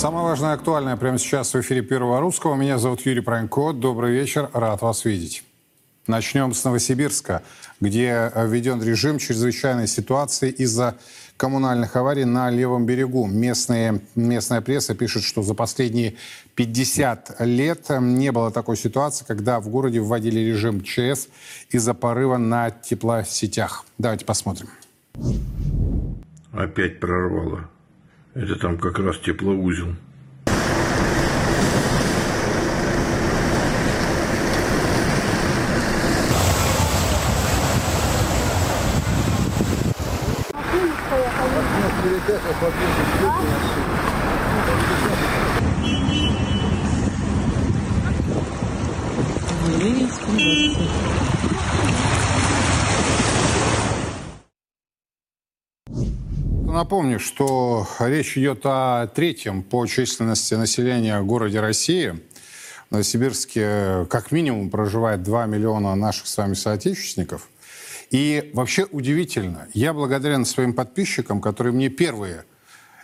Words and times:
Самое 0.00 0.24
важное 0.24 0.52
и 0.52 0.54
актуальное 0.54 0.96
прямо 0.96 1.18
сейчас 1.18 1.52
в 1.52 1.60
эфире 1.60 1.82
Первого 1.82 2.20
Русского. 2.20 2.54
Меня 2.54 2.78
зовут 2.78 3.02
Юрий 3.02 3.20
Пронько. 3.20 3.74
Добрый 3.74 4.14
вечер. 4.14 4.48
Рад 4.54 4.80
вас 4.80 5.04
видеть. 5.04 5.44
Начнем 6.06 6.54
с 6.54 6.64
Новосибирска, 6.64 7.42
где 7.82 8.32
введен 8.34 8.82
режим 8.82 9.18
чрезвычайной 9.18 9.86
ситуации 9.86 10.48
из-за 10.48 10.96
коммунальных 11.36 11.94
аварий 11.96 12.24
на 12.24 12.48
левом 12.48 12.86
берегу. 12.86 13.26
Местные, 13.26 14.00
местная 14.14 14.62
пресса 14.62 14.94
пишет, 14.94 15.22
что 15.22 15.42
за 15.42 15.52
последние 15.52 16.14
50 16.54 17.36
лет 17.40 17.90
не 18.00 18.32
было 18.32 18.50
такой 18.50 18.78
ситуации, 18.78 19.26
когда 19.26 19.60
в 19.60 19.68
городе 19.68 20.00
вводили 20.00 20.40
режим 20.40 20.82
ЧС 20.82 21.28
из-за 21.68 21.92
порыва 21.92 22.38
на 22.38 22.70
теплосетях. 22.70 23.84
Давайте 23.98 24.24
посмотрим. 24.24 24.70
Опять 26.52 27.00
прорвало. 27.00 27.68
Это 28.34 28.56
там 28.56 28.78
как 28.78 28.98
раз 28.98 29.18
теплоузел. 29.18 29.96
Напомню, 56.80 57.20
что 57.20 57.86
речь 57.98 58.38
идет 58.38 58.60
о 58.64 59.06
третьем 59.08 59.62
по 59.62 59.84
численности 59.84 60.54
населения 60.54 61.20
городе 61.20 61.60
России. 61.60 62.18
В 62.88 62.92
Новосибирске 62.92 64.06
как 64.08 64.32
минимум 64.32 64.70
проживает 64.70 65.22
2 65.22 65.44
миллиона 65.44 65.94
наших 65.94 66.26
с 66.26 66.38
вами 66.38 66.54
соотечественников. 66.54 67.50
И 68.08 68.50
вообще 68.54 68.86
удивительно, 68.90 69.68
я 69.74 69.92
благодарен 69.92 70.46
своим 70.46 70.72
подписчикам, 70.72 71.42
которые 71.42 71.74
мне 71.74 71.90
первые, 71.90 72.46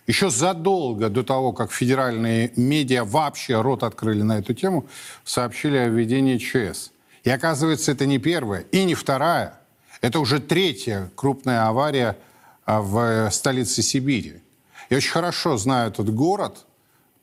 еще 0.06 0.30
задолго 0.30 1.10
до 1.10 1.22
того, 1.22 1.52
как 1.52 1.70
федеральные 1.70 2.52
медиа 2.56 3.04
вообще 3.04 3.60
рот 3.60 3.82
открыли 3.82 4.22
на 4.22 4.38
эту 4.38 4.54
тему, 4.54 4.86
сообщили 5.22 5.76
о 5.76 5.88
введении 5.88 6.38
ЧС. 6.38 6.92
И 7.24 7.28
оказывается, 7.28 7.92
это 7.92 8.06
не 8.06 8.16
первая 8.16 8.62
и 8.72 8.84
не 8.84 8.94
вторая, 8.94 9.60
это 10.00 10.18
уже 10.18 10.40
третья 10.40 11.10
крупная 11.14 11.68
авария 11.68 12.16
в 12.66 13.30
столице 13.30 13.82
Сибири. 13.82 14.42
Я 14.90 14.96
очень 14.98 15.10
хорошо 15.10 15.56
знаю 15.56 15.90
этот 15.90 16.12
город, 16.12 16.66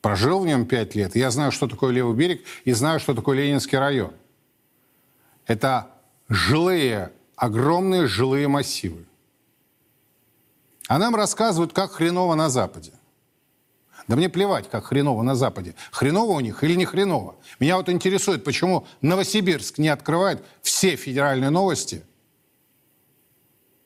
прожил 0.00 0.40
в 0.40 0.46
нем 0.46 0.66
пять 0.66 0.94
лет. 0.94 1.14
Я 1.14 1.30
знаю, 1.30 1.52
что 1.52 1.68
такое 1.68 1.92
левый 1.92 2.16
берег, 2.16 2.42
и 2.64 2.72
знаю, 2.72 2.98
что 2.98 3.14
такое 3.14 3.38
Ленинский 3.38 3.78
район. 3.78 4.12
Это 5.46 5.90
жилые, 6.28 7.12
огромные 7.36 8.06
жилые 8.06 8.48
массивы. 8.48 9.04
А 10.88 10.98
нам 10.98 11.14
рассказывают, 11.14 11.72
как 11.72 11.92
хреново 11.92 12.34
на 12.34 12.48
Западе. 12.50 12.92
Да 14.06 14.16
мне 14.16 14.28
плевать, 14.28 14.68
как 14.68 14.86
хреново 14.86 15.22
на 15.22 15.34
Западе. 15.34 15.74
Хреново 15.90 16.32
у 16.32 16.40
них 16.40 16.62
или 16.62 16.74
не 16.74 16.84
хреново. 16.84 17.36
Меня 17.58 17.78
вот 17.78 17.88
интересует, 17.88 18.44
почему 18.44 18.86
Новосибирск 19.00 19.78
не 19.78 19.88
открывает 19.88 20.44
все 20.60 20.96
федеральные 20.96 21.50
новости 21.50 22.02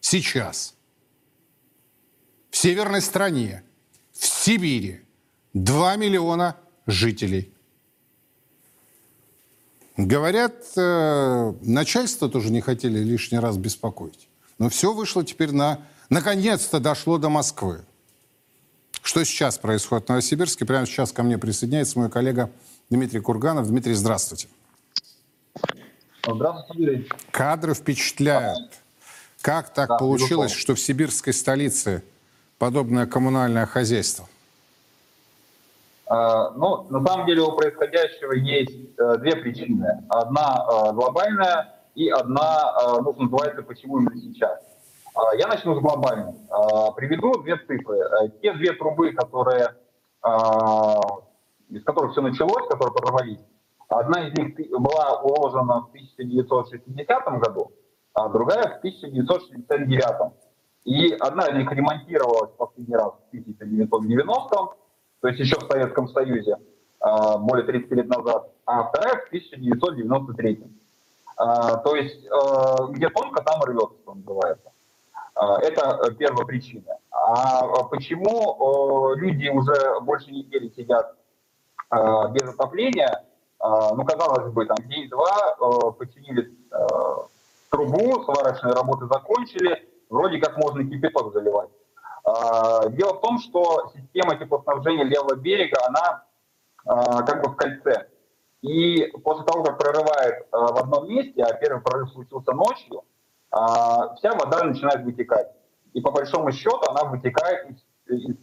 сейчас– 0.00 0.74
в 2.50 2.56
северной 2.56 3.00
стране, 3.00 3.62
в 4.12 4.26
Сибири, 4.26 5.02
2 5.54 5.96
миллиона 5.96 6.56
жителей. 6.86 7.52
Говорят, 9.96 10.54
э, 10.76 11.52
начальство 11.60 12.28
тоже 12.28 12.50
не 12.50 12.60
хотели 12.60 12.98
лишний 12.98 13.38
раз 13.38 13.56
беспокоить. 13.56 14.28
Но 14.58 14.68
все 14.68 14.92
вышло 14.92 15.24
теперь 15.24 15.52
на... 15.52 15.80
Наконец-то 16.08 16.78
дошло 16.78 17.18
до 17.18 17.28
Москвы. 17.28 17.80
Что 19.02 19.24
сейчас 19.24 19.58
происходит 19.58 20.06
в 20.06 20.08
Новосибирске? 20.10 20.64
Прямо 20.64 20.86
сейчас 20.86 21.12
ко 21.12 21.22
мне 21.22 21.36
присоединяется 21.36 21.98
мой 21.98 22.10
коллега 22.10 22.50
Дмитрий 22.90 23.20
Курганов. 23.20 23.66
Дмитрий, 23.68 23.94
здравствуйте. 23.94 24.48
Здравствуйте, 26.26 26.82
Юрий. 26.82 27.08
Кадры 27.30 27.74
впечатляют. 27.74 28.70
Как 29.40 29.72
так 29.72 29.88
да, 29.88 29.96
получилось, 29.96 30.52
что 30.52 30.74
в 30.74 30.80
сибирской 30.80 31.32
столице 31.32 32.02
подобное 32.58 33.06
коммунальное 33.06 33.66
хозяйство? 33.66 34.26
А, 36.06 36.50
ну, 36.50 36.86
на 36.90 37.06
самом 37.06 37.26
деле 37.26 37.42
у 37.42 37.52
происходящего 37.52 38.32
есть 38.32 38.98
э, 38.98 39.16
две 39.18 39.36
причины. 39.36 40.04
Одна 40.08 40.56
э, 40.56 40.92
глобальная 40.92 41.74
и 41.94 42.08
одна, 42.08 42.72
э, 42.82 43.00
ну, 43.02 43.12
называется, 43.12 43.62
почему 43.62 43.98
именно 43.98 44.16
сейчас. 44.16 44.58
А, 45.14 45.34
я 45.36 45.46
начну 45.48 45.78
с 45.78 45.82
глобальной. 45.82 46.34
А, 46.50 46.92
приведу 46.92 47.42
две 47.42 47.56
цифры. 47.58 47.98
Те 48.40 48.54
две 48.54 48.72
трубы, 48.72 49.12
которые, 49.12 49.74
из 51.68 51.84
которых 51.84 52.12
все 52.12 52.22
началось, 52.22 52.66
которые 52.68 52.94
прорвались, 52.94 53.40
одна 53.88 54.26
из 54.26 54.38
них 54.38 54.56
была 54.70 55.20
уложена 55.22 55.82
в 55.82 55.88
1960 55.90 57.24
году, 57.40 57.72
а 58.14 58.28
другая 58.28 58.62
в 58.62 58.78
1969. 58.78 60.32
И 60.84 61.12
одна 61.12 61.46
из 61.48 61.56
них 61.56 61.70
ремонтировалась 61.70 62.50
последний 62.56 62.94
раз 62.94 63.12
в 63.30 63.34
1990-м, 63.34 64.70
то 65.20 65.28
есть 65.28 65.40
еще 65.40 65.56
в 65.56 65.70
Советском 65.70 66.08
Союзе, 66.08 66.56
а, 67.00 67.38
более 67.38 67.64
30 67.64 67.90
лет 67.92 68.08
назад, 68.08 68.50
а 68.66 68.84
вторая 68.84 69.22
в 69.22 69.26
1993 69.28 70.64
а, 71.36 71.76
То 71.78 71.94
есть 71.94 72.26
а, 72.30 72.86
где 72.88 73.08
тонко, 73.08 73.42
там 73.42 73.62
рвется, 73.62 73.96
что 74.02 74.14
называется. 74.14 74.72
Это 75.40 76.12
первая 76.18 76.44
причина. 76.44 76.96
А 77.12 77.84
почему 77.84 79.14
люди 79.14 79.48
уже 79.48 80.00
больше 80.00 80.32
недели 80.32 80.68
сидят 80.70 81.14
без 82.32 82.42
отопления? 82.42 83.24
Ну, 83.60 84.04
казалось 84.04 84.52
бы, 84.52 84.66
там 84.66 84.78
день-два 84.88 85.92
починили 85.92 86.52
трубу, 87.70 88.24
сварочные 88.24 88.72
работы 88.72 89.06
закончили, 89.06 89.87
вроде 90.08 90.38
как 90.38 90.56
можно 90.56 90.84
кипяток 90.84 91.32
заливать. 91.32 91.70
А, 92.24 92.88
дело 92.88 93.14
в 93.14 93.20
том, 93.20 93.38
что 93.38 93.90
система 93.94 94.36
теплоснабжения 94.36 95.04
левого 95.04 95.36
берега, 95.36 95.78
она 95.86 96.24
а, 96.84 97.22
как 97.22 97.42
бы 97.42 97.50
в 97.50 97.56
кольце. 97.56 98.08
И 98.60 99.06
после 99.24 99.44
того, 99.44 99.62
как 99.62 99.78
прорывает 99.78 100.46
а, 100.50 100.72
в 100.72 100.76
одном 100.78 101.08
месте, 101.08 101.42
а 101.42 101.54
первый 101.54 101.80
прорыв 101.82 102.10
случился 102.10 102.52
ночью, 102.52 103.04
вся 103.50 104.34
вода 104.34 104.62
начинает 104.62 105.02
вытекать. 105.04 105.48
И 105.94 106.02
по 106.02 106.10
большому 106.10 106.52
счету 106.52 106.82
она 106.90 107.04
вытекает 107.04 107.70
из, 107.70 107.82
из 108.06 108.36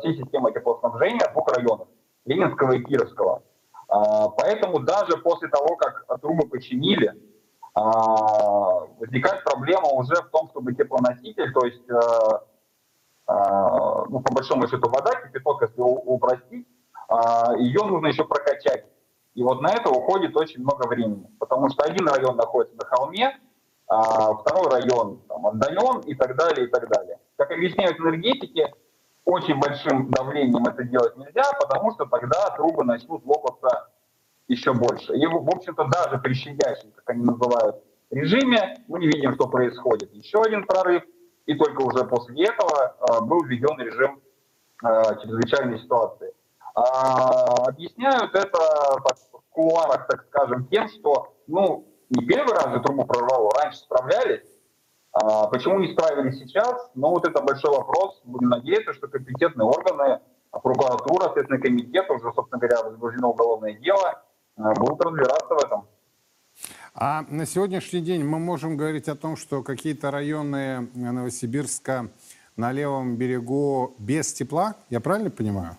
всей 0.00 0.16
системы 0.16 0.52
теплоснабжения 0.52 1.30
двух 1.32 1.48
районов, 1.52 1.86
Ленинского 2.24 2.72
и 2.72 2.82
Кировского. 2.82 3.44
Поэтому 3.86 4.80
даже 4.80 5.16
после 5.18 5.46
того, 5.48 5.76
как 5.76 6.04
трубы 6.20 6.48
починили, 6.48 7.14
возникает 7.74 9.44
проблема 9.44 9.88
уже 9.88 10.14
в 10.14 10.30
том, 10.30 10.48
чтобы 10.50 10.74
теплоноситель, 10.74 11.52
то 11.52 11.66
есть, 11.66 11.88
э, 11.88 12.00
э, 13.28 14.04
ну, 14.08 14.20
по 14.20 14.34
большому 14.34 14.66
счету, 14.66 14.88
вода, 14.88 15.12
кипяток, 15.22 15.62
если 15.62 15.80
упростить, 15.80 16.66
а, 17.08 17.54
ее 17.56 17.82
нужно 17.84 18.08
еще 18.08 18.24
прокачать. 18.24 18.84
И 19.34 19.42
вот 19.42 19.62
на 19.62 19.72
это 19.72 19.88
уходит 19.90 20.36
очень 20.36 20.60
много 20.62 20.86
времени, 20.88 21.26
потому 21.38 21.70
что 21.70 21.84
один 21.84 22.06
район 22.08 22.36
находится 22.36 22.76
на 22.76 22.84
холме, 22.84 23.38
а 23.86 24.34
второй 24.34 24.68
район 24.68 25.22
там, 25.28 25.46
отдален 25.46 26.00
и 26.00 26.14
так 26.14 26.36
далее, 26.36 26.66
и 26.66 26.70
так 26.70 26.88
далее. 26.88 27.18
Как 27.36 27.50
объясняют 27.50 27.98
энергетики, 27.98 28.66
очень 29.24 29.58
большим 29.58 30.10
давлением 30.10 30.64
это 30.66 30.84
делать 30.84 31.16
нельзя, 31.16 31.44
потому 31.60 31.92
что 31.92 32.04
тогда 32.06 32.50
трубы 32.56 32.84
начнут 32.84 33.24
лопаться 33.24 33.88
еще 34.48 34.72
больше. 34.72 35.14
И, 35.14 35.26
в 35.26 35.48
общем-то, 35.48 35.84
даже 35.84 36.18
при 36.18 36.34
щадящем, 36.34 36.90
как 36.92 37.10
они 37.10 37.24
называют, 37.24 37.76
режиме 38.10 38.76
мы 38.88 38.98
не 38.98 39.06
видим, 39.06 39.34
что 39.34 39.46
происходит. 39.48 40.12
Еще 40.14 40.40
один 40.42 40.64
прорыв, 40.64 41.02
и 41.46 41.54
только 41.54 41.82
уже 41.82 42.04
после 42.04 42.46
этого 42.46 42.96
э, 42.98 43.24
был 43.24 43.44
введен 43.44 43.78
режим 43.78 44.20
э, 44.84 45.02
чрезвычайной 45.22 45.78
ситуации. 45.78 46.32
А, 46.74 47.68
объясняют 47.68 48.34
это 48.34 48.58
в 48.58 49.42
кулуарах, 49.50 50.06
так 50.06 50.26
скажем, 50.28 50.66
тем, 50.66 50.88
что, 50.88 51.34
ну, 51.46 51.88
не 52.10 52.24
первый 52.24 52.54
раз 52.54 52.72
же 52.72 52.80
трубу 52.80 53.04
прорвало, 53.04 53.50
раньше 53.60 53.78
справлялись, 53.78 54.46
а 55.12 55.48
почему 55.48 55.80
не 55.80 55.92
справились 55.92 56.38
сейчас? 56.38 56.90
Ну, 56.94 57.08
вот 57.10 57.26
это 57.26 57.42
большой 57.42 57.72
вопрос. 57.72 58.20
Будем 58.24 58.50
надеяться, 58.50 58.92
что 58.92 59.08
компетентные 59.08 59.66
органы, 59.66 60.20
прокуратура, 60.50 61.32
Следственный 61.32 61.60
комитет, 61.60 62.08
уже, 62.10 62.32
собственно 62.32 62.60
говоря, 62.60 62.82
возбуждено 62.84 63.30
уголовное 63.30 63.74
дело, 63.74 64.22
будут 64.58 65.00
разбираться 65.00 65.54
в 65.54 65.64
этом. 65.64 65.86
А 66.94 67.24
на 67.28 67.46
сегодняшний 67.46 68.00
день 68.00 68.24
мы 68.24 68.38
можем 68.38 68.76
говорить 68.76 69.08
о 69.08 69.14
том, 69.14 69.36
что 69.36 69.62
какие-то 69.62 70.10
районы 70.10 70.88
Новосибирска 70.94 72.08
на 72.56 72.72
левом 72.72 73.16
берегу 73.16 73.94
без 73.98 74.32
тепла, 74.32 74.74
я 74.90 75.00
правильно 75.00 75.30
понимаю? 75.30 75.76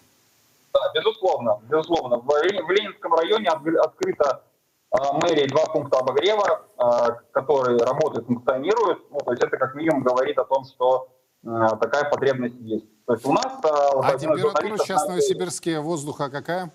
Да, 0.74 0.80
безусловно, 0.96 1.60
безусловно. 1.70 2.18
В, 2.18 2.26
в 2.26 2.72
Ленинском 2.72 3.14
районе 3.16 3.50
открыто 3.50 4.44
э, 4.92 4.98
мэрии 5.22 5.48
два 5.48 5.66
пункта 5.66 6.00
обогрева, 6.00 6.62
э, 6.78 7.08
которые 7.34 7.80
работают, 7.80 8.28
функционируют. 8.28 9.00
Ну, 9.12 9.20
то 9.20 9.32
есть 9.32 9.44
это 9.44 9.58
как 9.58 9.76
минимум 9.76 10.04
говорит 10.04 10.38
о 10.38 10.46
том, 10.46 10.64
что 10.64 11.10
э, 11.44 11.48
такая 11.82 12.10
потребность 12.10 12.56
есть. 12.62 12.86
То 13.06 13.14
есть 13.14 13.26
у 13.26 13.34
нас... 13.34 13.60
Э, 13.66 14.00
а 14.02 14.18
температура 14.18 14.78
сейчас 14.78 15.06
в 15.06 15.10
Новосибирске 15.10 15.82
воздуха 15.82 16.30
какая? 16.30 16.72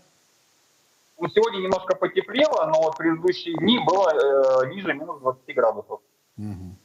Ну, 1.18 1.28
сегодня 1.28 1.58
немножко 1.58 1.96
потеплело, 1.96 2.66
но 2.66 2.90
в 2.90 2.96
предыдущие 2.96 3.54
дни 3.56 3.78
было 3.84 4.10
э, 4.64 4.74
ниже 4.74 4.92
минус 4.94 5.20
20 5.20 5.54
градусов. 5.54 6.00
Угу. 6.36 6.76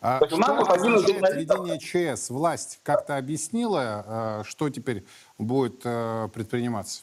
А 0.00 0.26
что 0.26 0.36
вот 0.36 0.70
означает 0.70 1.34
введение 1.34 1.78
ЧС? 1.78 2.30
Власть 2.30 2.80
как-то 2.82 3.16
объяснила, 3.16 4.40
э, 4.40 4.44
что 4.44 4.70
теперь 4.70 5.04
будет 5.38 5.82
э, 5.84 6.28
предприниматься? 6.32 7.02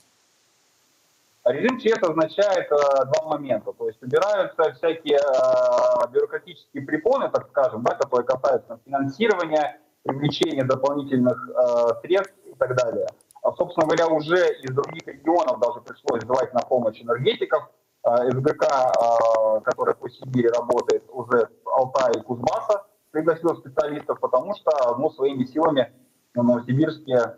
Режим 1.45 1.80
ЧС 1.80 2.03
означает 2.03 2.71
э, 2.71 3.06
два 3.06 3.30
момента. 3.30 3.71
То 3.74 3.88
есть 3.88 4.01
убираются 4.01 4.74
всякие 4.74 5.18
э, 5.18 6.12
бюрократические 6.12 6.83
препоны, 6.83 7.30
так 7.30 7.47
скажем, 7.50 7.83
да, 7.83 7.95
которые 7.95 8.25
касаются 8.25 8.80
финансирования, 8.86 9.80
привлечения 10.03 10.63
дополнительных 10.63 11.50
э, 11.50 12.01
средств 12.01 12.36
и 12.45 12.53
так 12.56 12.75
далее. 12.75 13.07
А, 13.41 13.53
собственно 13.53 13.86
говоря, 13.86 14.07
уже 14.07 14.53
из 14.62 14.74
других 14.74 15.07
регионов 15.07 15.59
даже 15.59 15.81
пришлось 15.81 16.24
звать 16.24 16.53
на 16.53 16.62
помощь 16.62 17.01
энергетиков. 17.01 17.69
Э, 18.03 18.31
СГК, 18.31 18.65
э, 18.65 19.62
который 19.62 19.95
по 19.95 20.09
Сибири 20.09 20.50
работает 20.50 21.03
уже 21.09 21.47
с 21.47 21.68
Алтая 21.68 22.13
и 22.13 22.21
Кузбасса, 22.21 22.86
пригласил 23.12 23.57
специалистов, 23.57 24.19
потому 24.19 24.56
что 24.56 24.97
ну, 24.97 25.09
своими 25.12 25.45
силами 25.45 25.91
в 26.33 26.44
Новосибирске 26.44 27.38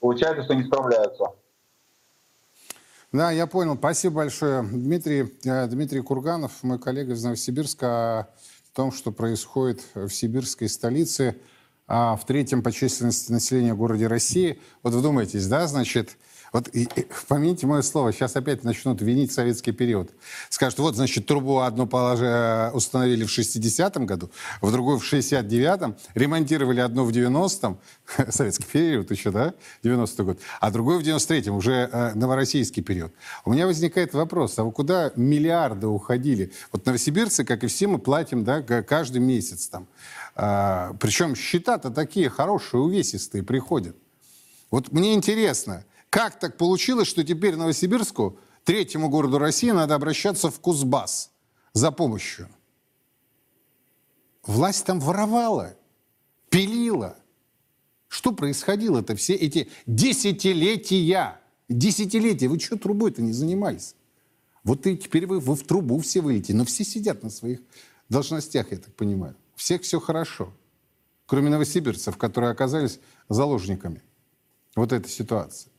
получается, 0.00 0.44
что 0.44 0.54
не 0.54 0.64
справляются. 0.64 1.24
Да, 3.12 3.30
я 3.30 3.46
понял. 3.46 3.76
Спасибо 3.76 4.16
большое. 4.16 4.62
Дмитрий, 4.62 5.32
э, 5.44 5.66
Дмитрий 5.66 6.00
Курганов, 6.00 6.62
мой 6.62 6.78
коллега 6.78 7.12
из 7.12 7.22
Новосибирска, 7.22 8.20
о 8.20 8.28
том, 8.74 8.90
что 8.90 9.12
происходит 9.12 9.82
в 9.94 10.08
сибирской 10.08 10.68
столице, 10.68 11.36
а 11.94 12.16
в 12.16 12.24
третьем 12.24 12.62
по 12.62 12.72
численности 12.72 13.30
населения 13.30 13.74
городе 13.74 14.06
России. 14.06 14.58
Вот 14.82 14.94
вдумайтесь, 14.94 15.46
да, 15.46 15.66
значит, 15.66 16.16
вот 16.50 16.68
и, 16.72 16.84
и, 16.84 17.06
помяните 17.28 17.66
мое 17.66 17.82
слово, 17.82 18.14
сейчас 18.14 18.34
опять 18.34 18.64
начнут 18.64 19.02
винить 19.02 19.30
советский 19.30 19.72
период. 19.72 20.10
Скажут, 20.48 20.78
вот, 20.78 20.96
значит, 20.96 21.26
трубу 21.26 21.58
одну 21.58 21.86
положи, 21.86 22.24
э, 22.24 22.70
установили 22.70 23.24
в 23.24 23.28
60-м 23.28 24.06
году, 24.06 24.30
в 24.62 24.72
другую 24.72 24.98
в 24.98 25.04
69-м, 25.04 25.94
ремонтировали 26.14 26.80
одну 26.80 27.04
в 27.04 27.10
90-м, 27.10 27.78
советский 28.30 28.64
период 28.64 29.10
еще, 29.10 29.30
да, 29.30 29.52
90-й 29.84 30.24
год, 30.24 30.38
а 30.60 30.70
другую 30.70 30.98
в 30.98 31.02
93-м, 31.02 31.56
уже 31.56 31.90
э, 31.92 32.12
новороссийский 32.14 32.82
период. 32.82 33.12
У 33.44 33.52
меня 33.52 33.66
возникает 33.66 34.14
вопрос, 34.14 34.58
а 34.58 34.64
куда 34.70 35.12
миллиарды 35.14 35.88
уходили? 35.88 36.52
Вот 36.72 36.86
новосибирцы, 36.86 37.44
как 37.44 37.64
и 37.64 37.66
все, 37.66 37.86
мы 37.86 37.98
платим, 37.98 38.44
да, 38.44 38.62
каждый 38.62 39.20
месяц 39.20 39.68
там. 39.68 39.86
А, 40.34 40.94
причем 40.94 41.34
счета-то 41.34 41.90
такие 41.90 42.28
хорошие, 42.28 42.80
увесистые 42.80 43.42
приходят. 43.42 43.96
Вот 44.70 44.92
мне 44.92 45.14
интересно, 45.14 45.84
как 46.08 46.38
так 46.38 46.56
получилось, 46.56 47.08
что 47.08 47.24
теперь 47.24 47.56
Новосибирску, 47.56 48.38
третьему 48.64 49.08
городу 49.08 49.38
России, 49.38 49.70
надо 49.70 49.94
обращаться 49.94 50.50
в 50.50 50.60
Кузбасс 50.60 51.30
за 51.74 51.90
помощью? 51.90 52.48
Власть 54.44 54.84
там 54.86 54.98
воровала, 55.00 55.76
пилила. 56.48 57.16
Что 58.08 58.32
происходило-то 58.32 59.16
все 59.16 59.34
эти 59.34 59.70
десятилетия? 59.86 61.40
Десятилетия. 61.68 62.48
Вы 62.48 62.58
что 62.58 62.76
трубой-то 62.76 63.22
не 63.22 63.32
занимались? 63.32 63.94
Вот 64.64 64.86
и 64.86 64.96
теперь 64.96 65.26
вы, 65.26 65.40
вы 65.40 65.54
в 65.54 65.62
трубу 65.62 65.98
все 66.00 66.20
вылетите. 66.20 66.54
Но 66.54 66.64
все 66.64 66.84
сидят 66.84 67.22
на 67.22 67.30
своих 67.30 67.60
должностях, 68.08 68.70
я 68.70 68.78
так 68.78 68.94
понимаю. 68.94 69.34
Всех 69.62 69.82
все 69.82 70.00
хорошо. 70.00 70.52
Кроме 71.24 71.48
новосибирцев, 71.48 72.16
которые 72.16 72.50
оказались 72.50 72.98
заложниками 73.28 74.02
вот 74.74 74.92
этой 74.92 75.08
ситуации. 75.08 75.70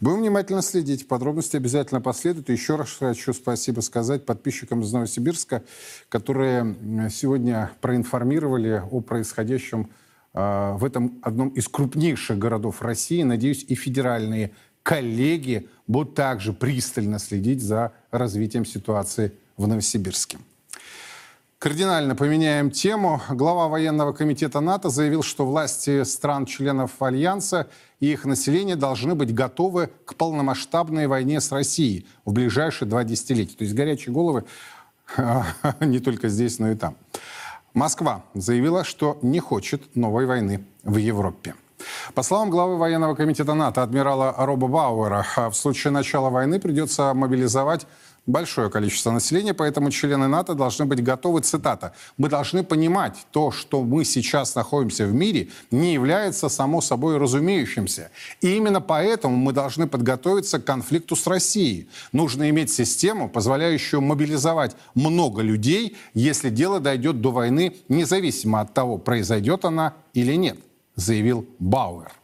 Будем 0.00 0.22
внимательно 0.22 0.60
следить. 0.60 1.06
Подробности 1.06 1.54
обязательно 1.56 2.00
последуют. 2.00 2.50
И 2.50 2.52
еще 2.52 2.74
раз 2.74 2.96
хочу 2.98 3.32
спасибо 3.32 3.78
сказать 3.78 4.26
подписчикам 4.26 4.80
из 4.80 4.92
Новосибирска, 4.92 5.62
которые 6.08 7.08
сегодня 7.10 7.70
проинформировали 7.80 8.82
о 8.90 9.00
происходящем 9.02 9.92
э, 10.34 10.72
в 10.72 10.84
этом 10.84 11.20
одном 11.22 11.50
из 11.50 11.68
крупнейших 11.68 12.40
городов 12.40 12.82
России. 12.82 13.22
Надеюсь, 13.22 13.64
и 13.68 13.76
федеральные 13.76 14.50
коллеги 14.82 15.68
будут 15.86 16.16
также 16.16 16.52
пристально 16.52 17.20
следить 17.20 17.62
за 17.62 17.92
развитием 18.10 18.64
ситуации 18.64 19.30
в 19.56 19.68
Новосибирске. 19.68 20.38
Кардинально 21.62 22.16
поменяем 22.16 22.72
тему. 22.72 23.20
Глава 23.30 23.68
военного 23.68 24.12
комитета 24.12 24.58
НАТО 24.58 24.88
заявил, 24.88 25.22
что 25.22 25.46
власти 25.46 26.02
стран-членов 26.02 27.00
Альянса 27.00 27.68
и 28.00 28.10
их 28.10 28.24
население 28.24 28.74
должны 28.74 29.14
быть 29.14 29.32
готовы 29.32 29.88
к 30.04 30.16
полномасштабной 30.16 31.06
войне 31.06 31.40
с 31.40 31.52
Россией 31.52 32.04
в 32.24 32.32
ближайшие 32.32 32.88
два 32.88 33.04
десятилетия. 33.04 33.54
То 33.56 33.62
есть 33.62 33.76
горячие 33.76 34.12
головы 34.12 34.44
не 35.80 36.00
только 36.00 36.28
здесь, 36.28 36.58
но 36.58 36.72
и 36.72 36.74
там. 36.74 36.96
Москва 37.74 38.24
заявила, 38.34 38.82
что 38.82 39.20
не 39.22 39.38
хочет 39.38 39.94
новой 39.94 40.26
войны 40.26 40.64
в 40.82 40.96
Европе. 40.96 41.54
По 42.14 42.24
словам 42.24 42.50
главы 42.50 42.76
военного 42.76 43.14
комитета 43.14 43.54
НАТО 43.54 43.84
адмирала 43.84 44.34
Роба 44.36 44.66
Бауэра, 44.66 45.24
в 45.36 45.54
случае 45.54 45.92
начала 45.92 46.28
войны 46.28 46.58
придется 46.58 47.14
мобилизовать 47.14 47.86
большое 48.26 48.70
количество 48.70 49.10
населения, 49.10 49.54
поэтому 49.54 49.90
члены 49.90 50.28
НАТО 50.28 50.54
должны 50.54 50.84
быть 50.84 51.02
готовы, 51.02 51.40
цитата, 51.40 51.92
«Мы 52.16 52.28
должны 52.28 52.62
понимать, 52.62 53.26
то, 53.30 53.50
что 53.50 53.82
мы 53.82 54.04
сейчас 54.04 54.54
находимся 54.54 55.06
в 55.06 55.12
мире, 55.12 55.48
не 55.70 55.92
является 55.92 56.48
само 56.48 56.80
собой 56.80 57.16
разумеющимся. 57.18 58.10
И 58.40 58.56
именно 58.56 58.80
поэтому 58.80 59.36
мы 59.36 59.52
должны 59.52 59.86
подготовиться 59.86 60.58
к 60.58 60.64
конфликту 60.64 61.16
с 61.16 61.26
Россией. 61.26 61.88
Нужно 62.12 62.48
иметь 62.50 62.70
систему, 62.70 63.28
позволяющую 63.28 64.00
мобилизовать 64.00 64.76
много 64.94 65.42
людей, 65.42 65.96
если 66.14 66.50
дело 66.50 66.80
дойдет 66.80 67.20
до 67.20 67.32
войны, 67.32 67.76
независимо 67.88 68.60
от 68.60 68.72
того, 68.72 68.98
произойдет 68.98 69.64
она 69.64 69.94
или 70.14 70.34
нет», 70.34 70.58
заявил 70.94 71.46
Бауэр. 71.58 72.21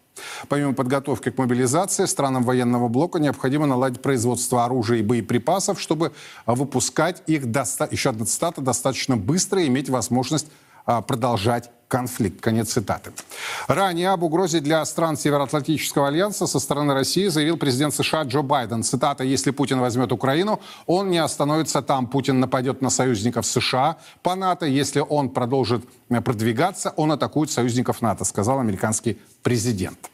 Помимо 0.48 0.74
подготовки 0.74 1.30
к 1.30 1.38
мобилизации, 1.38 2.06
странам 2.06 2.44
военного 2.44 2.88
блока 2.88 3.18
необходимо 3.18 3.66
наладить 3.66 4.02
производство 4.02 4.64
оружия 4.64 4.98
и 4.98 5.02
боеприпасов, 5.02 5.80
чтобы 5.80 6.12
выпускать 6.46 7.22
их, 7.26 7.50
доста... 7.50 7.88
еще 7.90 8.10
одна 8.10 8.24
цитата, 8.24 8.60
достаточно 8.60 9.16
быстро 9.16 9.62
и 9.62 9.66
иметь 9.66 9.88
возможность 9.88 10.48
продолжать 11.06 11.70
конфликт. 11.88 12.40
Конец 12.40 12.72
цитаты. 12.72 13.12
Ранее 13.66 14.10
об 14.10 14.22
угрозе 14.22 14.60
для 14.60 14.84
стран 14.84 15.16
Североатлантического 15.16 16.08
альянса 16.08 16.46
со 16.46 16.60
стороны 16.60 16.94
России 16.94 17.28
заявил 17.28 17.56
президент 17.56 17.94
США 17.94 18.22
Джо 18.22 18.42
Байден. 18.42 18.82
Цитата 18.82 19.24
«Если 19.24 19.50
Путин 19.50 19.80
возьмет 19.80 20.12
Украину, 20.12 20.60
он 20.86 21.10
не 21.10 21.18
остановится 21.18 21.82
там. 21.82 22.06
Путин 22.06 22.40
нападет 22.40 22.82
на 22.82 22.90
союзников 22.90 23.46
США 23.46 23.96
по 24.22 24.34
НАТО. 24.34 24.66
Если 24.66 25.00
он 25.00 25.30
продолжит 25.30 25.82
продвигаться, 26.08 26.92
он 26.96 27.10
атакует 27.10 27.50
союзников 27.50 28.02
НАТО», 28.02 28.24
сказал 28.24 28.60
американский 28.60 29.18
президент. 29.42 30.10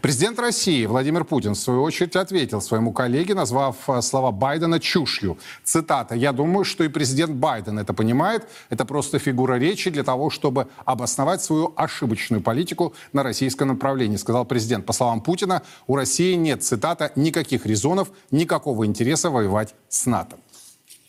Президент 0.00 0.38
России 0.38 0.86
Владимир 0.86 1.24
Путин, 1.24 1.52
в 1.52 1.58
свою 1.58 1.82
очередь, 1.82 2.16
ответил 2.16 2.60
своему 2.60 2.92
коллеге, 2.92 3.34
назвав 3.34 3.76
э, 3.88 4.00
слова 4.00 4.30
Байдена 4.30 4.80
чушью. 4.80 5.38
Цитата. 5.64 6.14
«Я 6.14 6.32
думаю, 6.32 6.64
что 6.64 6.84
и 6.84 6.88
президент 6.88 7.32
Байден 7.32 7.78
это 7.78 7.92
понимает. 7.92 8.48
Это 8.70 8.84
просто 8.84 9.18
фигура 9.18 9.54
речи 9.54 9.90
для 9.90 10.02
того, 10.02 10.30
чтобы 10.30 10.68
обосновать 10.84 11.42
свою 11.42 11.72
ошибочную 11.76 12.42
политику 12.42 12.94
на 13.12 13.22
российском 13.22 13.68
направлении», 13.68 14.16
сказал 14.16 14.44
президент. 14.44 14.86
По 14.86 14.92
словам 14.92 15.20
Путина, 15.20 15.62
у 15.86 15.96
России 15.96 16.34
нет, 16.34 16.62
цитата, 16.62 17.12
«никаких 17.16 17.66
резонов, 17.66 18.08
никакого 18.30 18.86
интереса 18.86 19.30
воевать 19.30 19.74
с 19.88 20.06
НАТО». 20.06 20.36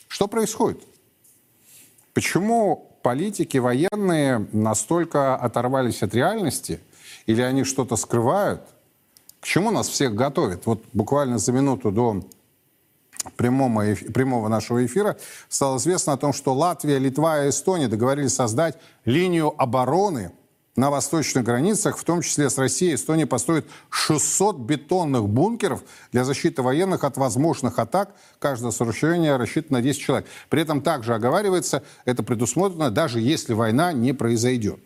Что 0.07 0.27
происходит? 0.27 0.83
Почему 2.13 2.97
политики, 3.01 3.57
военные 3.57 4.47
настолько 4.51 5.35
оторвались 5.35 6.03
от 6.03 6.13
реальности, 6.13 6.79
или 7.25 7.41
они 7.41 7.63
что-то 7.63 7.95
скрывают, 7.95 8.61
к 9.43 9.45
чему 9.45 9.71
нас 9.71 9.89
всех 9.89 10.15
готовят? 10.15 10.65
Вот 10.65 10.85
буквально 10.93 11.37
за 11.37 11.51
минуту 11.51 11.91
до 11.91 12.23
прямого, 13.35 13.93
прямого 14.13 14.47
нашего 14.47 14.85
эфира 14.85 15.17
стало 15.49 15.79
известно 15.79 16.13
о 16.13 16.17
том, 16.17 16.31
что 16.31 16.53
Латвия, 16.53 16.97
Литва 16.97 17.43
и 17.43 17.49
Эстония 17.49 17.89
договорились 17.89 18.33
создать 18.33 18.77
линию 19.03 19.53
обороны 19.61 20.31
на 20.77 20.89
восточных 20.89 21.43
границах, 21.43 21.97
в 21.97 22.05
том 22.05 22.21
числе 22.21 22.49
с 22.49 22.57
Россией. 22.57 22.95
Эстония 22.95 23.25
построит 23.25 23.67
600 23.89 24.59
бетонных 24.59 25.27
бункеров 25.27 25.83
для 26.13 26.23
защиты 26.23 26.61
военных 26.61 27.03
от 27.03 27.17
возможных 27.17 27.79
атак. 27.79 28.15
Каждое 28.39 28.71
сооружение 28.71 29.35
рассчитано 29.35 29.79
на 29.79 29.83
10 29.83 29.99
человек. 29.99 30.25
При 30.47 30.61
этом 30.61 30.79
также 30.79 31.13
оговаривается, 31.13 31.83
это 32.05 32.23
предусмотрено, 32.23 32.91
даже 32.91 33.19
если 33.19 33.51
война 33.51 33.91
не 33.91 34.13
произойдет. 34.13 34.79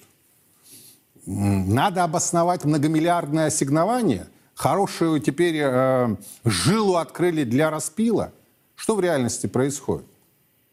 Надо 1.27 2.03
обосновать 2.03 2.65
многомиллиардное 2.65 3.45
ассигнование– 3.45 4.25
хорошую 4.57 5.19
теперь 5.19 5.57
э, 5.59 6.15
жилу 6.43 6.95
открыли 6.95 7.43
для 7.43 7.69
распила? 7.69 8.33
Что 8.75 8.95
в 8.95 8.99
реальности 8.99 9.47
происходит? 9.47 10.05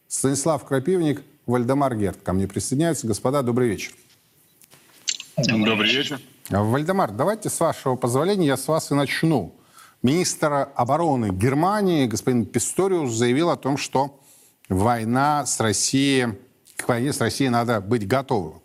Станислав 0.09 0.65
Крапивник, 0.65 1.23
Вальдемар 1.47 1.95
Герт 1.97 2.19
ко 2.23 2.33
мне 2.33 2.49
присоединяются. 2.49 3.07
Господа, 3.07 3.43
добрый 3.43 3.69
вечер. 3.69 3.93
Добрый 5.37 5.95
вечер. 5.95 6.21
Вальдемар, 6.49 7.11
давайте 7.11 7.51
с 7.51 7.61
вашего 7.61 7.97
позволения 7.97 8.47
я 8.47 8.57
с 8.57 8.69
вас 8.69 8.91
и 8.91 8.95
начну. 8.95 9.55
Министр 10.03 10.69
обороны 10.75 11.31
Германии 11.31 12.07
господин 12.07 12.47
Писториус 12.47 13.13
заявил 13.13 13.51
о 13.51 13.57
том, 13.57 13.77
что 13.77 14.19
война 14.69 15.47
с 15.47 15.61
Россией, 15.61 16.39
к 16.77 16.89
войне 16.89 17.13
с 17.13 17.21
Россией 17.21 17.51
надо 17.51 17.81
быть 17.81 18.07
готовым. 18.07 18.61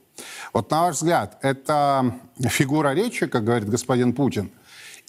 Вот 0.54 0.70
на 0.72 0.84
ваш 0.84 0.96
взгляд, 0.96 1.38
это 1.42 2.14
фигура 2.40 2.94
речи, 2.94 3.26
как 3.28 3.44
говорит 3.46 3.70
господин 3.70 4.14
Путин, 4.14 4.52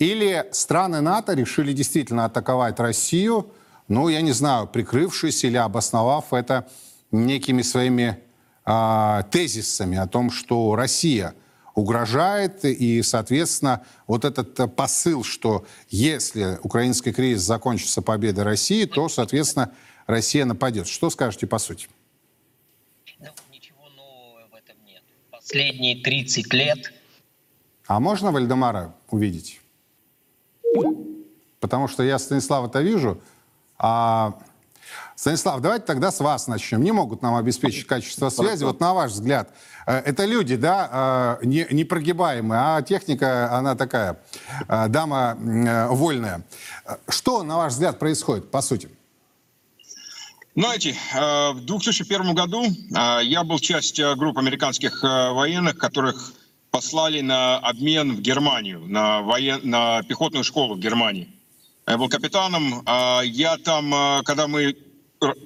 или 0.01 0.47
страны 0.51 1.03
НАТО 1.03 1.35
решили 1.35 1.73
действительно 1.73 2.25
атаковать 2.25 2.81
Россию, 2.81 3.53
ну, 3.87 4.09
я 4.09 4.23
не 4.23 4.33
знаю, 4.33 4.67
прикрывшись 4.67 5.45
или 5.45 5.59
обосновав 5.59 6.33
это 6.33 6.67
некими 7.13 7.61
своими 7.61 8.19
э, 8.65 9.23
тезисами 9.31 9.99
о 9.99 10.07
том, 10.07 10.31
что 10.31 10.75
Россия 10.75 11.35
угрожает, 11.75 12.65
и, 12.65 13.03
соответственно, 13.03 13.85
вот 14.07 14.25
этот 14.25 14.75
посыл, 14.75 15.23
что 15.23 15.67
если 15.91 16.59
украинский 16.63 17.13
кризис 17.13 17.43
закончится 17.43 18.01
победой 18.01 18.45
России, 18.45 18.87
то, 18.87 19.09
соответственно, 19.11 19.71
Россия 20.07 20.47
нападет. 20.47 20.89
Что 20.89 21.11
скажете 21.11 21.47
по 21.47 21.59
сути? 21.59 21.89
Ну, 23.19 23.29
ничего 23.53 23.89
нового 23.91 24.49
в 24.51 24.55
этом 24.55 24.83
нет. 24.87 25.03
Последние 25.31 26.03
30 26.03 26.53
лет... 26.55 26.93
А 27.87 27.99
можно 27.99 28.31
Вальдемара 28.31 28.95
увидеть? 29.11 29.60
Потому 31.61 31.89
что 31.89 32.03
я 32.03 32.19
Станислава-то 32.19 32.81
вижу, 32.81 33.21
а 33.79 34.35
Станислав, 35.21 35.61
давайте 35.61 35.85
тогда 35.85 36.11
с 36.11 36.21
вас 36.21 36.47
начнем. 36.47 36.83
Не 36.83 36.93
могут 36.93 37.21
нам 37.21 37.35
обеспечить 37.37 37.87
качество 37.87 38.31
связи. 38.31 38.65
Вот 38.65 38.81
на 38.81 38.95
ваш 38.95 39.13
взгляд, 39.13 39.51
э, 39.87 39.99
это 39.99 40.25
люди, 40.25 40.57
да, 40.57 41.37
э, 41.43 41.47
не, 41.47 41.67
непрогибаемые, 41.71 42.59
а 42.59 42.81
техника, 42.81 43.55
она 43.55 43.75
такая, 43.75 44.19
э, 44.67 44.89
дама 44.89 45.37
вольная. 45.91 46.43
Что, 47.07 47.43
на 47.43 47.59
ваш 47.59 47.75
взгляд, 47.75 47.99
происходит, 47.99 48.51
по 48.51 48.63
сути? 48.63 48.89
Знаете, 50.57 50.97
в 51.15 51.61
2001 51.67 52.35
году 52.35 52.65
я 53.23 53.45
был 53.45 53.59
частью 53.59 54.17
группы 54.17 54.41
американских 54.41 55.03
военных, 55.03 55.77
которых 55.77 56.33
послали 56.71 57.21
на 57.21 57.59
обмен 57.59 58.17
в 58.17 58.21
Германию, 58.21 58.81
на, 58.87 59.23
воен... 59.23 59.61
на 59.65 60.03
пехотную 60.03 60.45
школу 60.45 60.75
в 60.75 60.79
Германии. 60.79 61.29
Я 61.87 61.99
был 61.99 62.09
капитаном. 62.09 62.85
Я 63.25 63.57
там, 63.59 64.23
когда 64.25 64.47
мы 64.47 64.77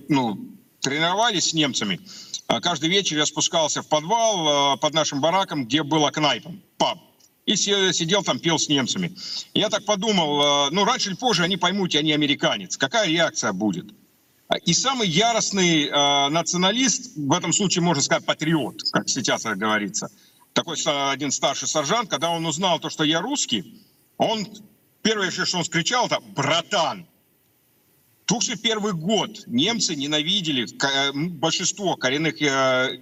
ну, 0.08 0.38
тренировались 0.80 1.50
с 1.50 1.54
немцами. 1.54 2.00
А 2.46 2.60
каждый 2.60 2.90
вечер 2.90 3.16
я 3.16 3.26
спускался 3.26 3.82
в 3.82 3.88
подвал 3.88 4.48
а, 4.48 4.76
под 4.76 4.92
нашим 4.94 5.20
бараком, 5.20 5.64
где 5.64 5.82
была 5.82 6.10
кнайпа, 6.10 6.52
паб. 6.76 6.98
И 7.46 7.56
сидел 7.56 8.22
там, 8.22 8.38
пел 8.38 8.58
с 8.58 8.68
немцами. 8.68 9.14
Я 9.54 9.70
так 9.70 9.84
подумал, 9.84 10.40
а, 10.42 10.70
ну, 10.70 10.84
раньше 10.84 11.10
или 11.10 11.16
позже 11.16 11.42
они 11.42 11.56
поймут, 11.56 11.94
я 11.94 12.02
не 12.02 12.12
американец. 12.12 12.76
Какая 12.76 13.08
реакция 13.08 13.52
будет? 13.52 13.86
И 14.66 14.74
самый 14.74 15.08
яростный 15.08 15.86
э, 15.86 16.28
националист, 16.28 17.16
в 17.16 17.32
этом 17.32 17.52
случае 17.52 17.82
можно 17.82 18.02
сказать 18.02 18.26
патриот, 18.26 18.82
как 18.92 19.08
сейчас 19.08 19.42
говорится, 19.44 20.10
такой 20.54 20.76
один 21.12 21.30
старший 21.30 21.68
сержант, 21.68 22.08
когда 22.08 22.30
он 22.30 22.46
узнал 22.46 22.78
то, 22.80 22.88
что 22.88 23.04
я 23.04 23.20
русский, 23.20 23.82
он 24.16 24.46
первое, 25.02 25.30
что 25.30 25.58
он 25.58 25.64
скричал, 25.64 26.06
это 26.06 26.20
«братан». 26.20 27.06
2001 28.26 28.96
год 28.96 29.42
немцы 29.46 29.94
ненавидели, 29.94 30.66
большинство 31.12 31.96
коренных 31.96 32.40
э, 32.40 33.00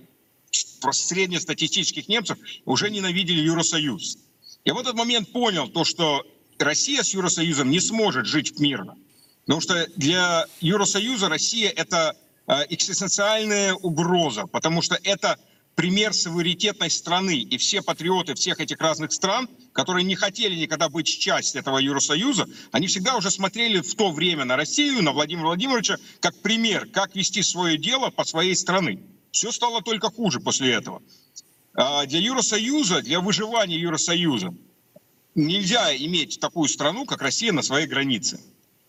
среднестатистических 0.50 2.08
немцев 2.08 2.38
уже 2.64 2.90
ненавидели 2.90 3.40
Евросоюз. 3.40 4.18
Я 4.64 4.74
в 4.74 4.78
этот 4.78 4.94
момент 4.94 5.30
понял 5.30 5.68
то, 5.68 5.84
что 5.84 6.26
Россия 6.58 7.04
с 7.04 7.14
Евросоюзом 7.14 7.70
не 7.70 7.78
сможет 7.78 8.26
жить 8.26 8.58
мирно. 8.58 8.96
Потому 9.44 9.60
что 9.60 9.86
для 9.96 10.46
Евросоюза 10.60 11.28
Россия– 11.28 11.70
это 11.76 12.16
э, 12.46 12.52
экзистенциальная 12.70 13.74
угроза, 13.74 14.46
потому 14.46 14.82
что 14.82 14.98
это 15.04 15.38
пример 15.74 16.12
суверенитетной 16.12 16.90
страны. 16.90 17.38
И 17.38 17.56
все 17.56 17.82
патриоты 17.82 18.34
всех 18.34 18.60
этих 18.60 18.78
разных 18.78 19.12
стран, 19.12 19.48
которые 19.72 20.04
не 20.04 20.14
хотели 20.14 20.54
никогда 20.54 20.88
быть 20.88 21.06
частью 21.06 21.60
этого 21.60 21.78
Евросоюза, 21.78 22.46
они 22.72 22.86
всегда 22.86 23.16
уже 23.16 23.30
смотрели 23.30 23.80
в 23.80 23.94
то 23.94 24.10
время 24.10 24.44
на 24.44 24.56
Россию, 24.56 25.02
на 25.02 25.12
Владимира 25.12 25.46
Владимировича, 25.46 25.98
как 26.20 26.40
пример, 26.42 26.86
как 26.86 27.14
вести 27.16 27.42
свое 27.42 27.78
дело 27.78 28.10
по 28.10 28.24
своей 28.24 28.56
страны. 28.56 29.00
Все 29.30 29.50
стало 29.50 29.82
только 29.82 30.10
хуже 30.10 30.40
после 30.40 30.72
этого. 30.72 31.02
А 31.74 32.04
для 32.06 32.18
Евросоюза, 32.18 33.00
для 33.00 33.20
выживания 33.20 33.78
Евросоюза 33.78 34.54
нельзя 35.34 35.96
иметь 35.96 36.38
такую 36.38 36.68
страну, 36.68 37.06
как 37.06 37.22
Россия 37.22 37.52
на 37.52 37.62
своей 37.62 37.86
границе. 37.86 38.40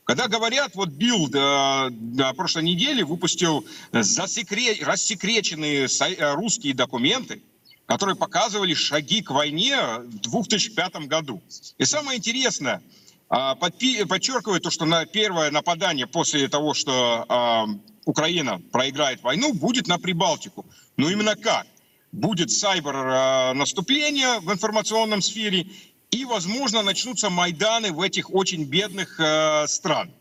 Когда 0.06 0.28
говорят, 0.28 0.76
вот 0.76 0.90
Билл 0.90 1.30
до, 1.30 1.88
до 1.92 2.34
прошлой 2.34 2.64
недели 2.64 3.04
выпустил 3.04 3.66
засекре... 3.92 4.84
рассекреченные 4.84 5.88
э, 5.88 6.34
русские 6.34 6.74
документы, 6.74 7.42
которые 7.86 8.16
показывали 8.16 8.74
шаги 8.74 9.22
к 9.22 9.32
войне 9.32 9.78
в 9.78 10.30
2005 10.30 10.96
году. 11.08 11.42
И 11.78 11.86
самое 11.86 12.18
интересное, 12.18 12.82
а, 13.30 13.56
подчеркивает 13.56 14.64
то, 14.64 14.70
что 14.70 14.86
на 14.86 15.06
первое 15.06 15.52
нападание 15.52 16.06
после 16.06 16.48
того, 16.48 16.74
что 16.74 17.26
а, 17.28 17.66
Украина 18.06 18.62
проиграет 18.72 19.24
войну, 19.24 19.54
будет 19.54 19.88
на 19.88 19.98
Прибалтику. 19.98 20.66
Но 20.98 21.10
именно 21.10 21.36
как? 21.36 21.66
Будет 22.12 22.52
сайбер 22.52 22.96
а, 22.96 23.54
наступление 23.54 24.40
в 24.40 24.52
информационном 24.52 25.22
сфере 25.22 25.68
и, 26.14 26.26
возможно, 26.26 26.84
начнутся 26.84 27.30
Майданы 27.30 27.92
в 27.92 28.00
этих 28.00 28.34
очень 28.34 28.66
бедных 28.66 29.20
э, 29.20 29.66
стран. 29.68 30.14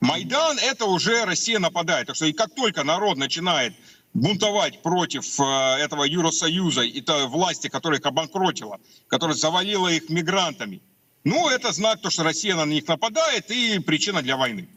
Майдан– 0.00 0.58
это 0.62 0.84
уже 0.86 1.24
Россия 1.24 1.60
нападает. 1.60 2.08
Так 2.08 2.16
что 2.16 2.26
и 2.26 2.32
как 2.32 2.54
только 2.54 2.82
народ 2.82 3.16
начинает 3.16 3.74
бунтовать 4.14 4.82
против 4.82 5.38
э, 5.38 5.44
этого 5.78 6.02
Евросоюза 6.02 6.82
и 6.82 7.00
той 7.00 7.28
власти, 7.28 7.68
которая 7.68 8.00
их 8.00 8.06
обанкротила, 8.06 8.80
которая 9.06 9.36
завалила 9.36 9.86
их 9.88 10.08
мигрантами, 10.08 10.82
ну, 11.22 11.48
это 11.48 11.72
знак, 11.72 12.00
то, 12.00 12.10
что 12.10 12.24
Россия 12.24 12.56
на 12.56 12.64
них 12.64 12.88
нападает 12.88 13.50
и 13.50 13.78
причина 13.78 14.22
для 14.22 14.36
войны. 14.36 14.68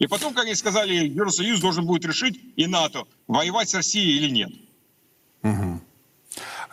И 0.00 0.08
потом, 0.08 0.34
как 0.34 0.46
они 0.46 0.54
сказали, 0.56 0.94
Евросоюз 0.94 1.60
должен 1.60 1.86
будет 1.86 2.04
решить, 2.04 2.40
и 2.56 2.66
НАТО, 2.66 3.04
воевать 3.28 3.68
с 3.68 3.74
Россией 3.74 4.16
или 4.16 4.30
нет. 4.30 4.50
Угу. 5.42 5.80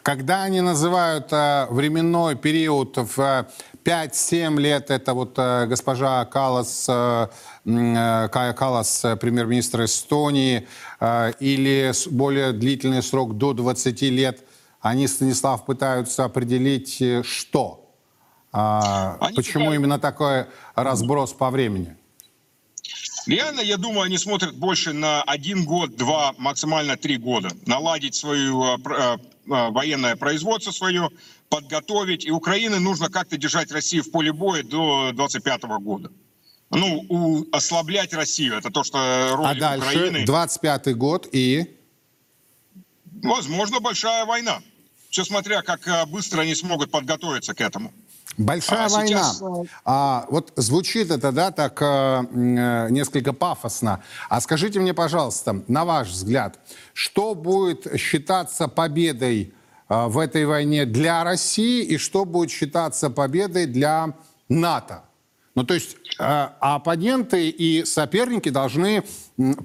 Когда 0.06 0.44
они 0.44 0.62
называют 0.62 1.34
э, 1.34 1.66
временной 1.72 2.36
период 2.36 2.96
в 2.96 3.48
5-7 3.84 4.60
лет, 4.60 4.92
это 4.92 5.16
вот 5.16 5.34
э, 5.40 5.66
госпожа 5.66 6.24
Калас, 6.26 6.86
э, 6.88 7.28
э 7.66 8.30
Кая 8.32 8.54
Калас, 8.54 9.04
э, 9.04 9.16
премьер-министр 9.16 9.86
Эстонии, 9.86 10.68
э, 11.00 11.32
или 11.40 11.92
более 12.12 12.52
длительный 12.52 13.02
срок 13.02 13.36
до 13.36 13.54
20 13.54 14.12
лет, 14.12 14.44
они, 14.80 15.08
Станислав, 15.08 15.66
пытаются 15.66 16.26
определить, 16.26 17.02
э, 17.02 17.24
что? 17.24 17.92
Э, 18.54 19.16
почему 19.36 19.42
пытаются... 19.42 19.74
именно 19.74 19.98
такой 19.98 20.46
разброс 20.76 21.34
по 21.34 21.50
времени? 21.50 21.96
Реально, 23.26 23.62
я 23.62 23.78
думаю, 23.78 24.02
они 24.02 24.20
смотрят 24.20 24.56
больше 24.56 24.94
на 24.94 25.24
один 25.24 25.66
год, 25.66 25.96
два, 25.96 26.36
максимально 26.38 26.96
три 26.96 27.18
года. 27.18 27.50
Наладить 27.66 28.14
свое 28.14 28.78
э, 28.86 28.90
э, 28.92 29.18
военное 29.46 30.16
производство 30.16 30.72
свое, 30.72 31.10
подготовить. 31.50 32.26
И 32.26 32.32
Украине 32.32 32.80
нужно 32.80 33.10
как-то 33.10 33.38
держать 33.38 33.72
Россию 33.72 34.04
в 34.04 34.12
поле 34.12 34.34
боя 34.34 34.64
до 34.64 35.12
25 35.14 35.64
года. 35.80 36.12
Ну, 36.72 37.06
у, 37.10 37.46
ослаблять 37.52 38.14
Россию. 38.14 38.58
Это 38.58 38.70
то, 38.70 38.84
что 38.84 39.36
роль 39.36 39.48
а 39.48 39.56
дальше, 39.56 39.88
Украины... 39.88 40.26
25 40.26 40.98
год 40.98 41.28
и... 41.32 41.78
Возможно, 43.24 43.80
большая 43.80 44.26
война. 44.26 44.62
Все 45.10 45.24
смотря, 45.24 45.62
как 45.62 45.88
э, 45.88 46.06
быстро 46.06 46.42
они 46.42 46.56
смогут 46.56 46.92
подготовиться 46.92 47.54
к 47.54 47.62
этому. 47.62 47.94
Большая 48.38 48.88
а 48.88 48.90
война. 48.90 49.24
Сейчас... 49.24 49.44
А, 49.86 50.26
вот 50.30 50.52
звучит 50.56 51.10
это, 51.10 51.32
да, 51.32 51.52
так 51.52 51.82
э, 51.82 51.86
э, 51.86 52.88
несколько 52.90 53.32
пафосно. 53.32 54.04
А 54.30 54.42
скажите 54.42 54.80
мне, 54.80 54.94
пожалуйста, 54.94 55.64
на 55.68 55.86
ваш 55.86 56.10
взгляд, 56.10 56.60
что 56.94 57.34
будет 57.34 58.00
считаться 58.00 58.68
победой 58.68 59.54
э, 59.88 60.06
в 60.08 60.20
этой 60.20 60.46
войне 60.46 60.86
для 60.86 61.24
России 61.24 61.84
и 61.84 61.98
что 61.98 62.26
будет 62.26 62.52
считаться 62.52 63.10
победой 63.10 63.68
для 63.68 64.14
НАТО? 64.50 65.04
Ну, 65.56 65.64
то 65.64 65.74
есть 65.74 65.96
э, 66.20 66.48
оппоненты 66.60 67.50
и 67.50 67.86
соперники 67.86 68.50
должны 68.50 69.06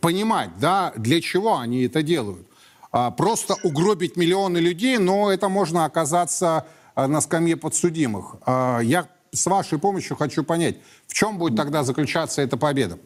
понимать, 0.01 0.51
да, 0.61 0.93
для 0.97 1.21
чего 1.21 1.59
они 1.59 1.83
это 1.87 2.05
делают. 2.05 2.47
Э, 2.93 3.11
просто 3.17 3.57
угробить 3.65 4.17
миллионы 4.17 4.59
людей, 4.59 4.99
но 4.99 5.33
это 5.33 5.49
можно 5.49 5.85
оказаться 5.87 6.67
Э, 6.69 6.79
на 7.07 7.21
скамье 7.21 7.57
подсудимых. 7.57 8.37
Э, 8.47 8.81
я 8.83 9.09
с 9.33 9.47
вашей 9.47 9.79
помощью 9.79 10.17
хочу 10.17 10.45
понять, 10.45 10.77
в 11.07 11.15
чем 11.15 11.39
будет 11.39 11.57
тогда 11.57 11.85
заключаться 11.85 12.43
эта 12.43 12.57
победа? 12.57 12.99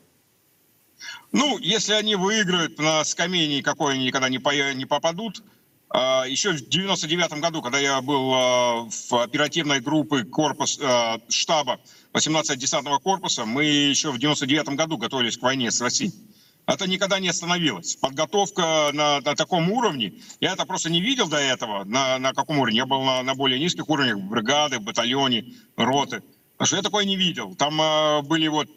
Ну, 1.32 1.58
если 1.58 1.92
они 1.94 2.16
выиграют 2.16 2.78
на 2.78 3.04
скамье 3.04 3.46
никакой 3.48 3.94
они 3.94 4.06
никогда 4.06 4.28
не, 4.28 4.38
по, 4.38 4.50
не 4.72 4.86
попадут. 4.86 5.42
А, 5.90 6.24
еще 6.26 6.52
в 6.52 6.68
99 6.68 7.40
году, 7.40 7.62
когда 7.62 7.78
я 7.78 8.00
был 8.00 8.32
а, 8.34 8.88
в 8.88 9.22
оперативной 9.22 9.80
группе 9.80 10.24
корпус, 10.24 10.78
а, 10.82 11.20
штаба 11.28 11.80
18 12.12 12.58
десантного 12.58 12.98
корпуса, 12.98 13.44
мы 13.44 13.64
еще 13.64 14.10
в 14.10 14.18
99 14.18 14.70
году 14.70 14.96
готовились 14.96 15.36
к 15.36 15.42
войне 15.42 15.70
с 15.70 15.80
Россией. 15.80 16.12
Это 16.66 16.88
никогда 16.88 17.20
не 17.20 17.28
остановилось. 17.28 17.96
Подготовка 17.96 18.90
на, 18.92 19.20
на 19.20 19.34
таком 19.34 19.70
уровне, 19.70 20.14
я 20.40 20.54
это 20.54 20.64
просто 20.64 20.90
не 20.90 21.00
видел 21.00 21.28
до 21.28 21.36
этого, 21.36 21.84
на, 21.84 22.18
на 22.18 22.32
каком 22.32 22.58
уровне. 22.58 22.78
Я 22.78 22.86
был 22.86 23.02
на, 23.02 23.22
на 23.22 23.34
более 23.34 23.58
низких 23.60 23.88
уровнях, 23.88 24.18
бригады, 24.18 24.80
батальоне, 24.80 25.44
роты. 25.76 26.22
Потому 26.56 26.66
что 26.66 26.76
я 26.76 26.82
такое 26.82 27.04
не 27.04 27.16
видел. 27.16 27.54
Там 27.54 27.80
э, 27.80 28.22
были 28.22 28.48
вот 28.48 28.68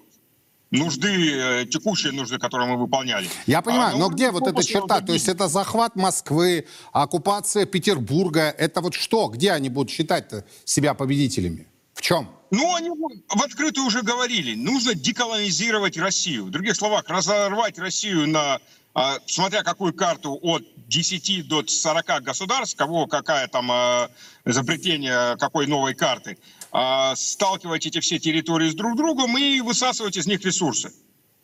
нужды, 0.72 1.08
э, 1.08 1.66
текущие 1.66 2.12
нужды, 2.12 2.38
которые 2.38 2.70
мы 2.70 2.78
выполняли. 2.78 3.30
Я 3.46 3.62
понимаю, 3.62 3.96
а, 3.96 3.98
но 3.98 4.10
где 4.10 4.32
вот 4.32 4.48
эта 4.48 4.64
черта? 4.64 5.00
То 5.02 5.14
есть 5.14 5.30
это 5.30 5.48
захват 5.48 5.96
Москвы, 5.96 6.66
оккупация 6.92 7.66
Петербурга, 7.66 8.54
это 8.58 8.82
вот 8.82 8.96
что? 8.96 9.28
Где 9.28 9.52
они 9.52 9.70
будут 9.70 9.92
считать 9.92 10.30
себя 10.66 10.94
победителями? 10.94 11.68
В 11.98 12.02
чем? 12.02 12.30
Ну, 12.52 12.76
они 12.76 12.90
в 12.90 13.42
открытую 13.42 13.88
уже 13.88 14.04
говорили, 14.04 14.56
нужно 14.56 14.94
деколонизировать 14.94 15.98
Россию. 15.98 16.46
В 16.46 16.52
других 16.52 16.76
словах, 16.76 17.04
разорвать 17.10 17.78
Россию 17.80 18.28
на, 18.28 18.60
а, 18.94 19.18
смотря 19.26 19.64
какую 19.64 19.94
карту, 19.94 20.38
от 20.42 20.64
10 20.88 21.48
до 21.48 21.64
40 21.68 22.22
государств, 22.22 22.78
кого 22.78 23.08
какая 23.08 23.48
там 23.48 23.70
а, 23.72 24.10
изобретение 24.46 25.36
какой 25.38 25.66
новой 25.66 25.96
карты, 25.96 26.38
а, 26.72 27.16
сталкивать 27.16 27.86
эти 27.88 28.00
все 28.00 28.20
территории 28.20 28.70
с 28.70 28.76
друг 28.76 28.96
другом 28.96 29.36
и 29.38 29.60
высасывать 29.60 30.18
из 30.18 30.28
них 30.28 30.46
ресурсы. 30.46 30.94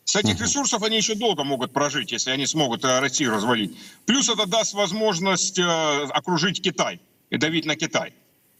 С 0.04 0.16
этих 0.16 0.40
ресурсов 0.40 0.82
они 0.84 0.98
еще 0.98 1.16
долго 1.16 1.44
могут 1.44 1.72
прожить, 1.72 2.12
если 2.12 2.30
они 2.30 2.46
смогут 2.46 2.84
э, 2.84 3.00
Россию 3.00 3.32
развалить. 3.32 3.76
Плюс 4.04 4.28
это 4.28 4.46
даст 4.46 4.74
возможность 4.74 5.58
э, 5.58 5.62
окружить 5.62 6.62
Китай 6.62 7.00
и 7.30 7.38
давить 7.38 7.64
на 7.64 7.74
Китай. 7.74 8.12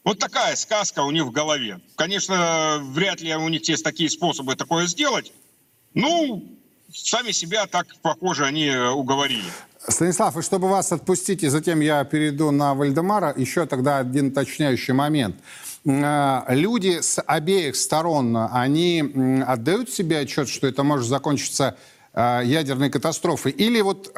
Вот 0.05 0.19
такая 0.19 0.55
сказка 0.55 1.01
у 1.01 1.11
них 1.11 1.25
в 1.25 1.31
голове. 1.31 1.81
Конечно, 1.97 2.79
вряд 2.83 3.23
ли 3.23 3.35
у 3.35 3.49
них 3.49 3.67
есть 3.67 3.83
такие 3.83 4.11
способы 4.11 4.55
такое 4.55 4.87
сделать. 4.87 5.33
Ну, 5.95 6.45
сами 6.93 7.33
себя 7.33 7.67
так, 7.67 7.87
похоже, 8.03 8.45
они 8.45 8.67
э, 8.67 8.91
уговорили. 8.91 9.45
Станислав, 9.89 10.37
и 10.37 10.43
чтобы 10.43 10.69
вас 10.69 10.93
отпустить, 10.93 11.43
и 11.43 11.49
затем 11.49 11.81
я 11.81 12.05
перейду 12.05 12.51
на 12.51 12.75
Вальдемара, 12.75 13.33
еще 13.35 13.65
тогда 13.67 13.99
один 13.99 14.29
уточняющий 14.29 14.93
момент. 14.93 15.37
Э, 15.87 16.43
люди 16.49 17.01
с 17.01 17.23
обеих 17.23 17.75
сторон, 17.75 18.37
они 18.53 19.43
отдают 19.47 19.89
себе 19.89 20.19
отчет, 20.19 20.51
что 20.51 20.67
это 20.67 20.83
может 20.83 21.09
закончиться 21.09 21.79
э, 22.13 22.43
ядерной 22.45 22.91
катастрофой? 22.91 23.53
Или 23.53 23.81
вот 23.81 24.13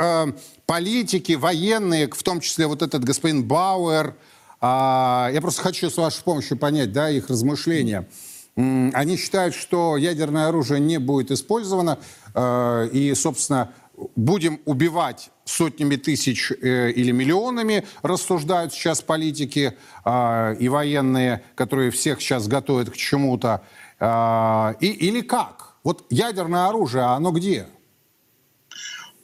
политики, 0.66 1.34
военные, 1.34 2.08
в 2.08 2.22
том 2.24 2.40
числе 2.40 2.66
вот 2.66 2.82
этот 2.82 3.04
господин 3.04 3.44
Бауэр, 3.44 4.16
а, 4.60 5.30
я 5.32 5.40
просто 5.40 5.62
хочу 5.62 5.90
с 5.90 5.96
вашей 5.96 6.22
помощью 6.22 6.56
понять 6.56 6.92
да, 6.92 7.10
их 7.10 7.28
размышления. 7.28 8.08
Они 8.56 9.18
считают, 9.18 9.54
что 9.54 9.98
ядерное 9.98 10.48
оружие 10.48 10.80
не 10.80 10.98
будет 10.98 11.30
использовано, 11.30 11.98
э, 12.34 12.88
и, 12.90 13.14
собственно, 13.14 13.72
будем 14.16 14.60
убивать 14.64 15.30
сотнями 15.44 15.96
тысяч 15.96 16.50
э, 16.50 16.90
или 16.90 17.10
миллионами, 17.10 17.84
рассуждают 18.02 18.72
сейчас 18.72 19.02
политики 19.02 19.76
э, 20.06 20.56
и 20.58 20.68
военные, 20.70 21.42
которые 21.54 21.90
всех 21.90 22.22
сейчас 22.22 22.48
готовят 22.48 22.90
к 22.90 22.96
чему-то. 22.96 23.62
И, 23.98 24.86
или 24.86 25.22
как? 25.22 25.76
Вот 25.82 26.04
ядерное 26.10 26.68
оружие, 26.68 27.04
оно 27.04 27.30
где? 27.30 27.66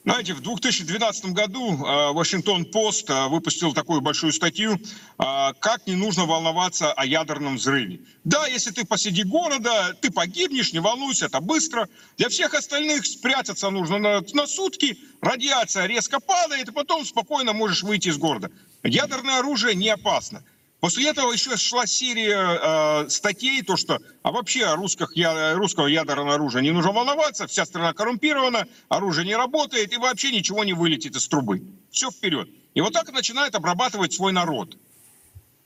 Знаете, 0.04 0.34
в 0.34 0.40
2012 0.40 1.26
году 1.26 1.74
э, 1.74 2.12
Вашингтон-Пост 2.12 3.08
э, 3.08 3.28
выпустил 3.28 3.72
такую 3.72 4.00
большую 4.00 4.32
статью, 4.32 4.74
э, 4.74 4.78
как 5.60 5.86
не 5.86 5.94
нужно 5.94 6.24
волноваться 6.24 6.92
о 6.92 7.06
ядерном 7.06 7.54
взрыве. 7.54 8.00
Да, 8.24 8.48
если 8.48 8.72
ты 8.72 8.84
посреди 8.84 9.22
города, 9.22 9.96
ты 10.00 10.10
погибнешь, 10.10 10.72
не 10.72 10.80
волнуйся, 10.80 11.26
это 11.26 11.40
быстро. 11.40 11.88
Для 12.16 12.28
всех 12.30 12.54
остальных 12.54 13.06
спрятаться 13.06 13.70
нужно 13.70 13.98
на, 13.98 14.22
на 14.32 14.46
сутки, 14.48 14.98
радиация 15.20 15.86
резко 15.86 16.18
падает, 16.18 16.68
и 16.68 16.72
потом 16.72 17.04
спокойно 17.04 17.52
можешь 17.52 17.84
выйти 17.84 18.08
из 18.08 18.18
города. 18.18 18.50
Ядерное 18.82 19.38
оружие 19.38 19.76
не 19.76 19.88
опасно. 19.88 20.42
После 20.82 21.08
этого 21.08 21.30
еще 21.30 21.56
шла 21.56 21.86
серия 21.86 23.04
э, 23.04 23.08
статей, 23.08 23.62
то 23.62 23.76
что, 23.76 24.00
а 24.24 24.32
вообще 24.32 24.64
о 24.64 24.74
русских, 24.74 25.12
я, 25.14 25.54
русского 25.54 25.86
ядерного 25.86 26.34
оружия 26.34 26.60
не 26.60 26.72
нужно 26.72 26.90
волноваться, 26.90 27.46
вся 27.46 27.64
страна 27.64 27.92
коррумпирована, 27.92 28.66
оружие 28.88 29.24
не 29.24 29.36
работает 29.36 29.92
и 29.92 29.96
вообще 29.96 30.32
ничего 30.32 30.64
не 30.64 30.72
вылетит 30.72 31.14
из 31.14 31.28
трубы. 31.28 31.62
Все 31.92 32.10
вперед. 32.10 32.48
И 32.74 32.80
вот 32.80 32.92
так 32.94 33.12
начинает 33.12 33.54
обрабатывать 33.54 34.12
свой 34.12 34.32
народ. 34.32 34.76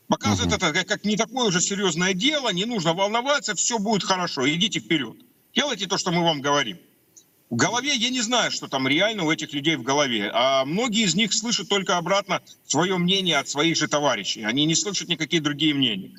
Показывает 0.09 0.49
угу. 0.49 0.57
это 0.57 0.73
как, 0.75 0.87
как 0.87 1.05
не 1.07 1.17
такое 1.17 1.47
уже 1.47 1.63
серьезное 1.63 2.13
дело, 2.13 2.53
не 2.53 2.67
нужно 2.67 2.93
волноваться, 2.93 3.55
все 3.55 3.79
будет 3.79 4.03
хорошо, 4.03 4.47
идите 4.47 4.81
вперед. 4.81 5.17
Делайте 5.55 5.87
то, 5.87 5.97
что 5.97 6.13
мы 6.13 6.25
вам 6.25 6.43
говорим. 6.43 6.77
В 7.49 7.55
голове 7.55 7.95
я 7.95 8.11
не 8.11 8.21
знаю, 8.21 8.51
что 8.51 8.67
там 8.67 8.89
реально 8.89 9.25
у 9.25 9.31
этих 9.31 9.53
людей 9.53 9.77
в 9.77 9.83
голове. 9.83 10.31
А 10.33 10.65
многие 10.65 11.05
из 11.05 11.15
них 11.15 11.33
слышат 11.33 11.69
только 11.69 11.97
обратно 11.97 12.43
свое 12.67 12.97
мнение 12.99 13.39
от 13.39 13.49
своих 13.49 13.77
же 13.77 13.87
товарищей. 13.87 14.43
Они 14.43 14.65
не 14.65 14.75
слышат 14.75 15.09
никакие 15.09 15.41
другие 15.41 15.73
мнения. 15.73 16.11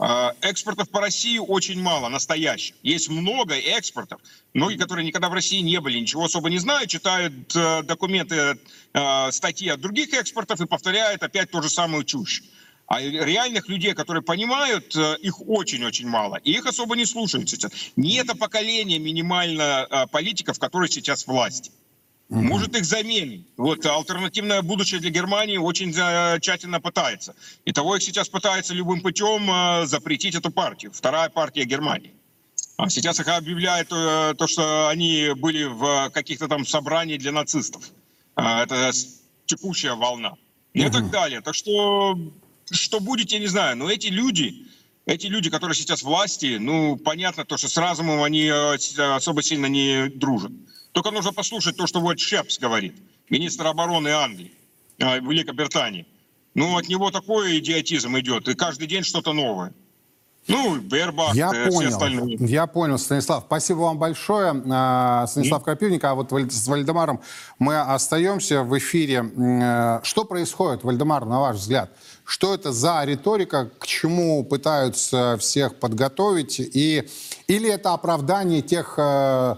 А, 0.00 0.34
экспортов 0.42 0.88
по 0.90 1.00
России 1.00 1.38
очень 1.38 1.82
мало, 1.82 2.08
настоящих. 2.08 2.76
Есть 2.84 3.08
много 3.08 3.54
экспортов. 3.56 4.20
Многие, 4.54 4.76
которые 4.76 5.04
никогда 5.04 5.28
в 5.28 5.32
России 5.32 5.58
не 5.58 5.80
были, 5.80 5.98
ничего 5.98 6.24
особо 6.24 6.48
не 6.48 6.58
знают, 6.58 6.88
читают 6.88 7.54
э, 7.56 7.82
документы, 7.82 8.60
э, 8.94 9.32
статьи 9.32 9.68
от 9.68 9.80
других 9.80 10.12
экспортов 10.14 10.60
и 10.60 10.66
повторяют 10.66 11.24
опять 11.24 11.50
ту 11.50 11.60
же 11.60 11.68
самую 11.68 12.04
чушь. 12.04 12.42
А 12.88 13.02
реальных 13.02 13.68
людей, 13.68 13.92
которые 13.92 14.22
понимают, 14.22 14.96
э, 14.96 15.16
их 15.20 15.46
очень-очень 15.46 16.08
мало. 16.08 16.36
И 16.36 16.52
их 16.52 16.64
особо 16.64 16.96
не 16.96 17.04
слушают 17.04 17.50
сейчас. 17.50 17.70
Не 17.96 18.16
это 18.16 18.34
поколение 18.34 18.98
минимально 18.98 19.86
э, 19.90 20.06
политиков, 20.06 20.58
которые 20.58 20.90
сейчас 20.90 21.26
власти. 21.26 21.70
Угу. 22.30 22.40
Может, 22.40 22.74
их 22.76 22.86
заменить. 22.86 23.46
Вот 23.58 23.84
альтернативное 23.84 24.62
будущее 24.62 25.00
для 25.00 25.10
Германии 25.10 25.58
очень 25.58 25.92
э, 25.94 26.40
тщательно 26.40 26.80
пытается. 26.80 27.36
И 27.66 27.72
того 27.72 27.96
их 27.96 28.02
сейчас 28.02 28.30
пытается 28.30 28.72
любым 28.72 29.02
путем 29.02 29.86
запретить 29.86 30.34
эту 30.34 30.50
партию. 30.50 30.90
Вторая 30.90 31.28
партия 31.28 31.64
Германии. 31.64 32.14
А 32.78 32.88
сейчас 32.88 33.20
их 33.20 33.28
объявляют 33.28 33.88
то, 33.90 34.46
что 34.46 34.88
они 34.88 35.32
были 35.36 35.64
в 35.64 36.10
каких-то 36.14 36.48
там 36.48 36.64
собраниях 36.64 37.20
для 37.20 37.32
нацистов. 37.32 37.82
Это 38.34 38.92
текущая 39.44 39.94
волна. 39.94 40.36
И 40.72 40.84
угу. 40.86 40.92
так 40.92 41.10
далее. 41.10 41.42
Так 41.42 41.54
что 41.54 42.16
что 42.70 43.00
будет, 43.00 43.30
я 43.32 43.38
не 43.38 43.46
знаю. 43.46 43.76
Но 43.76 43.90
эти 43.90 44.08
люди, 44.08 44.66
эти 45.06 45.26
люди, 45.26 45.50
которые 45.50 45.74
сейчас 45.74 46.00
в 46.00 46.06
власти, 46.06 46.58
ну, 46.58 46.96
понятно, 46.96 47.44
то, 47.44 47.56
что 47.56 47.68
с 47.68 47.76
разумом 47.76 48.22
они 48.22 48.46
э, 48.46 48.74
особо 49.14 49.42
сильно 49.42 49.66
не 49.66 50.08
дружат. 50.08 50.52
Только 50.92 51.10
нужно 51.10 51.32
послушать 51.32 51.76
то, 51.76 51.86
что 51.86 52.00
вот 52.00 52.18
Шепс 52.18 52.58
говорит, 52.58 52.94
министр 53.30 53.66
обороны 53.66 54.08
Англии, 54.08 54.52
э, 54.98 55.20
Великобритании. 55.20 56.06
Ну, 56.54 56.76
от 56.76 56.88
него 56.88 57.10
такой 57.10 57.58
идиотизм 57.58 58.18
идет, 58.18 58.48
и 58.48 58.54
каждый 58.54 58.86
день 58.86 59.02
что-то 59.02 59.32
новое. 59.32 59.72
Ну, 60.48 60.78
Бербак, 60.78 61.34
я 61.34 61.52
э, 61.54 61.70
понял, 61.70 61.88
остальные. 61.88 62.36
Я 62.40 62.66
понял, 62.66 62.98
Станислав. 62.98 63.44
Спасибо 63.46 63.80
вам 63.80 63.98
большое. 63.98 64.62
А, 64.70 65.26
Станислав 65.26 65.62
Крапивник, 65.62 66.02
а 66.04 66.14
вот 66.14 66.32
с 66.32 66.66
Вальдемаром 66.66 67.20
мы 67.58 67.78
остаемся 67.78 68.62
в 68.62 68.76
эфире. 68.78 69.30
Э, 69.36 70.00
что 70.02 70.24
происходит, 70.24 70.84
Вальдемар, 70.84 71.26
на 71.26 71.40
ваш 71.40 71.56
взгляд? 71.56 71.90
Что 72.28 72.54
это 72.54 72.72
за 72.72 73.04
риторика, 73.04 73.70
к 73.78 73.86
чему 73.86 74.44
пытаются 74.44 75.36
всех 75.40 75.76
подготовить? 75.76 76.60
И, 76.60 77.08
или 77.46 77.70
это 77.70 77.94
оправдание 77.94 78.60
тех 78.60 78.94
э, 78.98 79.56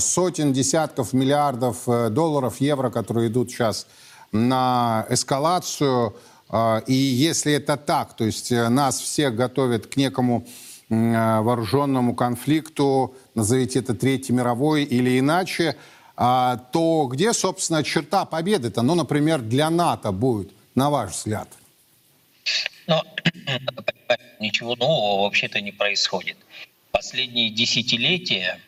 сотен, 0.00 0.52
десятков 0.52 1.12
миллиардов 1.12 1.84
долларов, 2.12 2.60
евро, 2.60 2.90
которые 2.90 3.28
идут 3.28 3.50
сейчас 3.50 3.86
на 4.32 5.06
эскалацию– 5.08 6.16
а, 6.50 6.82
и 6.86 6.92
если 6.92 7.52
это 7.52 7.76
так, 7.76 8.14
то 8.14 8.24
есть 8.24 8.50
э, 8.50 8.68
нас 8.68 8.98
всех 8.98 9.36
готовят 9.36 9.86
к 9.86 9.96
некому 9.96 10.46
э, 10.88 11.40
вооруженному 11.40 12.14
конфликту, 12.14 13.14
назовите 13.36 13.78
это 13.78 13.94
Третьей 13.94 14.34
мировой 14.34 14.82
или 14.82 15.18
иначе, 15.18 15.76
то 16.16 17.08
где, 17.10 17.32
собственно, 17.32 17.82
черта 17.82 18.26
победы-то? 18.26 18.82
Ну, 18.82 18.94
например, 18.94 19.40
для 19.40 19.70
НАТО 19.70 20.12
будет, 20.12 20.50
на 20.74 20.90
ваш 20.90 21.12
взгляд? 21.12 21.48
Ну, 22.90 23.00
ничего 24.40 24.74
нового 24.74 25.22
вообще-то 25.22 25.60
не 25.60 25.70
происходит. 25.70 26.36
Последние 26.90 27.48
десятилетия 27.50 28.58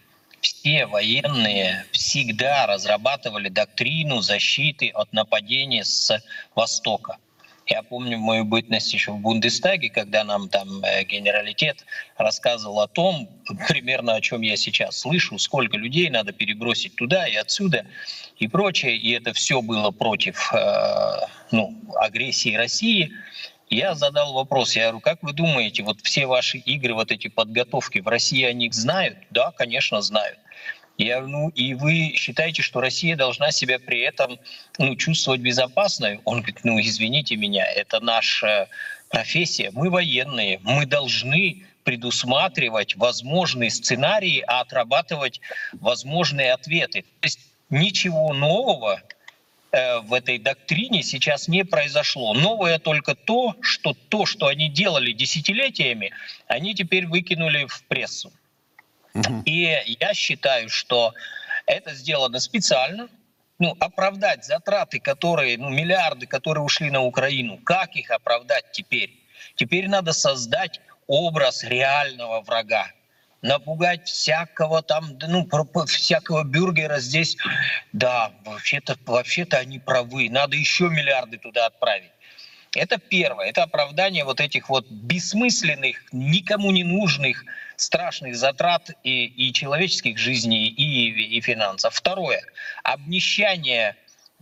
все 0.41 0.87
военные 0.87 1.87
всегда 1.91 2.69
разрабатывали 2.69 3.49
доктрину 3.49 4.21
защиты 4.21 4.91
от 4.91 5.13
нападения 5.13 5.85
с 5.85 6.23
Востока. 6.55 7.17
Я 7.67 7.83
помню 7.83 8.19
мою 8.19 8.45
бытность 8.45 8.93
еще 8.93 9.11
в 9.11 9.19
Бундестаге, 9.19 9.89
когда 9.89 10.23
нам 10.23 10.49
там 10.49 10.85
э, 10.85 11.05
генералитет 11.05 11.85
рассказывал 12.17 12.81
о 12.81 12.89
том, 12.89 13.29
примерно 13.69 14.15
о 14.15 14.21
чем 14.21 14.43
я 14.43 14.57
сейчас 14.57 15.01
слышу, 15.01 15.39
сколько 15.39 15.77
людей 15.77 16.11
надо 16.11 16.33
перебросить 16.33 16.95
туда 16.95 17.27
и 17.27 17.35
отсюда 17.35 17.87
и 18.39 18.47
прочее. 18.47 18.97
И 18.97 19.13
это 19.13 19.33
все 19.33 19.63
было 19.63 19.91
против 19.91 20.53
э, 20.53 21.21
ну, 21.51 21.75
агрессии 21.97 22.55
России. 22.55 23.13
Я 23.73 23.95
задал 23.95 24.35
вопрос, 24.35 24.77
я 24.77 24.83
говорю, 24.83 25.01
как 25.01 25.23
вы 25.23 25.33
думаете, 25.33 25.83
вот 25.83 26.03
все 26.03 26.27
ваши 26.27 26.59
игры, 26.59 26.93
вот 26.93 27.11
эти 27.11 27.29
подготовки 27.29 28.01
в 28.01 28.07
России, 28.07 28.45
они 28.45 28.67
их 28.67 28.75
знают? 28.75 29.17
Да, 29.31 29.51
конечно, 29.51 30.03
знают. 30.03 30.39
Я, 30.99 31.23
ну, 31.23 31.49
и 31.49 31.73
вы 31.73 32.13
считаете, 32.15 32.61
что 32.61 32.83
Россия 32.83 33.17
должна 33.17 33.51
себя 33.51 33.79
при 33.79 34.01
этом 34.01 34.39
ну, 34.77 34.95
чувствовать 34.97 35.41
безопасно? 35.41 36.19
Он 36.27 36.41
говорит, 36.43 36.61
ну, 36.65 36.79
извините 36.79 37.37
меня, 37.37 37.65
это 37.65 38.01
наша 38.01 38.69
профессия. 39.09 39.71
Мы 39.73 39.89
военные, 39.89 40.61
мы 40.63 40.85
должны 40.85 41.65
предусматривать 41.83 42.97
возможные 42.97 43.71
сценарии, 43.71 44.45
а 44.47 44.61
отрабатывать 44.61 45.41
возможные 45.73 46.53
ответы. 46.53 47.07
То 47.21 47.27
есть 47.27 47.41
ничего 47.71 48.35
нового 48.35 49.01
э, 49.01 49.15
в 49.73 50.13
этой 50.13 50.39
доктрине 50.39 51.03
сейчас 51.03 51.49
не 51.49 51.65
произошло. 51.65 52.35
Новое 52.35 52.79
только 52.79 53.15
то, 53.15 53.57
что 53.63 53.95
то, 53.95 54.27
что 54.27 54.47
они 54.47 54.69
делали 54.69 55.13
десятилетиями, 55.13 56.13
они 56.47 56.75
теперь 56.75 57.07
выкинули 57.07 57.65
в 57.65 57.83
прессу. 57.85 58.31
И 59.47 59.79
я 60.01 60.15
считаю, 60.15 60.69
что 60.69 61.15
это 61.67 61.95
сделано 61.95 62.39
специально, 62.39 63.09
ну, 63.59 63.77
оправдать 63.79 64.45
затраты, 64.45 65.01
которые, 65.01 65.57
ну, 65.57 65.71
миллиарды, 65.71 66.27
которые 66.27 66.65
ушли 66.65 66.91
на 66.91 67.03
Украину, 67.03 67.59
как 67.59 67.95
их 67.97 68.11
оправдать 68.11 68.73
теперь? 68.73 69.15
Теперь 69.55 69.89
надо 69.89 70.13
создать 70.13 70.81
образ 71.07 71.65
реального 71.65 72.41
врага, 72.41 72.91
напугать 73.43 74.09
всякого 74.09 74.83
там, 74.83 75.19
ну, 75.29 75.47
всякого 75.87 76.45
бюргера 76.45 76.99
здесь. 77.01 77.37
Да, 77.93 78.33
вообще-то 78.45 78.97
вообще 79.05 79.47
они 79.51 79.79
правы, 79.79 80.31
надо 80.31 80.57
еще 80.57 80.89
миллиарды 80.89 81.39
туда 81.39 81.67
отправить. 81.67 82.11
Это 82.75 82.97
первое, 82.97 83.49
это 83.51 83.65
оправдание 83.65 84.25
вот 84.25 84.41
этих 84.41 84.71
вот 84.71 84.89
бессмысленных, 84.89 85.97
никому 86.11 86.71
не 86.71 86.85
нужных 86.85 87.45
страшных 87.77 88.35
затрат 88.35 88.91
и, 89.03 89.27
и 89.27 89.53
человеческих 89.53 90.17
жизней, 90.17 90.69
и, 90.69 91.37
и 91.37 91.41
финансов. 91.43 91.95
Второе. 91.95 92.41
Обнищание 92.83 93.97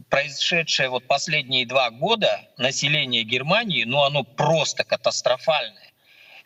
произошедшее 0.09 0.89
вот 0.89 1.07
последние 1.07 1.67
два 1.67 1.91
года 1.91 2.41
населения 2.57 3.23
Германии, 3.23 3.85
ну 3.85 4.03
оно 4.05 4.23
просто 4.23 4.85
катастрофальное. 4.85 5.80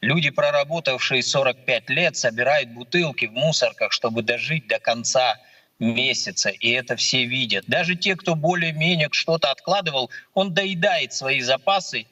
Люди, 0.04 0.28
проработавшие 0.28 1.22
45 1.22 1.88
лет, 1.88 2.14
собирают 2.14 2.68
бутылки 2.68 3.24
в 3.24 3.32
мусорках, 3.32 3.90
чтобы 3.90 4.22
дожить 4.22 4.66
до 4.66 4.78
конца 4.78 5.36
месяца, 5.78 6.50
и 6.50 6.68
это 6.72 6.94
все 6.96 7.24
видят. 7.24 7.64
Даже 7.68 7.96
те, 7.96 8.14
кто 8.14 8.34
более-менее 8.34 9.08
что-то 9.12 9.50
откладывал, 9.50 10.10
он 10.34 10.52
доедает 10.52 11.14
свои 11.14 11.40
запасы 11.40 12.06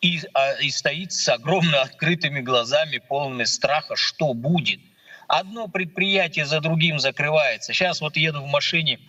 и, 0.00 0.20
а, 0.34 0.52
и 0.60 0.70
стоит 0.70 1.12
с 1.12 1.28
огромно 1.28 1.80
открытыми 1.82 2.38
глазами, 2.38 2.98
полными 2.98 3.42
страха, 3.42 3.96
что 3.96 4.34
будет. 4.34 4.78
Одно 5.26 5.66
предприятие 5.66 6.46
за 6.46 6.60
другим 6.60 7.00
закрывается. 7.00 7.72
Сейчас 7.72 8.00
вот 8.00 8.16
еду 8.16 8.42
в 8.42 8.46
машине, 8.46 9.00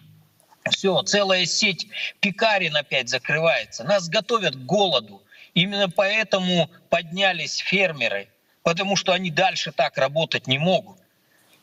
все, 0.72 1.00
целая 1.04 1.46
сеть 1.46 1.88
пекарен 2.20 2.76
опять 2.76 3.10
закрывается. 3.10 3.84
Нас 3.84 4.10
готовят 4.10 4.56
к 4.56 4.66
голоду. 4.66 5.23
Именно 5.54 5.90
поэтому 5.90 6.70
поднялись 6.90 7.58
фермеры, 7.58 8.28
потому 8.64 8.96
что 8.96 9.14
они 9.14 9.30
дальше 9.30 9.72
так 9.72 9.98
работать 9.98 10.48
не 10.48 10.58
могут. 10.58 10.98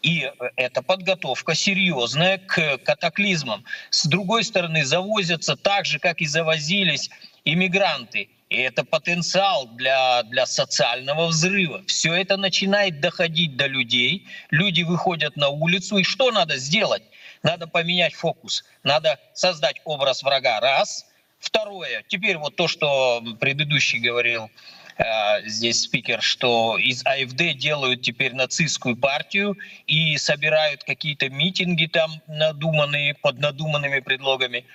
И 0.02 0.30
это 0.56 0.82
подготовка 0.82 1.54
серьезная 1.54 2.38
к 2.38 2.78
катаклизмам. 2.78 3.64
С 3.90 4.06
другой 4.06 4.44
стороны, 4.44 4.84
завозятся 4.84 5.56
так 5.56 5.84
же, 5.84 5.98
как 5.98 6.20
и 6.20 6.26
завозились 6.26 7.10
иммигранты– 7.44 8.28
и 8.50 8.56
это 8.56 8.84
потенциал 8.84 9.68
для, 9.68 10.24
для 10.24 10.44
социального 10.44 11.26
взрыва. 11.26 11.84
Все 11.86 12.12
это 12.14 12.36
начинает 12.36 13.00
доходить 13.00 13.56
до 13.56 13.66
людей. 13.66 14.26
Люди 14.50 14.82
выходят 14.82 15.36
на 15.36 15.48
улицу. 15.48 15.98
И 15.98 16.02
что 16.02 16.32
надо 16.32 16.56
сделать? 16.56 17.04
Надо 17.44 17.68
поменять 17.68 18.14
фокус. 18.14 18.64
Надо 18.82 19.20
создать 19.34 19.80
образ 19.84 20.24
врага. 20.24 20.58
Раз. 20.58 21.06
Второе. 21.40 22.04
Теперь 22.06 22.36
вот 22.36 22.54
то, 22.56 22.68
что 22.68 23.22
предыдущий 23.40 23.98
говорил 23.98 24.50
э, 24.98 25.04
здесь 25.46 25.82
спикер, 25.82 26.20
что 26.20 26.76
из 26.76 27.04
АФД 27.04 27.56
делают 27.56 28.02
теперь 28.02 28.34
нацистскую 28.34 28.94
партию 28.94 29.56
и 29.86 30.16
собирают 30.18 30.84
какие-то 30.84 31.30
митинги 31.30 31.86
там 31.86 32.12
надуманные, 32.28 33.14
под 33.14 33.38
надуманными 33.38 34.00
предлогами. 34.00 34.66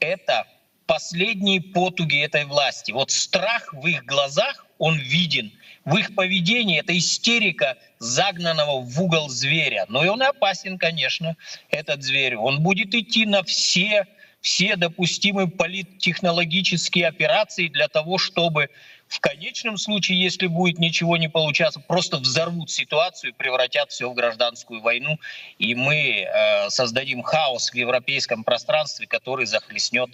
Это 0.00 0.46
последние 0.86 1.60
потуги 1.60 2.24
этой 2.24 2.46
власти. 2.46 2.92
Вот 2.92 3.10
страх 3.10 3.74
в 3.74 3.86
их 3.86 4.04
глазах, 4.04 4.66
он 4.78 4.98
виден. 4.98 5.52
В 5.84 5.96
их 5.98 6.14
поведении 6.14 6.80
это 6.80 6.96
истерика 6.96 7.76
загнанного 7.98 8.80
в 8.80 9.02
угол 9.02 9.28
зверя. 9.28 9.86
Но 9.88 10.04
и 10.04 10.08
он 10.08 10.22
опасен, 10.22 10.78
конечно, 10.78 11.36
этот 11.70 12.02
зверь. 12.02 12.36
Он 12.36 12.62
будет 12.62 12.94
идти 12.94 13.26
на 13.26 13.42
все, 13.42 14.06
все 14.46 14.76
допустимые 14.76 15.48
политтехнологические 15.48 17.08
операции 17.08 17.66
для 17.66 17.88
того, 17.88 18.16
чтобы 18.16 18.70
в 19.08 19.18
конечном 19.18 19.76
случае, 19.76 20.22
если 20.22 20.46
будет 20.46 20.78
ничего 20.78 21.16
не 21.16 21.28
получаться, 21.28 21.80
просто 21.80 22.18
взорвут 22.18 22.70
ситуацию 22.70 23.30
и 23.32 23.34
превратят 23.34 23.90
все 23.90 24.08
в 24.08 24.14
гражданскую 24.14 24.82
войну, 24.82 25.18
и 25.58 25.74
мы 25.74 26.20
э, 26.20 26.70
создадим 26.70 27.24
хаос 27.24 27.70
в 27.70 27.74
европейском 27.74 28.44
пространстве, 28.44 29.08
который 29.08 29.46
захлестнет 29.46 30.10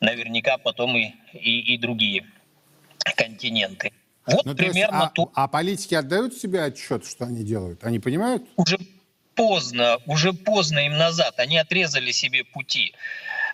наверняка 0.00 0.58
потом 0.58 0.96
и, 0.96 1.12
и, 1.32 1.74
и 1.74 1.78
другие 1.78 2.26
континенты. 3.16 3.92
Вот 4.26 4.44
ну, 4.44 4.56
примерно 4.56 5.12
то, 5.14 5.22
есть, 5.22 5.32
а, 5.36 5.44
а 5.44 5.48
политики 5.48 5.94
отдают 5.94 6.34
себе 6.34 6.64
отчет, 6.64 7.06
что 7.06 7.26
они 7.26 7.44
делают? 7.44 7.84
Они 7.84 8.00
понимают? 8.00 8.42
Уже 8.56 8.76
поздно, 9.36 9.98
уже 10.06 10.32
поздно 10.32 10.80
им 10.80 10.98
назад. 10.98 11.38
Они 11.38 11.58
отрезали 11.58 12.10
себе 12.10 12.42
пути. 12.42 12.92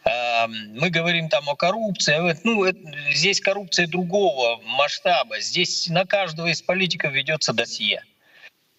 Эм, 0.04 0.74
мы 0.74 0.90
говорим 0.90 1.28
там 1.28 1.48
о 1.48 1.56
коррупции, 1.56 2.36
ну, 2.44 2.66
здесь 3.12 3.40
коррупция 3.40 3.86
другого 3.86 4.60
масштаба. 4.62 5.40
Здесь 5.40 5.88
на 5.88 6.04
каждого 6.04 6.48
из 6.48 6.60
политиков 6.60 7.12
ведется 7.12 7.52
досье. 7.52 8.02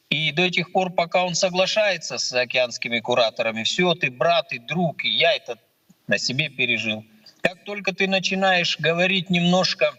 И 0.10 0.32
до 0.32 0.50
тех 0.52 0.72
пор, 0.72 0.92
пока 0.92 1.24
он 1.26 1.34
соглашается 1.34 2.20
с 2.20 2.32
океанскими 2.32 3.00
кураторами, 3.00 3.64
все, 3.64 3.96
ты 3.96 4.12
брат 4.12 4.54
и 4.54 4.60
друг, 4.60 5.04
и 5.04 5.10
я 5.10 5.34
это 5.34 5.58
на 6.08 6.20
себе 6.20 6.50
пережил. 6.50 7.04
Как 7.42 7.64
только 7.64 7.94
ты 7.94 8.08
начинаешь 8.08 8.80
говорить 8.80 9.32
немножко 9.32 9.94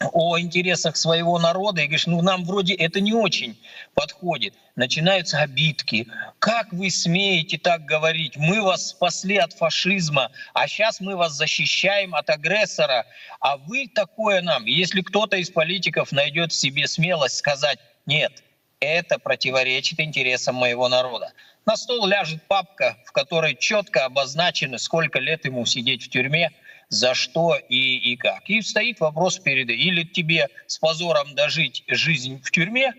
о 0.00 0.38
интересах 0.38 0.96
своего 0.96 1.38
народа 1.38 1.82
и 1.82 1.84
говоришь, 1.84 2.06
ну 2.06 2.22
нам 2.22 2.44
вроде 2.44 2.74
это 2.74 3.00
не 3.00 3.12
очень 3.12 3.60
подходит. 3.94 4.54
Начинаются 4.74 5.38
обидки. 5.38 6.08
Как 6.38 6.72
вы 6.72 6.90
смеете 6.90 7.58
так 7.58 7.84
говорить? 7.84 8.36
Мы 8.36 8.62
вас 8.62 8.90
спасли 8.90 9.36
от 9.36 9.52
фашизма, 9.52 10.30
а 10.54 10.66
сейчас 10.68 11.00
мы 11.00 11.16
вас 11.16 11.32
защищаем 11.32 12.14
от 12.14 12.30
агрессора, 12.30 13.04
а 13.40 13.58
вы 13.58 13.88
такое 13.88 14.40
нам. 14.40 14.64
Если 14.64 15.02
кто-то 15.02 15.36
из 15.36 15.50
политиков 15.50 16.12
найдет 16.12 16.52
в 16.52 16.56
себе 16.56 16.88
смелость 16.88 17.36
сказать, 17.36 17.78
нет, 18.06 18.42
это 18.80 19.18
противоречит 19.18 20.00
интересам 20.00 20.54
моего 20.54 20.88
народа. 20.88 21.32
На 21.66 21.76
стол 21.76 22.06
ляжет 22.06 22.42
папка, 22.48 22.96
в 23.04 23.12
которой 23.12 23.54
четко 23.54 24.06
обозначено, 24.06 24.78
сколько 24.78 25.18
лет 25.18 25.44
ему 25.44 25.66
сидеть 25.66 26.04
в 26.04 26.08
тюрьме– 26.08 26.52
за 26.90 27.14
что 27.14 27.56
и, 27.56 28.12
и 28.12 28.16
как. 28.16 28.50
И 28.50 28.60
стоит 28.60 29.00
вопрос 29.00 29.38
перед... 29.38 29.70
Или 29.70 30.02
тебе 30.02 30.48
с 30.66 30.78
позором 30.78 31.34
дожить 31.34 31.84
жизнь 31.86 32.42
в 32.42 32.50
тюрьме, 32.50 32.92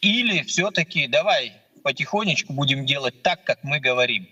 или 0.00 0.42
все-таки 0.42 1.06
давай 1.06 1.52
потихонечку 1.82 2.52
будем 2.52 2.84
делать 2.84 3.22
так, 3.22 3.44
как 3.44 3.62
мы 3.62 3.78
говорим. 3.78 4.28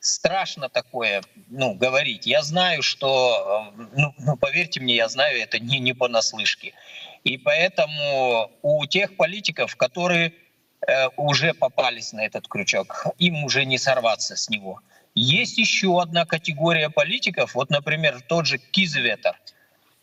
Страшно 0.00 0.68
такое 0.68 1.22
ну, 1.48 1.74
говорить. 1.74 2.26
Я 2.26 2.42
знаю, 2.42 2.82
что, 2.82 3.72
э, 3.78 3.82
ну, 3.94 4.14
ну, 4.18 4.36
поверьте 4.36 4.80
мне, 4.80 4.96
я 4.96 5.08
знаю 5.08 5.40
это 5.40 5.60
не, 5.60 5.78
не 5.78 5.92
понаслышке. 5.94 6.74
И 7.22 7.38
поэтому 7.38 8.50
у 8.62 8.84
тех 8.86 9.16
политиков, 9.16 9.76
которые 9.76 10.32
э, 10.80 11.06
уже 11.16 11.54
попались 11.54 12.12
на 12.12 12.26
этот 12.26 12.48
крючок, 12.48 13.06
им 13.18 13.44
уже 13.44 13.64
не 13.64 13.78
сорваться 13.78 14.34
с 14.34 14.50
него– 14.50 14.80
есть 15.14 15.58
еще 15.58 16.00
одна 16.00 16.24
категория 16.24 16.90
политиков, 16.90 17.54
вот, 17.54 17.70
например, 17.70 18.20
тот 18.22 18.46
же 18.46 18.58
Кизветер, 18.58 19.38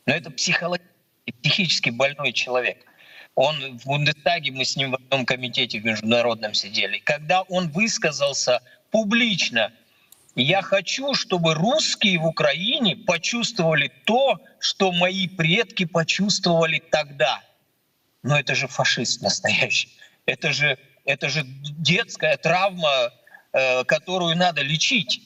но 0.05 0.13
это 0.13 0.31
психологически, 0.31 0.89
психически 1.41 1.89
больной 1.89 2.33
человек. 2.33 2.85
Он 3.35 3.77
в 3.77 3.85
Бундестаге, 3.85 4.51
мы 4.51 4.65
с 4.65 4.75
ним 4.75 4.91
в 4.91 4.95
одном 4.95 5.25
комитете 5.25 5.79
в 5.79 5.85
международном 5.85 6.53
сидели. 6.53 6.99
Когда 6.99 7.43
он 7.43 7.69
высказался 7.69 8.61
публично, 8.91 9.71
Я 10.35 10.61
хочу, 10.61 11.15
чтобы 11.15 11.53
русские 11.53 12.19
в 12.19 12.25
Украине 12.25 12.95
почувствовали 12.95 13.91
то, 14.05 14.39
что 14.59 14.91
мои 14.91 15.27
предки 15.27 15.85
почувствовали 15.85 16.79
тогда. 16.79 17.41
Но 18.23 18.39
это 18.39 18.55
же 18.55 18.67
фашист 18.67 19.21
настоящий. 19.21 19.89
Это 20.25 20.53
же, 20.53 20.77
это 21.05 21.29
же 21.29 21.43
детская 21.45 22.37
травма, 22.37 23.11
которую 23.51 24.37
надо 24.37 24.61
лечить. 24.61 25.21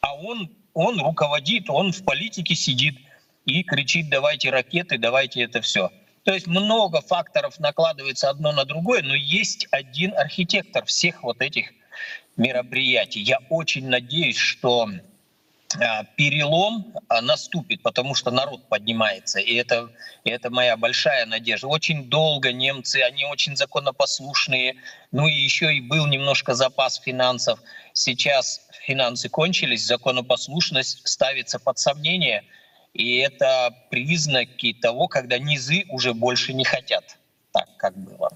А 0.00 0.14
он, 0.14 0.50
он 0.74 1.00
руководит, 1.00 1.68
он 1.70 1.92
в 1.92 2.04
политике 2.04 2.54
сидит 2.54 2.98
и 3.44 3.62
кричит, 3.62 4.08
давайте 4.10 4.50
ракеты, 4.50 4.98
давайте 4.98 5.42
это 5.42 5.60
все. 5.60 5.90
То 6.24 6.34
есть 6.34 6.46
много 6.46 7.00
факторов 7.00 7.58
накладывается 7.58 8.28
одно 8.28 8.52
на 8.52 8.64
другое, 8.64 9.02
но 9.02 9.14
есть 9.14 9.66
один 9.70 10.14
архитектор 10.16 10.84
всех 10.84 11.22
вот 11.22 11.40
этих 11.40 11.72
мероприятий. 12.36 13.20
Я 13.20 13.38
очень 13.48 13.88
надеюсь, 13.88 14.36
что 14.36 14.88
перелом 16.16 16.94
а, 17.08 17.20
наступит, 17.20 17.82
потому 17.82 18.14
что 18.14 18.30
народ 18.30 18.68
поднимается. 18.68 19.38
И 19.38 19.54
это, 19.54 19.90
и 20.24 20.30
это 20.30 20.50
моя 20.50 20.76
большая 20.76 21.26
надежда. 21.26 21.66
Очень 21.68 22.08
долго 22.08 22.52
немцы, 22.52 22.96
они 23.02 23.24
очень 23.26 23.56
законопослушные. 23.56 24.76
Ну 25.12 25.26
и 25.26 25.32
еще 25.32 25.74
и 25.74 25.80
был 25.80 26.06
немножко 26.06 26.54
запас 26.54 26.96
финансов. 26.96 27.60
Сейчас 27.92 28.62
финансы 28.86 29.28
кончились, 29.28 29.86
законопослушность 29.86 31.06
ставится 31.06 31.58
под 31.58 31.78
сомнение. 31.78 32.44
И 32.94 33.18
это 33.18 33.74
признаки 33.90 34.72
того, 34.72 35.06
когда 35.08 35.38
низы 35.38 35.84
уже 35.90 36.14
больше 36.14 36.54
не 36.54 36.64
хотят 36.64 37.18
так, 37.52 37.68
как 37.76 37.96
было. 37.96 38.30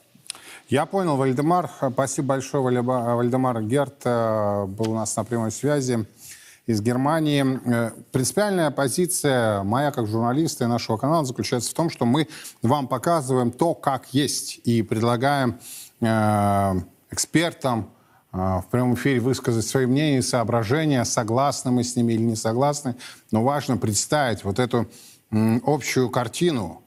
Я 0.69 0.87
понял, 0.87 1.17
Вальдемар. 1.17 1.71
Спасибо 1.93 2.29
большое, 2.29 2.63
Вальдемар 2.63 3.63
Герт 3.63 4.03
э, 4.05 4.67
был 4.67 4.93
у 4.93 4.95
нас 4.95 5.17
на 5.17 5.25
прямой 5.25 5.51
связи 5.51 6.07
из 6.67 6.81
Германии. 6.81 7.61
Э, 7.65 7.91
принципиальная 8.13 8.71
позиция 8.71 9.63
моя 9.63 9.91
как 9.91 10.07
журналиста 10.07 10.65
и 10.65 10.67
нашего 10.67 10.97
канала 10.97 11.25
заключается 11.25 11.71
в 11.71 11.75
том, 11.75 11.91
что 11.91 12.07
мы 12.07 12.29
вам 12.63 12.89
показываем 12.89 13.51
то, 13.51 13.75
как 13.75 14.13
есть, 14.13 14.61
и 14.65 14.83
предлагаем 14.83 15.59
э, 16.01 16.75
экспертам 17.11 17.91
в 18.33 18.65
прямом 18.71 18.95
эфире 18.95 19.21
высказать 19.21 19.67
свои 19.67 19.85
мнения 19.85 20.17
и 20.17 20.23
соображения, 20.23 21.05
согласны 21.05 21.71
мы 21.71 21.85
с 21.85 21.97
ними 21.97 22.15
или 22.15 22.23
не 22.23 22.35
согласны. 22.35 22.97
Но 23.31 23.45
важно 23.45 23.77
представить 23.77 24.43
вот 24.43 24.59
эту 24.59 24.89
общую 25.31 26.09
картину, 26.09 26.82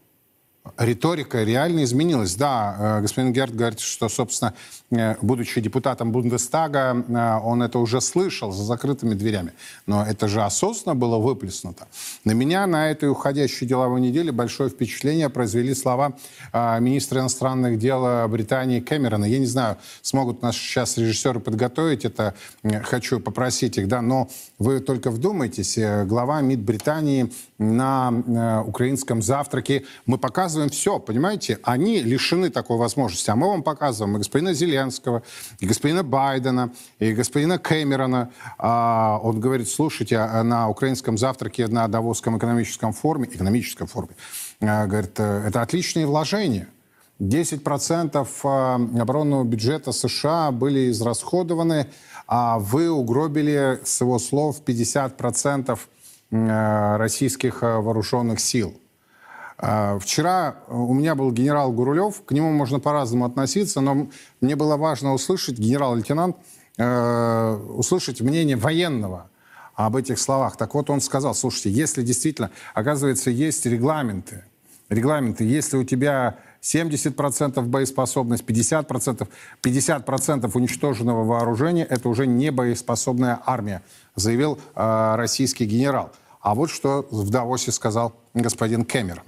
риторика 0.77 1.43
реально 1.43 1.83
изменилась. 1.83 2.35
Да, 2.35 2.75
э, 2.77 3.01
господин 3.01 3.33
Герд 3.33 3.55
говорит, 3.55 3.79
что, 3.79 4.09
собственно, 4.09 4.53
э, 4.91 5.15
будучи 5.21 5.61
депутатом 5.61 6.11
Бундестага, 6.11 7.03
э, 7.07 7.39
он 7.43 7.63
это 7.63 7.79
уже 7.79 8.01
слышал 8.01 8.51
за 8.51 8.63
закрытыми 8.63 9.13
дверями. 9.13 9.53
Но 9.85 10.05
это 10.05 10.27
же 10.27 10.41
осознанно 10.41 10.95
было 10.95 11.17
выплеснуто. 11.17 11.87
На 12.23 12.31
меня 12.31 12.67
на 12.67 12.89
этой 12.89 13.09
уходящей 13.09 13.67
деловой 13.67 14.01
неделе 14.01 14.31
большое 14.31 14.69
впечатление 14.69 15.29
произвели 15.29 15.73
слова 15.73 16.13
министра 16.53 17.21
иностранных 17.21 17.79
дел 17.79 18.27
Британии 18.27 18.79
Кэмерона. 18.79 19.25
Я 19.25 19.39
не 19.39 19.45
знаю, 19.45 19.77
смогут 20.01 20.41
нас 20.41 20.55
сейчас 20.55 20.97
режиссеры 20.97 21.39
подготовить 21.39 22.05
это, 22.05 22.33
хочу 22.83 23.19
попросить 23.19 23.77
их, 23.77 23.87
да, 23.87 24.01
но 24.01 24.29
вы 24.59 24.79
только 24.79 25.11
вдумайтесь, 25.11 25.77
глава 26.05 26.41
МИД 26.41 26.59
Британии 26.61 27.31
на 27.57 28.63
украинском 28.65 29.21
завтраке, 29.21 29.85
мы 30.05 30.17
показываем 30.17 30.69
все, 30.69 30.99
понимаете, 30.99 31.59
они 31.63 32.01
лишены 32.01 32.49
такой 32.49 32.77
возможности, 32.77 33.29
а 33.29 33.35
мы 33.35 33.47
вам 33.47 33.63
показываем 33.63 34.15
и 34.15 34.19
господина 34.19 34.53
Зеленского, 34.53 35.23
и 35.59 35.65
господина 35.65 36.03
Байдена, 36.03 36.71
и 36.99 37.13
господина 37.13 37.57
Кэмерона. 37.57 38.31
А, 38.57 39.19
он 39.23 39.39
говорит, 39.39 39.69
слушайте, 39.69 40.17
а 40.17 40.43
на 40.43 40.69
украинском 40.69 41.17
завтраке 41.17 41.67
на 41.67 41.87
Давосском 41.87 42.37
экономическом 42.37 42.93
форуме, 42.93 43.27
экономическом 43.27 43.87
форуме, 43.87 44.15
а, 44.61 44.85
говорит, 44.85 45.17
э, 45.17 45.47
это 45.47 45.61
отличные 45.61 46.05
вложения. 46.05 46.67
10% 47.19 48.27
а, 48.43 48.75
оборонного 48.75 49.45
бюджета 49.45 49.93
США 49.93 50.51
были 50.51 50.91
израсходованы, 50.91 51.87
а 52.27 52.59
вы 52.59 52.89
угробили, 52.89 53.79
с 53.83 54.01
его 54.01 54.19
слов, 54.19 54.61
50% 54.65 55.71
э, 55.71 55.77
российских 56.31 57.63
э, 57.63 57.79
вооруженных 57.79 58.39
сил. 58.39 58.73
А, 59.57 59.97
вчера 59.99 60.57
у 60.67 60.93
меня 60.93 61.15
был 61.15 61.31
генерал 61.31 61.71
Гурулев, 61.71 62.23
к 62.25 62.31
нему 62.31 62.51
можно 62.51 62.79
по-разному 62.79 63.25
относиться, 63.25 63.79
но 63.81 64.07
мне 64.41 64.55
было 64.55 64.75
важно 64.75 65.13
услышать, 65.13 65.57
генерал-лейтенант, 65.57 66.35
э, 66.77 67.59
услышать 67.69 68.21
мнение 68.21 68.57
военного 68.57 69.29
об 69.75 69.95
этих 69.95 70.19
словах. 70.19 70.57
Так 70.57 70.73
вот 70.73 70.89
он 70.89 71.01
сказал, 71.01 71.35
слушайте, 71.35 71.69
если 71.69 72.01
действительно, 72.01 72.51
оказывается, 72.73 73.29
есть 73.29 73.65
регламенты, 73.65 74.43
регламенты, 74.89 75.45
если 75.45 75.77
у 75.77 75.83
тебя 75.83 76.37
70% 76.65 77.61
боеспособность, 77.61 78.43
50%, 78.43 79.27
50% 79.61 80.51
уничтоженного 80.53 81.23
вооружения, 81.23 81.85
это 81.85 82.09
уже 82.09 82.25
не 82.25 82.49
боеспособная 82.49 83.39
армия, 83.45 83.83
заявил 84.15 84.57
э, 84.75 85.15
российский 85.15 85.65
генерал. 85.65 86.11
А 86.41 86.55
вот 86.55 86.71
что 86.71 87.05
в 87.11 87.29
Давосе 87.29 87.71
сказал 87.71 88.15
господин 88.33 88.83
Кэмерон. 88.83 89.23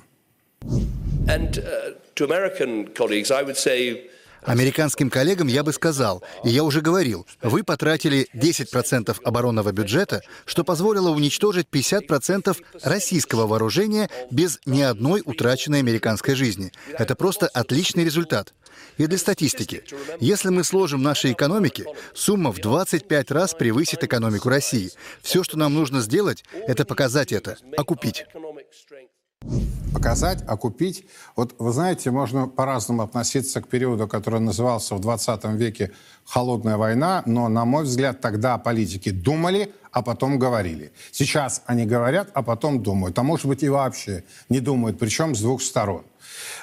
And 1.28 1.60
uh, 1.60 1.93
to 2.15 2.26
American 2.26 2.88
colleagues, 2.95 3.32
I 3.32 3.43
would 3.43 3.58
say 3.58 4.10
Американским 4.48 5.10
коллегам 5.10 5.48
я 5.48 5.62
бы 5.62 5.74
сказал, 5.74 6.24
и 6.46 6.50
я 6.50 6.64
уже 6.64 6.80
говорил, 6.80 7.28
вы 7.42 7.64
потратили 7.64 8.28
10% 8.34 9.18
оборонного 9.24 9.74
бюджета, 9.74 10.22
что 10.46 10.64
позволило 10.64 11.10
уничтожить 11.10 11.68
50% 11.70 12.56
российского 12.82 13.46
вооружения 13.46 14.10
без 14.32 14.60
ни 14.66 14.82
одной 14.82 15.22
утраченной 15.26 15.80
американской 15.80 16.34
жизни. 16.34 16.72
Это 16.98 17.16
просто 17.16 17.48
отличный 17.48 18.06
результат. 18.06 18.54
И 18.98 19.06
для 19.06 19.18
статистики, 19.18 19.84
если 20.22 20.50
мы 20.50 20.64
сложим 20.64 21.04
наши 21.04 21.34
экономики, 21.34 21.86
сумма 22.14 22.54
в 22.54 22.60
25 22.60 23.32
раз 23.32 23.54
превысит 23.54 24.04
экономику 24.04 24.48
России. 24.48 24.92
Все, 25.22 25.44
что 25.44 25.58
нам 25.58 25.74
нужно 25.74 26.00
сделать, 26.00 26.46
это 26.54 26.86
показать 26.86 27.34
это, 27.34 27.58
окупить 27.76 28.26
показать, 29.93 30.43
окупить. 30.47 31.06
Вот 31.36 31.56
вы 31.60 31.71
знаете, 31.71 32.12
можно 32.12 32.47
по-разному 32.47 33.02
относиться 33.02 33.62
к 33.62 33.67
периоду, 33.67 34.08
который 34.08 34.39
назывался 34.39 34.95
в 34.95 35.00
20 35.00 35.45
веке 35.56 35.91
«холодная 36.26 36.78
война», 36.78 37.23
но, 37.26 37.50
на 37.50 37.65
мой 37.65 37.84
взгляд, 37.84 38.21
тогда 38.21 38.58
политики 38.58 39.10
думали, 39.10 39.73
а 39.91 40.02
потом 40.02 40.38
говорили. 40.38 40.91
Сейчас 41.12 41.63
они 41.65 41.86
говорят, 41.86 42.30
а 42.34 42.43
потом 42.43 42.84
думают. 42.84 43.17
А 43.17 43.23
может 43.23 43.47
быть 43.47 43.63
и 43.63 43.69
вообще 43.69 44.23
не 44.50 44.60
думают, 44.60 45.00
причем 45.00 45.36
с 45.36 45.41
двух 45.41 45.62
сторон. 45.62 46.04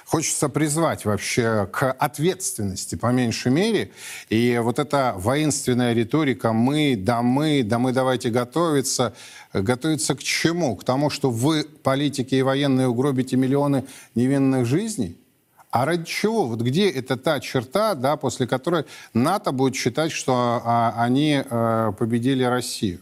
Хочется 0.05 0.49
призвать 0.49 1.05
вообще 1.05 1.69
к 1.73 1.91
ответственности, 1.93 2.95
по 2.95 3.13
меньшей 3.13 3.51
мере. 3.53 3.91
И 4.29 4.61
вот 4.63 4.79
эта 4.79 5.15
воинственная 5.17 5.93
риторика 5.93 6.53
«мы, 6.53 6.95
да 6.97 7.23
мы, 7.23 7.63
да 7.63 7.79
мы 7.79 7.93
давайте 7.93 8.31
готовиться», 8.31 9.15
готовиться 9.53 10.15
к 10.15 10.23
чему? 10.23 10.77
К 10.77 10.85
тому, 10.85 11.11
что 11.11 11.31
вы, 11.31 11.65
политики 11.65 12.35
и 12.35 12.43
военные, 12.43 12.89
угробите 12.89 13.37
миллионы 13.37 13.85
невинных 14.15 14.67
жизней? 14.67 15.17
А 15.71 15.85
ради 15.85 16.05
чего? 16.05 16.45
Вот 16.47 16.61
где 16.61 16.89
это 16.89 17.17
та 17.17 17.41
черта, 17.41 17.95
да, 17.95 18.17
после 18.17 18.47
которой 18.47 18.85
НАТО 19.13 19.51
будет 19.51 19.75
считать, 19.75 20.13
что 20.13 20.63
а, 20.65 20.95
они 20.97 21.43
а, 21.45 21.93
победили 21.93 22.45
Россию? 22.45 23.01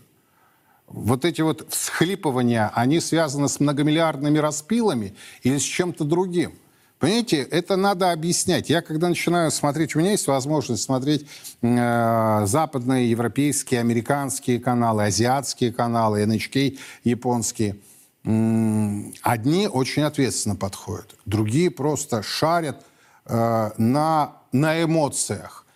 Вот 0.92 1.24
эти 1.24 1.40
вот 1.40 1.66
всхлипывания, 1.70 2.70
они 2.74 3.00
связаны 3.00 3.48
с 3.48 3.60
многомиллиардными 3.60 4.38
распилами 4.38 5.14
или 5.42 5.58
с 5.58 5.62
чем-то 5.62 6.04
другим? 6.04 6.52
Понимаете, 6.98 7.38
это 7.42 7.74
надо 7.74 8.12
объяснять. 8.12 8.70
Я 8.70 8.80
когда 8.80 9.08
начинаю 9.08 9.50
смотреть, 9.50 9.96
у 9.96 9.98
меня 9.98 10.12
есть 10.12 10.28
возможность 10.28 10.84
смотреть 10.84 11.26
э, 11.60 12.42
западные, 12.46 13.10
европейские, 13.10 13.80
американские 13.80 14.60
каналы, 14.60 15.06
азиатские 15.06 15.72
каналы, 15.72 16.22
NHK 16.22 16.78
японские. 17.02 17.76
Одни 18.22 19.66
очень 19.66 20.02
ответственно 20.04 20.54
подходят, 20.54 21.16
другие 21.26 21.72
просто 21.72 22.22
шарят 22.22 22.84
э, 23.26 23.70
на, 23.76 24.36
на 24.52 24.80
эмоциях. 24.84 25.66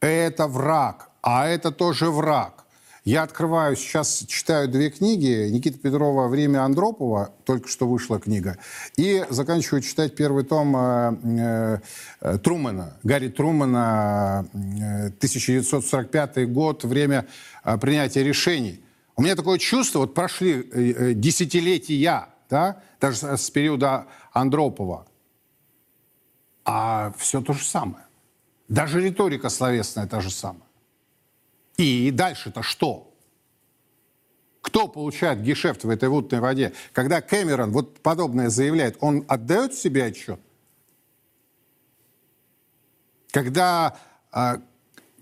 Это 0.00 0.46
враг, 0.46 1.10
а 1.22 1.48
это 1.48 1.72
тоже 1.72 2.08
враг. 2.08 2.57
Я 3.04 3.22
открываю, 3.22 3.76
сейчас 3.76 4.24
читаю 4.28 4.68
две 4.68 4.90
книги. 4.90 5.48
Никита 5.50 5.78
Петрова 5.78 6.28
«Время 6.28 6.64
Андропова», 6.64 7.32
только 7.44 7.68
что 7.68 7.88
вышла 7.88 8.18
книга. 8.18 8.58
И 8.96 9.24
заканчиваю 9.30 9.82
читать 9.82 10.14
первый 10.14 10.44
том 10.44 10.76
э, 10.76 11.80
э, 12.20 12.38
Трумана, 12.38 12.98
Гарри 13.04 13.28
Трумана, 13.28 14.46
э, 14.52 15.06
1945 15.06 16.52
год, 16.52 16.84
время 16.84 17.26
э, 17.64 17.78
принятия 17.78 18.22
решений. 18.22 18.82
У 19.16 19.22
меня 19.22 19.36
такое 19.36 19.58
чувство, 19.58 20.00
вот 20.00 20.14
прошли 20.14 20.52
э, 20.52 20.92
э 21.10 21.14
десятилетия, 21.14 22.26
да, 22.50 22.82
даже 23.00 23.36
с 23.36 23.50
периода 23.50 24.06
Андропова, 24.32 25.06
а 26.64 27.12
все 27.16 27.40
то 27.40 27.52
же 27.52 27.64
самое. 27.64 28.04
Даже 28.68 29.00
риторика 29.00 29.48
словесная 29.48 30.06
та 30.06 30.20
же 30.20 30.30
самая. 30.30 30.67
И 31.78 32.10
дальше-то 32.10 32.62
что? 32.62 33.08
кто 34.68 34.86
получает 34.86 35.42
гешефт 35.42 35.84
в 35.84 35.88
этой 35.88 36.10
мутной 36.10 36.40
воде? 36.40 36.74
Когда 36.92 37.22
Кэмерон 37.22 37.72
вот 37.72 38.00
подобное 38.00 38.50
заявляет, 38.50 38.98
он 39.00 39.24
отдает 39.26 39.72
себе 39.72 40.04
отчет? 40.04 40.38
Когда 43.30 43.96
э, 44.30 44.58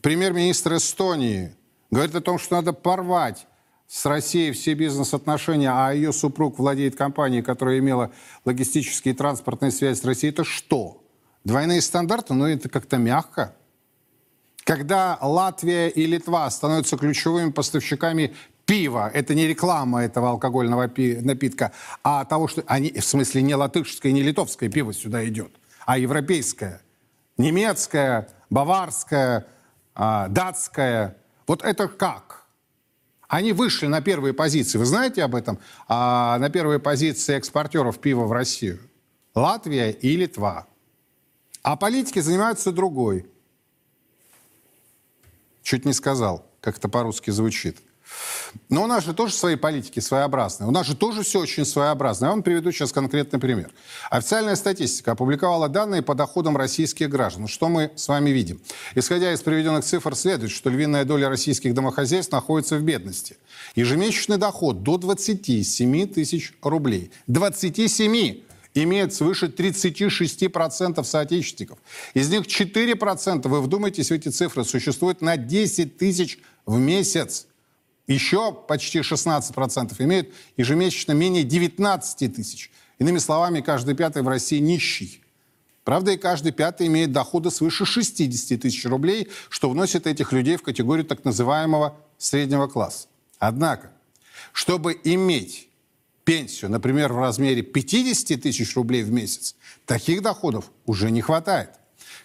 премьер-министр 0.02 0.76
Эстонии 0.76 1.54
говорит 1.92 2.16
о 2.16 2.20
том, 2.20 2.40
что 2.40 2.56
надо 2.56 2.72
порвать 2.72 3.46
с 3.86 4.04
Россией 4.04 4.50
все 4.50 4.74
бизнес-отношения, 4.74 5.70
а 5.70 5.92
ее 5.92 6.12
супруг 6.12 6.58
владеет 6.58 6.96
компанией, 6.96 7.42
которая 7.42 7.78
имела 7.78 8.10
логистические 8.44 9.14
и 9.14 9.16
транспортные 9.16 9.70
связи 9.70 10.00
с 10.00 10.04
Россией, 10.04 10.32
это 10.32 10.42
что? 10.42 11.04
Двойные 11.44 11.80
стандарты? 11.82 12.34
Ну, 12.34 12.46
это 12.46 12.68
как-то 12.68 12.96
мягко. 12.96 13.54
Когда 14.66 15.16
Латвия 15.22 15.88
и 15.88 16.07
Литва 16.07 16.50
становятся 16.50 16.96
ключевыми 16.96 17.52
поставщиками 17.52 18.35
пива, 18.64 19.09
это 19.14 19.33
не 19.33 19.46
реклама 19.46 20.02
этого 20.02 20.31
алкогольного 20.31 20.90
напитка, 21.20 21.70
а 22.02 22.24
того, 22.24 22.48
что 22.48 22.64
они, 22.66 22.90
в 22.90 23.05
смысле, 23.05 23.42
не 23.42 23.55
латышское, 23.55 24.11
не 24.11 24.24
литовское 24.24 24.68
пиво 24.68 24.92
сюда 24.92 25.24
идет, 25.24 25.52
а 25.87 25.98
европейское, 25.98 26.83
немецкое, 27.38 28.29
баварское, 28.50 29.46
а, 29.94 30.26
датское. 30.26 31.16
Вот 31.46 31.62
это 31.62 31.87
как? 31.87 32.46
Они 33.29 33.52
вышли 33.52 33.87
на 33.87 34.00
первые 34.00 34.35
позиции. 34.35 34.79
Вы 34.79 34.85
знаете 34.87 35.22
об 35.22 35.37
этом? 35.37 35.61
А, 35.87 36.38
на 36.40 36.50
первые 36.50 36.81
позиции 36.81 37.37
экспортеров 37.37 38.00
пива 38.00 38.24
в 38.24 38.33
Россию. 38.33 38.81
Латвия 39.33 39.92
и 39.92 40.16
Литва. 40.16 40.66
А 41.62 41.76
политики 41.76 42.18
занимаются 42.18 42.72
другой. 42.72 43.31
Чуть 45.66 45.85
не 45.85 45.92
сказал, 45.92 46.46
как 46.61 46.79
это 46.79 46.88
по-русски 46.88 47.33
звучит. 47.33 47.79
Но 48.68 48.85
у 48.85 48.87
нас 48.87 49.05
же 49.05 49.12
тоже 49.14 49.35
свои 49.35 49.57
политики 49.57 49.98
своеобразные. 49.98 50.68
У 50.68 50.70
нас 50.70 50.87
же 50.87 50.94
тоже 50.94 51.24
все 51.24 51.40
очень 51.40 51.64
своеобразно. 51.64 52.26
Я 52.26 52.31
вам 52.31 52.44
приведу 52.44 52.70
сейчас 52.70 52.92
конкретный 52.92 53.40
пример. 53.40 53.72
Официальная 54.09 54.55
статистика 54.55 55.11
опубликовала 55.11 55.68
данные 55.68 56.02
по 56.02 56.14
доходам 56.14 56.57
российских 56.57 57.11
граждан. 57.11 57.48
Что 57.48 57.68
мы 57.68 57.90
с 57.96 58.07
вами 58.07 58.31
видим? 58.31 58.61
Исходя 58.94 59.33
из 59.33 59.40
приведенных 59.42 59.85
цифр, 59.85 60.14
следует, 60.14 60.52
что 60.52 60.70
львиная 60.70 61.05
доля 61.05 61.29
российских 61.29 61.74
домохозяйств 61.74 62.31
находится 62.31 62.76
в 62.76 62.83
бедности. 62.83 63.37
Ежемесячный 63.74 64.37
доход 64.37 64.85
до 64.85 64.98
27 64.98 66.07
тысяч 66.07 66.52
рублей. 66.62 67.11
27! 67.26 68.45
Имеет 68.82 69.14
свыше 69.14 69.46
36% 69.46 71.02
соотечественников. 71.04 71.78
Из 72.14 72.28
них 72.30 72.42
4%, 72.42 73.48
вы 73.48 73.60
вдумайтесь 73.60 74.10
в 74.10 74.12
эти 74.12 74.28
цифры, 74.28 74.64
существует 74.64 75.20
на 75.20 75.36
10 75.36 75.96
тысяч 75.96 76.38
в 76.64 76.78
месяц. 76.78 77.46
Еще 78.06 78.52
почти 78.52 79.00
16% 79.00 79.94
имеют 79.98 80.32
ежемесячно 80.56 81.12
менее 81.12 81.42
19 81.42 82.34
тысяч. 82.34 82.70
Иными 82.98 83.18
словами, 83.18 83.60
каждый 83.60 83.94
пятый 83.94 84.22
в 84.22 84.28
России 84.28 84.58
нищий. 84.58 85.22
Правда, 85.84 86.12
и 86.12 86.16
каждый 86.16 86.52
пятый 86.52 86.88
имеет 86.88 87.12
доходы 87.12 87.50
свыше 87.50 87.84
60 87.84 88.60
тысяч 88.60 88.84
рублей, 88.86 89.28
что 89.48 89.70
вносит 89.70 90.06
этих 90.06 90.32
людей 90.32 90.56
в 90.56 90.62
категорию 90.62 91.06
так 91.06 91.24
называемого 91.24 91.96
среднего 92.18 92.66
класса. 92.66 93.06
Однако, 93.38 93.92
чтобы 94.52 94.98
иметь 95.04 95.65
пенсию, 96.26 96.70
например, 96.70 97.12
в 97.12 97.18
размере 97.18 97.62
50 97.62 98.42
тысяч 98.42 98.76
рублей 98.76 99.02
в 99.04 99.10
месяц, 99.10 99.54
таких 99.86 100.20
доходов 100.20 100.70
уже 100.84 101.10
не 101.10 101.22
хватает. 101.22 101.70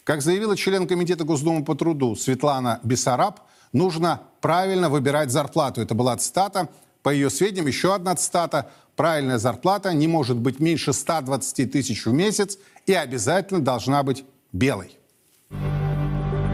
Как 0.04 0.22
заявила 0.22 0.58
член 0.58 0.88
Комитета 0.88 1.24
Госдумы 1.24 1.64
по 1.64 1.76
труду 1.76 2.16
Светлана 2.16 2.80
Бессараб, 2.84 3.40
нужно 3.72 4.24
правильно 4.42 4.90
выбирать 4.90 5.30
зарплату. 5.30 5.82
Это 5.82 5.94
была 5.94 6.18
цитата. 6.18 6.68
По 7.04 7.10
ее 7.10 7.30
сведениям, 7.30 7.68
еще 7.68 7.94
одна 7.96 8.16
цитата. 8.16 8.72
Правильная 8.96 9.38
зарплата 9.38 9.94
не 9.94 10.08
может 10.08 10.38
быть 10.38 10.60
меньше 10.60 10.92
120 10.92 11.72
тысяч 11.72 12.06
в 12.06 12.12
месяц 12.12 12.58
и 12.88 12.94
обязательно 12.94 13.62
должна 13.62 14.04
быть 14.04 14.26
белой. 14.52 14.98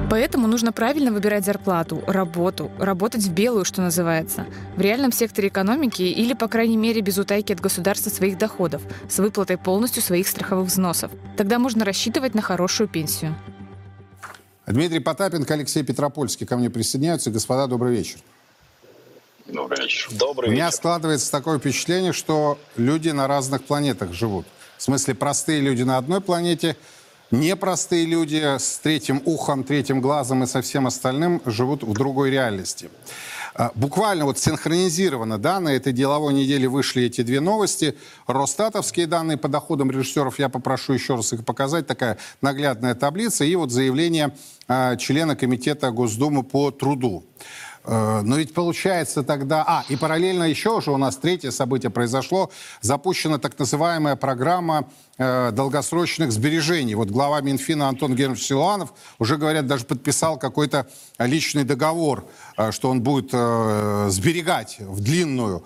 Поэтому 0.09 0.47
нужно 0.47 0.71
правильно 0.71 1.11
выбирать 1.11 1.43
зарплату, 1.43 2.01
работу, 2.07 2.71
работать 2.79 3.23
в 3.23 3.33
белую, 3.33 3.65
что 3.65 3.81
называется, 3.81 4.45
в 4.77 4.81
реальном 4.81 5.11
секторе 5.11 5.49
экономики 5.49 6.01
или, 6.01 6.33
по 6.33 6.47
крайней 6.47 6.77
мере, 6.77 7.01
без 7.01 7.17
утайки 7.17 7.51
от 7.51 7.59
государства 7.59 8.09
своих 8.09 8.37
доходов, 8.37 8.81
с 9.09 9.19
выплатой 9.19 9.57
полностью 9.57 10.01
своих 10.01 10.29
страховых 10.29 10.67
взносов. 10.69 11.11
Тогда 11.35 11.59
можно 11.59 11.83
рассчитывать 11.83 12.35
на 12.35 12.41
хорошую 12.41 12.87
пенсию. 12.87 13.35
Дмитрий 14.65 14.99
Потапенко, 14.99 15.53
Алексей 15.53 15.83
Петропольский 15.83 16.45
ко 16.45 16.55
мне 16.55 16.69
присоединяются. 16.69 17.29
Господа, 17.29 17.67
добрый 17.67 17.93
вечер. 17.95 18.19
Добрый 19.45 19.81
вечер. 19.81 20.09
Добрый 20.13 20.49
У 20.49 20.53
меня 20.53 20.67
вечер. 20.67 20.77
складывается 20.77 21.31
такое 21.31 21.59
впечатление, 21.59 22.13
что 22.13 22.57
люди 22.77 23.09
на 23.09 23.27
разных 23.27 23.63
планетах 23.63 24.13
живут. 24.13 24.45
В 24.77 24.83
смысле, 24.83 25.15
простые 25.15 25.59
люди 25.59 25.83
на 25.83 25.97
одной 25.97 26.21
планете, 26.21 26.77
непростые 27.31 28.05
люди 28.05 28.41
с 28.57 28.79
третьим 28.79 29.21
ухом, 29.25 29.63
третьим 29.63 30.01
глазом 30.01 30.43
и 30.43 30.47
со 30.47 30.61
всем 30.61 30.87
остальным 30.87 31.41
живут 31.45 31.83
в 31.83 31.93
другой 31.93 32.29
реальности. 32.31 32.89
А, 33.59 33.71
буквально 33.73 34.25
вот 34.25 34.37
синхронизировано, 34.37 35.39
да, 35.39 35.59
на 35.59 35.69
этой 35.69 35.91
деловой 35.91 36.31
неделе 36.31 36.67
вышли 36.67 37.03
эти 37.03 37.21
две 37.21 37.39
новости. 37.39 37.97
Росстатовские 38.27 39.07
данные 39.07 39.37
по 39.37 39.47
доходам 39.47 39.89
режиссеров, 39.89 40.37
я 40.37 40.47
попрошу 40.47 40.93
еще 40.93 41.15
раз 41.15 41.33
их 41.33 41.43
показать, 41.43 41.87
такая 41.87 42.19
наглядная 42.41 42.93
таблица, 42.93 43.45
и 43.45 43.55
вот 43.55 43.71
заявление 43.71 44.35
э, 44.67 44.95
члена 44.97 45.35
комитета 45.35 45.89
Госдумы 45.89 46.43
по 46.43 46.69
труду. 46.69 47.25
Э, 47.87 48.21
но 48.21 48.35
ведь 48.35 48.53
получается 48.53 49.23
тогда... 49.23 49.63
А, 49.65 49.85
и 49.87 49.95
параллельно 49.95 50.43
еще 50.43 50.81
же 50.81 50.91
у 50.91 50.97
нас 50.97 51.15
третье 51.15 51.51
событие 51.51 51.89
произошло. 51.89 52.51
Запущена 52.81 53.39
так 53.39 53.57
называемая 53.57 54.17
программа 54.17 54.89
э, 55.17 55.51
долгосрочных 55.51 56.33
сбережений. 56.33 56.95
Вот 56.95 57.09
глава 57.09 57.39
Минфина 57.39 57.87
Антон 57.87 58.13
Германович 58.13 58.43
Силуанов 58.43 58.93
уже, 59.19 59.37
говорят, 59.37 59.67
даже 59.67 59.85
подписал 59.85 60.37
какой-то 60.37 60.87
личный 61.17 61.63
договор, 61.63 62.25
э, 62.57 62.71
что 62.71 62.89
он 62.89 63.01
будет 63.01 63.31
сберегать 64.11 64.77
в 64.79 64.99
длинную 65.01 65.63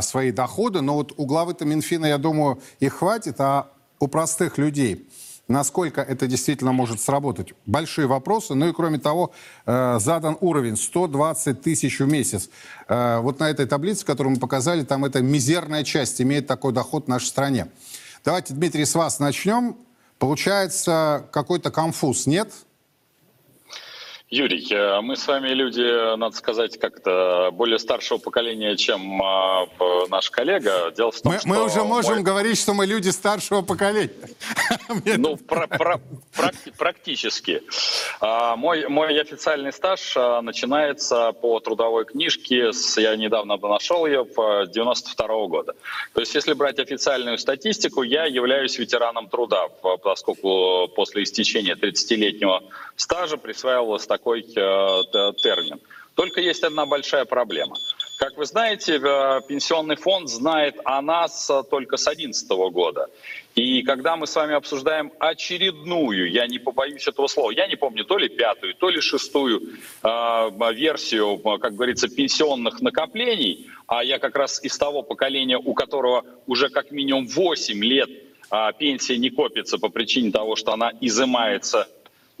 свои 0.00 0.32
доходы. 0.32 0.80
Но 0.80 0.94
вот 0.94 1.12
у 1.16 1.26
главы-то 1.26 1.64
Минфина, 1.64 2.06
я 2.06 2.18
думаю, 2.18 2.60
их 2.80 2.94
хватит, 2.94 3.40
а 3.40 3.68
у 3.98 4.06
простых 4.06 4.56
людей– 4.58 5.06
насколько 5.52 6.00
это 6.00 6.26
действительно 6.26 6.72
может 6.72 7.00
сработать. 7.00 7.52
Большие 7.66 8.06
вопросы. 8.06 8.54
Ну 8.54 8.68
и 8.68 8.72
кроме 8.72 8.98
того, 8.98 9.32
э, 9.66 9.98
задан 10.00 10.36
уровень 10.40 10.76
120 10.76 11.62
тысяч 11.62 12.00
в 12.00 12.08
месяц. 12.08 12.48
Э, 12.88 13.18
вот 13.20 13.38
на 13.38 13.50
этой 13.50 13.66
таблице, 13.66 14.04
которую 14.04 14.34
мы 14.34 14.40
показали, 14.40 14.82
там 14.82 15.04
эта 15.04 15.22
мизерная 15.22 15.84
часть 15.84 16.20
имеет 16.20 16.46
такой 16.46 16.72
доход 16.72 17.04
в 17.04 17.08
нашей 17.08 17.26
стране. 17.26 17.68
Давайте, 18.24 18.54
Дмитрий, 18.54 18.84
с 18.84 18.94
вас 18.94 19.18
начнем. 19.18 19.76
Получается 20.18 21.26
какой-то 21.32 21.70
конфуз, 21.70 22.26
нет? 22.26 22.52
Юрий, 24.32 24.66
э, 24.70 25.02
мы 25.02 25.14
с 25.14 25.26
вами 25.26 25.50
люди, 25.50 26.16
надо 26.16 26.34
сказать, 26.34 26.78
как-то 26.80 27.50
более 27.52 27.78
старшего 27.78 28.16
поколения, 28.16 28.76
чем 28.76 29.22
а, 29.22 29.66
наш 30.08 30.30
коллега. 30.30 30.90
Дело 30.96 31.10
в 31.10 31.20
том, 31.20 31.32
мы, 31.32 31.38
что... 31.38 31.48
Мы 31.48 31.62
уже 31.62 31.84
можем 31.84 32.14
мой... 32.14 32.22
говорить, 32.22 32.58
что 32.58 32.72
мы 32.72 32.86
люди 32.86 33.10
старшего 33.10 33.60
поколения. 33.60 34.08
Ну, 35.18 35.38
практически. 36.78 37.62
А, 38.20 38.56
мой, 38.56 38.88
мой 38.88 39.20
официальный 39.20 39.72
стаж 39.72 40.14
а, 40.16 40.40
начинается 40.40 41.32
по 41.32 41.60
трудовой 41.60 42.06
книжке, 42.06 42.70
я 42.96 43.16
недавно 43.16 43.58
нашел 43.58 44.06
ее, 44.06 44.24
с 44.24 44.68
92 44.70 45.46
года. 45.48 45.74
То 46.14 46.20
есть, 46.20 46.34
если 46.34 46.54
брать 46.54 46.78
официальную 46.78 47.36
статистику, 47.36 48.02
я 48.02 48.24
являюсь 48.24 48.78
ветераном 48.78 49.28
труда, 49.28 49.68
поскольку 50.02 50.88
после 50.96 51.24
истечения 51.24 51.74
30-летнего 51.74 52.62
стажа 52.96 53.36
присваивалось 53.36 54.06
так 54.06 54.21
такой 54.22 54.42
э, 54.42 55.32
термин. 55.42 55.80
Только 56.14 56.40
есть 56.40 56.62
одна 56.62 56.86
большая 56.86 57.24
проблема. 57.24 57.74
Как 58.18 58.36
вы 58.36 58.44
знаете, 58.44 59.00
э, 59.02 59.40
пенсионный 59.48 59.96
фонд 59.96 60.28
знает 60.28 60.76
о 60.84 61.02
нас 61.02 61.50
э, 61.50 61.62
только 61.68 61.96
с 61.96 62.04
2011 62.04 62.48
года. 62.72 63.08
И 63.56 63.82
когда 63.82 64.16
мы 64.16 64.26
с 64.26 64.36
вами 64.36 64.54
обсуждаем 64.54 65.10
очередную, 65.18 66.30
я 66.30 66.46
не 66.46 66.58
побоюсь 66.58 67.08
этого 67.08 67.26
слова, 67.26 67.50
я 67.50 67.66
не 67.66 67.76
помню, 67.76 68.04
то 68.04 68.16
ли 68.16 68.28
пятую, 68.28 68.74
то 68.74 68.90
ли 68.90 69.00
шестую 69.00 69.60
э, 70.02 70.72
версию, 70.72 71.38
как 71.38 71.74
говорится, 71.74 72.08
пенсионных 72.08 72.80
накоплений, 72.80 73.66
а 73.88 74.04
я 74.04 74.18
как 74.18 74.36
раз 74.36 74.62
из 74.62 74.78
того 74.78 75.02
поколения, 75.02 75.58
у 75.58 75.74
которого 75.74 76.24
уже 76.46 76.68
как 76.68 76.92
минимум 76.92 77.26
8 77.26 77.84
лет 77.84 78.10
э, 78.52 78.70
пенсия 78.78 79.18
не 79.18 79.30
копится 79.30 79.78
по 79.78 79.88
причине 79.88 80.30
того, 80.30 80.54
что 80.54 80.72
она 80.72 80.92
изымается 81.00 81.88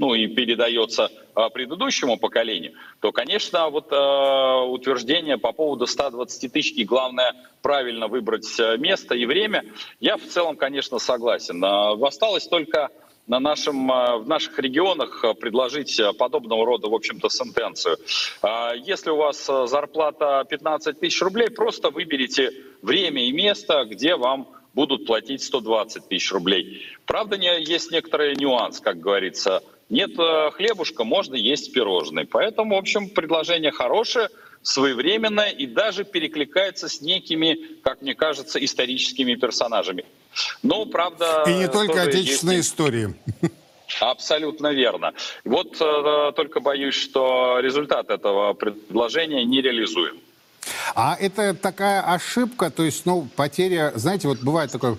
ну 0.02 0.14
и 0.14 0.26
передается 0.26 1.10
предыдущему 1.52 2.18
поколению, 2.18 2.72
то, 3.00 3.12
конечно, 3.12 3.68
вот 3.70 3.92
э, 3.92 4.64
утверждение 4.68 5.38
по 5.38 5.52
поводу 5.52 5.86
120 5.86 6.52
тысяч 6.52 6.72
и 6.72 6.84
главное 6.84 7.34
правильно 7.62 8.08
выбрать 8.08 8.48
э, 8.58 8.76
место 8.78 9.14
и 9.14 9.24
время, 9.24 9.64
я 10.00 10.16
в 10.16 10.22
целом, 10.22 10.56
конечно, 10.56 10.98
согласен. 10.98 11.64
Осталось 11.64 12.46
только 12.46 12.90
на 13.26 13.38
нашем, 13.38 13.86
в 13.86 14.24
наших 14.26 14.58
регионах 14.58 15.24
предложить 15.40 16.00
подобного 16.18 16.66
рода, 16.66 16.88
в 16.88 16.94
общем-то, 16.94 17.28
сентенцию. 17.28 17.96
Если 18.84 19.10
у 19.10 19.16
вас 19.16 19.46
зарплата 19.46 20.44
15 20.50 20.98
тысяч 20.98 21.22
рублей, 21.22 21.48
просто 21.48 21.90
выберите 21.90 22.50
время 22.82 23.24
и 23.24 23.32
место, 23.32 23.84
где 23.84 24.16
вам 24.16 24.48
будут 24.74 25.06
платить 25.06 25.42
120 25.42 26.08
тысяч 26.08 26.32
рублей. 26.32 26.82
Правда, 27.06 27.36
есть 27.36 27.90
некоторый 27.90 28.34
нюанс, 28.36 28.80
как 28.80 29.00
говорится. 29.00 29.62
Нет 29.92 30.18
э, 30.18 30.50
хлебушка, 30.52 31.04
можно 31.04 31.34
есть 31.34 31.70
пирожные. 31.74 32.24
Поэтому, 32.24 32.76
в 32.76 32.78
общем, 32.78 33.10
предложение 33.10 33.72
хорошее, 33.72 34.30
своевременное 34.62 35.50
и 35.50 35.66
даже 35.66 36.04
перекликается 36.04 36.88
с 36.88 37.02
некими, 37.02 37.58
как 37.82 38.00
мне 38.00 38.14
кажется, 38.14 38.58
историческими 38.64 39.34
персонажами. 39.34 40.06
Но, 40.62 40.86
правда... 40.86 41.44
И 41.46 41.52
не 41.52 41.68
только 41.68 42.04
отечественные 42.04 42.56
есть... 42.56 42.70
истории. 42.70 43.14
Абсолютно 44.00 44.72
верно. 44.72 45.12
Вот 45.44 45.76
э, 45.78 46.32
только 46.36 46.60
боюсь, 46.60 46.94
что 46.94 47.58
результат 47.60 48.08
этого 48.08 48.54
предложения 48.54 49.44
не 49.44 49.60
реализуем. 49.60 50.16
А 50.94 51.16
это 51.20 51.54
такая 51.54 52.00
ошибка, 52.00 52.70
то 52.70 52.82
есть, 52.82 53.04
ну, 53.04 53.28
потеря, 53.36 53.92
знаете, 53.94 54.28
вот 54.28 54.38
бывает 54.40 54.70
такое, 54.70 54.96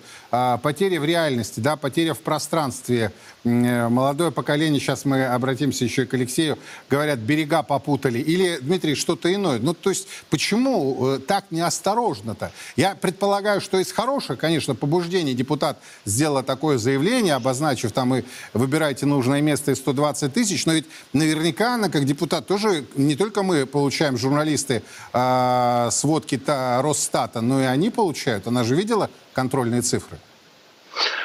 потеря 0.64 1.00
в 1.00 1.06
реальности, 1.06 1.60
да, 1.60 1.76
потеря 1.76 2.16
в 2.16 2.20
пространстве. 2.20 3.12
Э, 3.44 3.88
молодое 3.90 4.32
поколение, 4.32 4.80
сейчас 4.80 5.06
мы 5.06 5.26
обратимся 5.26 5.84
еще 5.84 6.04
и 6.04 6.06
к 6.06 6.14
Алексею, 6.16 6.58
говорят, 6.90 7.20
берега 7.20 7.62
попутали. 7.62 8.18
Или, 8.18 8.58
Дмитрий, 8.60 8.96
что-то 8.96 9.32
иное. 9.34 9.60
Ну, 9.60 9.76
то 9.76 9.92
есть, 9.92 10.08
почему 10.32 11.16
э, 11.16 11.20
так 11.20 11.46
неосторожно-то? 11.52 12.52
Я 12.76 12.96
предполагаю, 12.96 13.62
что 13.62 13.78
из 13.78 13.92
хороших, 13.92 14.40
конечно, 14.40 14.74
побуждений 14.74 15.36
депутат 15.36 15.78
сделал 16.06 16.42
такое 16.42 16.80
заявление, 16.80 17.36
обозначив 17.36 17.92
там 17.92 18.16
и 18.16 18.24
выбирайте 18.54 19.06
нужное 19.06 19.42
место 19.42 19.72
и 19.72 19.76
120 19.76 20.34
тысяч, 20.34 20.66
но 20.66 20.74
ведь 20.74 20.86
наверняка 21.12 21.76
она, 21.76 21.90
как 21.90 22.06
депутат, 22.06 22.48
тоже 22.48 22.86
не 22.96 23.16
только 23.16 23.44
мы 23.44 23.68
получаем, 23.68 24.18
журналисты, 24.18 24.82
э, 25.14 25.90
сводки 25.92 26.42
Росстата, 26.48 27.42
но 27.42 27.62
и 27.62 27.66
они 27.66 27.92
получают. 27.92 28.48
Она 28.48 28.64
же 28.64 28.76
видела 28.76 29.12
контрольные 29.34 29.82
цифры? 29.82 30.18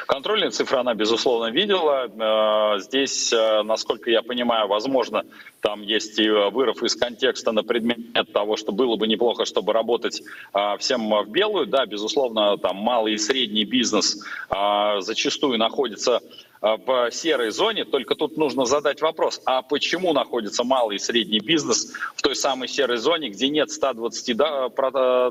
Контрольные 0.07 0.49
цифры 0.49 0.79
она, 0.79 0.95
безусловно, 0.95 1.51
видела. 1.51 2.07
Э, 2.07 2.79
здесь, 2.79 3.31
э, 3.31 3.61
насколько 3.63 4.09
я 4.09 4.21
понимаю, 4.21 4.67
возможно, 4.67 5.23
там 5.61 5.81
есть 5.81 6.19
и 6.19 6.27
вырыв 6.29 6.81
из 6.83 6.95
контекста 6.95 7.51
на 7.51 7.63
предмет 7.63 8.33
того, 8.33 8.57
что 8.57 8.71
было 8.71 8.95
бы 8.95 9.07
неплохо, 9.07 9.45
чтобы 9.45 9.73
работать 9.73 10.21
э, 10.53 10.77
всем 10.79 11.09
в 11.09 11.29
белую. 11.29 11.67
Да, 11.67 11.85
безусловно, 11.85 12.57
там 12.57 12.77
малый 12.77 13.13
и 13.13 13.17
средний 13.17 13.65
бизнес 13.65 14.23
зачастую 14.99 15.57
находится 15.57 16.21
в 16.61 17.11
серой 17.11 17.51
зоне, 17.51 17.85
только 17.85 18.15
тут 18.15 18.35
нужно 18.35 18.65
задать 18.65 19.01
вопрос, 19.01 19.41
а 19.45 19.61
почему 19.61 20.11
находится 20.11 20.63
малый 20.63 20.97
и 20.97 20.99
средний 20.99 21.39
бизнес 21.39 21.93
в 22.15 22.21
той 22.21 22.35
самой 22.35 22.67
серой 22.67 22.97
зоне, 22.97 23.29
где 23.29 23.47
нет 23.47 23.71
120 23.71 24.37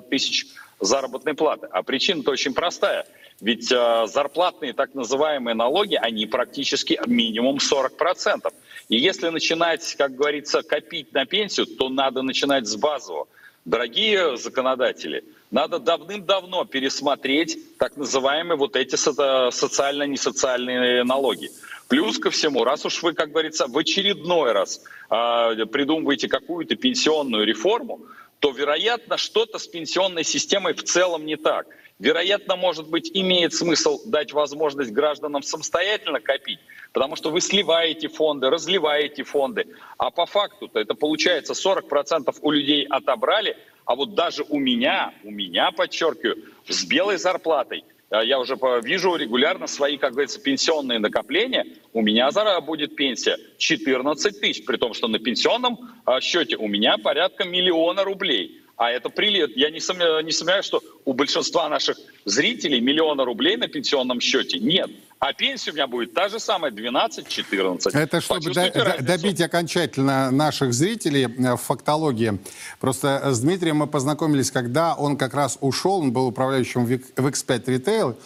тысяч 0.09 0.47
заработной 0.81 1.35
платы? 1.35 1.69
А 1.71 1.83
причина-то 1.83 2.31
очень 2.31 2.55
простая– 2.55 3.07
ведь 3.41 3.71
э, 3.71 4.07
зарплатные 4.07 4.73
так 4.73 4.95
называемые 4.95 5.55
налоги, 5.55 5.95
они 5.95 6.27
практически 6.27 7.01
минимум 7.07 7.59
40%. 7.59 8.53
И 8.89 8.97
если 8.97 9.29
начинать, 9.29 9.95
как 9.97 10.17
говорится, 10.17 10.63
копить 10.63 11.13
на 11.13 11.25
пенсию, 11.25 11.67
то 11.67 11.89
надо 11.89 12.23
начинать 12.23 12.67
с 12.67 12.75
базового. 12.77 13.29
Дорогие 13.65 14.37
законодатели, 14.39 15.23
надо 15.51 15.79
давным-давно 15.79 16.65
пересмотреть 16.65 17.79
так 17.79 17.97
называемые 17.97 18.57
вот 18.57 18.75
эти 18.77 18.97
социально-несоциальные 18.97 21.05
налоги. 21.05 21.51
Плюс 21.89 22.19
ко 22.19 22.31
всему, 22.31 22.65
раз 22.65 22.85
уж 22.87 23.03
вы, 23.03 23.13
как 23.13 23.31
говорится, 23.31 23.67
в 23.67 23.79
очередной 23.79 24.53
раз 24.53 24.83
э, 25.11 25.67
придумываете 25.67 26.29
какую-то 26.29 26.77
пенсионную 26.77 27.45
реформу, 27.47 28.01
то, 28.41 28.51
вероятно, 28.51 29.17
что-то 29.17 29.59
с 29.59 29.67
пенсионной 29.67 30.25
системой 30.25 30.75
в 30.75 30.85
целом 30.85 31.27
не 31.27 31.37
так. 31.37 31.67
Вероятно, 31.99 32.55
может 32.55 32.89
быть, 32.89 33.11
имеет 33.13 33.53
смысл 33.53 34.01
дать 34.07 34.33
возможность 34.33 34.93
гражданам 34.93 35.43
самостоятельно 35.43 36.21
копить, 36.21 36.61
потому 36.93 37.17
что 37.17 37.31
вы 37.31 37.41
сливаете 37.41 38.09
фонды, 38.09 38.51
разливаете 38.51 39.25
фонды, 39.25 39.67
а 39.97 40.11
по 40.11 40.25
факту-то 40.25 40.79
это 40.79 40.95
получается 40.95 41.55
40% 41.55 42.33
у 42.41 42.51
людей 42.53 42.87
отобрали, 42.87 43.57
а 43.85 43.97
вот 43.97 44.15
даже 44.15 44.45
у 44.49 44.61
меня, 44.61 45.13
у 45.25 45.33
меня, 45.33 45.73
подчеркиваю, 45.73 46.37
с 46.69 46.85
белой 46.85 47.17
зарплатой, 47.17 47.85
э, 48.11 48.21
я 48.27 48.39
уже 48.39 48.57
вижу 48.85 49.17
регулярно 49.17 49.67
свои, 49.67 49.97
как 49.97 50.13
говорится, 50.13 50.41
пенсионные 50.41 51.01
накопления, 51.01 51.67
у 51.93 52.01
меня 52.01 52.31
зараз 52.31 52.63
будет 52.63 52.95
пенсия 52.95 53.37
14 53.57 54.41
тысяч, 54.41 54.65
при 54.65 54.77
том, 54.77 54.95
что 54.95 55.09
на 55.09 55.19
пенсионном 55.19 55.79
э, 56.07 56.21
счете 56.21 56.57
у 56.59 56.69
меня 56.69 56.97
порядка 56.97 57.43
миллиона 57.43 58.05
рублей. 58.05 58.63
А 58.79 58.93
это 58.93 59.09
прилет. 59.09 59.57
Я 59.57 59.71
не 59.71 59.81
сомневаюсь, 59.81 60.25
не 60.25 60.31
сомневаюсь, 60.31 60.65
что 60.65 60.81
у 61.05 61.13
большинства 61.13 61.69
наших 61.69 61.99
зрителей 62.25 62.81
миллиона 62.81 63.25
рублей 63.25 63.57
на 63.57 63.67
пенсионном 63.67 64.21
счете 64.21 64.61
нет. 64.61 64.89
А 65.21 65.33
пенсия 65.33 65.73
у 65.73 65.75
меня 65.75 65.89
будет 65.89 66.15
та 66.15 66.29
же 66.29 66.39
самая, 66.39 66.71
12-14. 66.71 67.91
Это 67.93 68.21
чтобы 68.21 68.53
до, 68.53 68.97
добить 69.01 69.41
окончательно 69.41 70.31
наших 70.31 70.73
зрителей 70.73 71.25
э, 71.25 71.55
в 71.55 71.57
фактологии. 71.57 72.39
Просто 72.79 73.33
с 73.33 73.41
Дмитрием 73.41 73.79
мы 73.79 73.89
познакомились, 73.89 74.53
когда 74.53 74.95
он 74.95 75.17
как 75.17 75.35
раз 75.35 75.59
ушел, 75.61 76.01
он 76.01 76.13
был 76.13 76.29
управляющим 76.29 76.87
в 76.87 76.91
X5 76.91 77.65
Retail. 77.65 78.17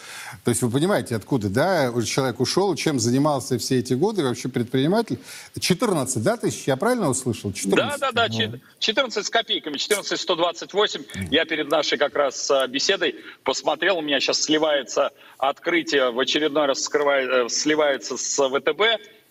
То 0.43 0.49
есть 0.49 0.61
вы 0.61 0.69
понимаете, 0.69 1.15
откуда, 1.15 1.49
да, 1.49 1.91
человек 2.05 2.39
ушел, 2.39 2.75
чем 2.75 2.99
занимался 2.99 3.57
все 3.57 3.79
эти 3.79 3.93
годы, 3.93 4.23
вообще 4.23 4.49
предприниматель. 4.49 5.17
14, 5.59 6.21
да, 6.21 6.37
тысяч, 6.37 6.67
я 6.67 6.77
правильно 6.77 7.09
услышал? 7.09 7.51
14. 7.53 7.99
Да, 7.99 8.11
да, 8.11 8.27
да, 8.27 8.59
14 8.79 9.25
с 9.25 9.29
копейками, 9.29 9.77
14 9.77 10.19
128. 10.19 11.03
Я 11.31 11.45
перед 11.45 11.71
нашей 11.71 11.97
как 11.97 12.15
раз 12.15 12.51
э, 12.51 12.67
беседой 12.67 13.15
посмотрел, 13.43 13.97
у 13.97 14.01
меня 14.01 14.19
сейчас 14.19 14.43
сливается 14.43 15.11
открытие 15.37 16.11
в 16.11 16.19
очередной 16.19 16.67
раз 16.67 16.82
скрывает, 16.83 17.29
э, 17.29 17.49
сливается 17.49 18.17
с 18.17 18.49
ВТБ, 18.49 18.81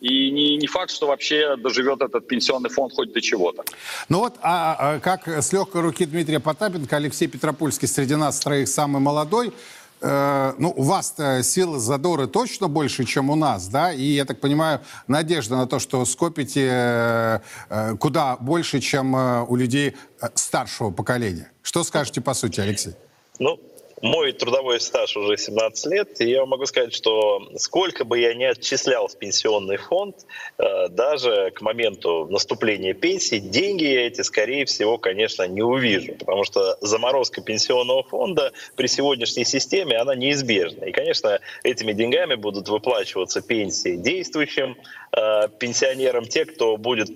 и 0.00 0.30
не, 0.30 0.56
не 0.56 0.66
факт, 0.66 0.90
что 0.90 1.06
вообще 1.06 1.56
доживет 1.56 2.02
этот 2.02 2.26
пенсионный 2.26 2.70
фонд 2.70 2.92
хоть 2.92 3.12
до 3.12 3.20
чего-то. 3.20 3.64
Ну 4.08 4.18
вот, 4.18 4.34
а, 4.42 4.76
а 4.78 5.00
как 5.00 5.28
с 5.28 5.52
легкой 5.52 5.82
руки 5.82 6.04
Дмитрия 6.04 6.40
Потапенко, 6.40 6.96
Алексей 6.96 7.28
Петропольский 7.28 7.86
среди 7.86 8.16
нас 8.16 8.40
троих 8.40 8.66
самый 8.66 9.00
молодой, 9.00 9.52
э, 10.00 10.52
ну, 10.58 10.72
у 10.76 10.82
вас-то 10.82 11.42
силы 11.44 11.78
задоры 11.78 12.26
точно 12.26 12.66
больше, 12.66 13.04
чем 13.04 13.30
у 13.30 13.36
нас, 13.36 13.68
да? 13.68 13.92
И, 13.92 14.02
я 14.02 14.24
так 14.24 14.40
понимаю, 14.40 14.80
надежда 15.06 15.56
на 15.56 15.66
то, 15.68 15.78
что 15.78 16.04
скопите 16.04 16.68
э, 16.68 17.40
э 17.70 17.96
куда 17.96 18.36
больше, 18.38 18.80
чем 18.80 19.14
э, 19.14 19.44
у 19.48 19.54
людей 19.54 19.94
э, 20.20 20.28
старшего 20.34 20.90
поколения. 20.90 21.52
Что 21.62 21.84
скажете 21.84 22.20
по 22.20 22.34
сути, 22.34 22.58
Алексей? 22.58 22.94
Ну, 23.38 23.58
мой 24.02 24.32
трудовой 24.32 24.80
стаж 24.80 25.16
уже 25.16 25.36
17 25.36 25.86
лет, 25.86 26.20
и 26.20 26.28
я 26.28 26.44
могу 26.44 26.66
сказать, 26.66 26.92
что 26.92 27.40
сколько 27.56 28.04
бы 28.04 28.18
я 28.18 28.34
ни 28.34 28.42
отчислял 28.42 29.06
в 29.06 29.16
пенсионный 29.16 29.76
фонд, 29.76 30.16
э, 30.58 30.88
даже 30.88 31.52
к 31.52 31.62
моменту 31.62 32.26
наступления 32.28 32.94
пенсии, 32.94 33.38
деньги 33.38 33.86
эти, 33.86 34.22
скорее 34.22 34.64
всего, 34.64 34.98
конечно, 34.98 35.46
не 35.46 35.62
увижу, 35.62 36.14
потому 36.18 36.42
что 36.42 36.76
заморозка 36.80 37.42
пенсионного 37.42 38.02
фонда 38.02 38.52
при 38.74 38.88
сегодняшней 38.88 39.44
системе, 39.44 39.96
она 39.96 40.16
неизбежна. 40.16 40.84
И, 40.84 40.92
конечно, 40.92 41.38
этими 41.62 41.92
деньгами 41.92 42.34
будут 42.34 42.68
выплачиваться 42.68 43.40
пенсии 43.40 43.96
действующим 43.96 44.76
э, 45.16 45.48
пенсионерам, 45.60 46.24
те, 46.24 46.44
кто 46.44 46.76
будет 46.76 47.08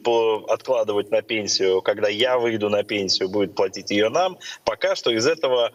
откладывать 0.49 1.11
на 1.11 1.23
пенсию, 1.23 1.83
когда 1.83 2.09
я 2.09 2.39
выйду 2.39 2.71
на 2.71 2.85
пенсию, 2.85 3.29
будет 3.29 3.57
платить 3.57 3.91
ее 3.91 4.09
нам. 4.09 4.39
Пока 4.65 4.95
что 4.95 5.11
из 5.11 5.27
этого 5.27 5.73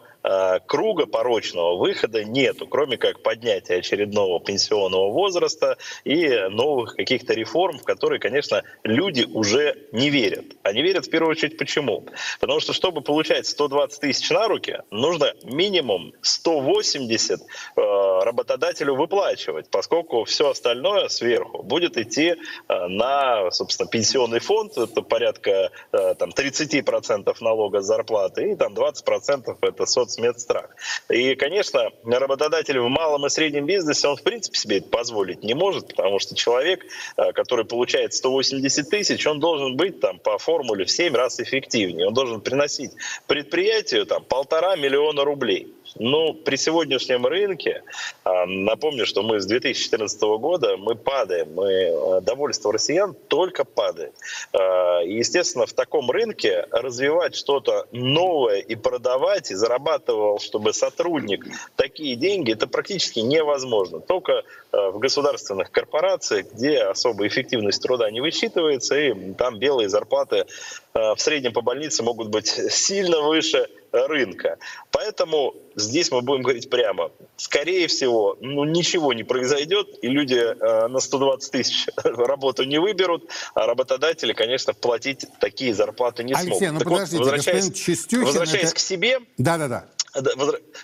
круга 0.66 1.06
порочного 1.06 1.76
выхода 1.76 2.24
нету, 2.24 2.66
кроме 2.66 2.96
как 2.96 3.22
поднятия 3.22 3.76
очередного 3.76 4.40
пенсионного 4.40 5.10
возраста 5.10 5.76
и 6.04 6.28
новых 6.50 6.96
каких-то 6.96 7.34
реформ, 7.34 7.78
в 7.78 7.84
которые, 7.84 8.20
конечно, 8.20 8.62
люди 8.84 9.24
уже 9.24 9.76
не 9.92 10.10
верят. 10.10 10.44
Они 10.62 10.82
верят 10.82 11.06
в 11.06 11.10
первую 11.10 11.32
очередь 11.32 11.58
почему? 11.58 12.06
Потому 12.40 12.60
что, 12.60 12.72
чтобы 12.72 13.00
получать 13.00 13.46
120 13.46 14.00
тысяч 14.00 14.30
на 14.30 14.46
руки, 14.46 14.78
нужно 14.90 15.34
минимум 15.42 16.12
180 16.22 17.40
э, 17.40 17.80
работодателю 18.22 18.94
выплачивать, 18.94 19.70
поскольку 19.70 20.24
все 20.24 20.50
остальное 20.50 21.08
сверху 21.08 21.62
будет 21.62 21.96
идти 21.96 22.34
э, 22.68 22.86
на, 22.86 23.50
собственно, 23.50 23.88
пенсионный 23.88 24.40
фонд, 24.40 24.78
это 24.78 25.02
порядка 25.02 25.70
там, 25.90 26.30
30% 26.30 27.34
налога 27.40 27.80
с 27.80 27.86
зарплаты, 27.86 28.52
и 28.52 28.56
там 28.56 28.74
20% 28.74 29.56
это 29.60 29.86
соц 29.86 30.11
соцмедстрах. 30.12 30.70
И, 31.08 31.34
конечно, 31.34 31.90
работодатель 32.04 32.78
в 32.78 32.88
малом 32.88 33.26
и 33.26 33.30
среднем 33.30 33.66
бизнесе, 33.66 34.08
он 34.08 34.16
в 34.16 34.22
принципе 34.22 34.58
себе 34.58 34.78
это 34.78 34.88
позволить 34.88 35.42
не 35.42 35.54
может, 35.54 35.88
потому 35.88 36.18
что 36.18 36.34
человек, 36.34 36.84
э, 37.16 37.32
который 37.32 37.64
получает 37.64 38.14
180 38.14 38.88
тысяч, 38.88 39.26
он 39.26 39.40
должен 39.40 39.76
быть 39.76 40.00
там 40.00 40.18
по 40.18 40.38
формуле 40.38 40.84
в 40.84 40.90
7 40.90 41.14
раз 41.14 41.40
эффективнее. 41.40 42.06
Он 42.08 42.14
должен 42.14 42.40
приносить 42.40 42.92
предприятию 43.26 44.06
там 44.06 44.24
полтора 44.24 44.76
миллиона 44.76 45.24
рублей. 45.24 45.74
Ну, 45.96 46.32
при 46.32 46.56
сегодняшнем 46.56 47.26
рынке, 47.26 47.82
а, 48.24 48.46
напомню, 48.46 49.04
что 49.04 49.22
мы 49.22 49.40
с 49.40 49.46
2014 49.46 50.38
года, 50.38 50.76
мы 50.76 50.94
падаем, 50.94 51.52
мы, 51.54 51.70
э, 51.70 52.20
довольство 52.22 52.72
россиян 52.72 53.14
только 53.28 53.64
падает. 53.64 54.14
А, 54.52 55.00
естественно, 55.00 55.66
в 55.66 55.72
таком 55.74 56.10
рынке 56.10 56.66
развивать 56.70 57.34
что-то 57.34 57.86
новое 57.92 58.60
и 58.60 58.74
продавать, 58.74 59.50
и 59.50 59.54
зарабатывал, 59.54 60.38
чтобы 60.38 60.72
сотрудник 60.72 61.46
такие 61.76 62.16
деньги, 62.16 62.52
это 62.52 62.66
практически 62.66 63.20
невозможно. 63.20 64.00
Только 64.00 64.44
в 64.72 64.98
государственных 64.98 65.70
корпорациях, 65.70 66.46
где 66.52 66.78
особо 66.78 67.26
эффективность 67.26 67.82
труда 67.82 68.10
не 68.10 68.22
высчитывается, 68.22 68.98
и 68.98 69.32
там 69.34 69.58
белые 69.58 69.90
зарплаты 69.90 70.46
в 70.94 71.16
среднем 71.18 71.52
по 71.52 71.60
больнице 71.60 72.02
могут 72.02 72.28
быть 72.28 72.46
сильно 72.46 73.20
выше 73.20 73.68
рынка. 73.92 74.58
Поэтому 74.90 75.54
здесь 75.76 76.10
мы 76.10 76.22
будем 76.22 76.42
говорить 76.42 76.70
прямо. 76.70 77.10
Скорее 77.36 77.86
всего, 77.86 78.36
ну, 78.40 78.64
ничего 78.64 79.12
не 79.12 79.22
произойдет, 79.22 79.88
и 80.02 80.08
люди 80.08 80.34
э, 80.34 80.88
на 80.88 81.00
120 81.00 81.52
тысяч 81.52 81.86
работу 82.04 82.64
не 82.64 82.78
выберут, 82.78 83.30
а 83.54 83.66
работодатели, 83.66 84.32
конечно, 84.32 84.72
платить 84.72 85.26
такие 85.40 85.74
зарплаты 85.74 86.24
не 86.24 86.32
Алексей, 86.32 86.58
смогут. 86.58 86.72
ну 86.72 86.78
так 86.78 86.88
подождите, 86.88 87.18
вот, 87.18 87.32
возвращаясь, 87.32 87.72
Чистюхин... 87.72 88.26
Возвращаясь 88.26 88.64
это... 88.64 88.74
к 88.74 88.78
себе... 88.78 89.18
Да-да-да 89.38 89.86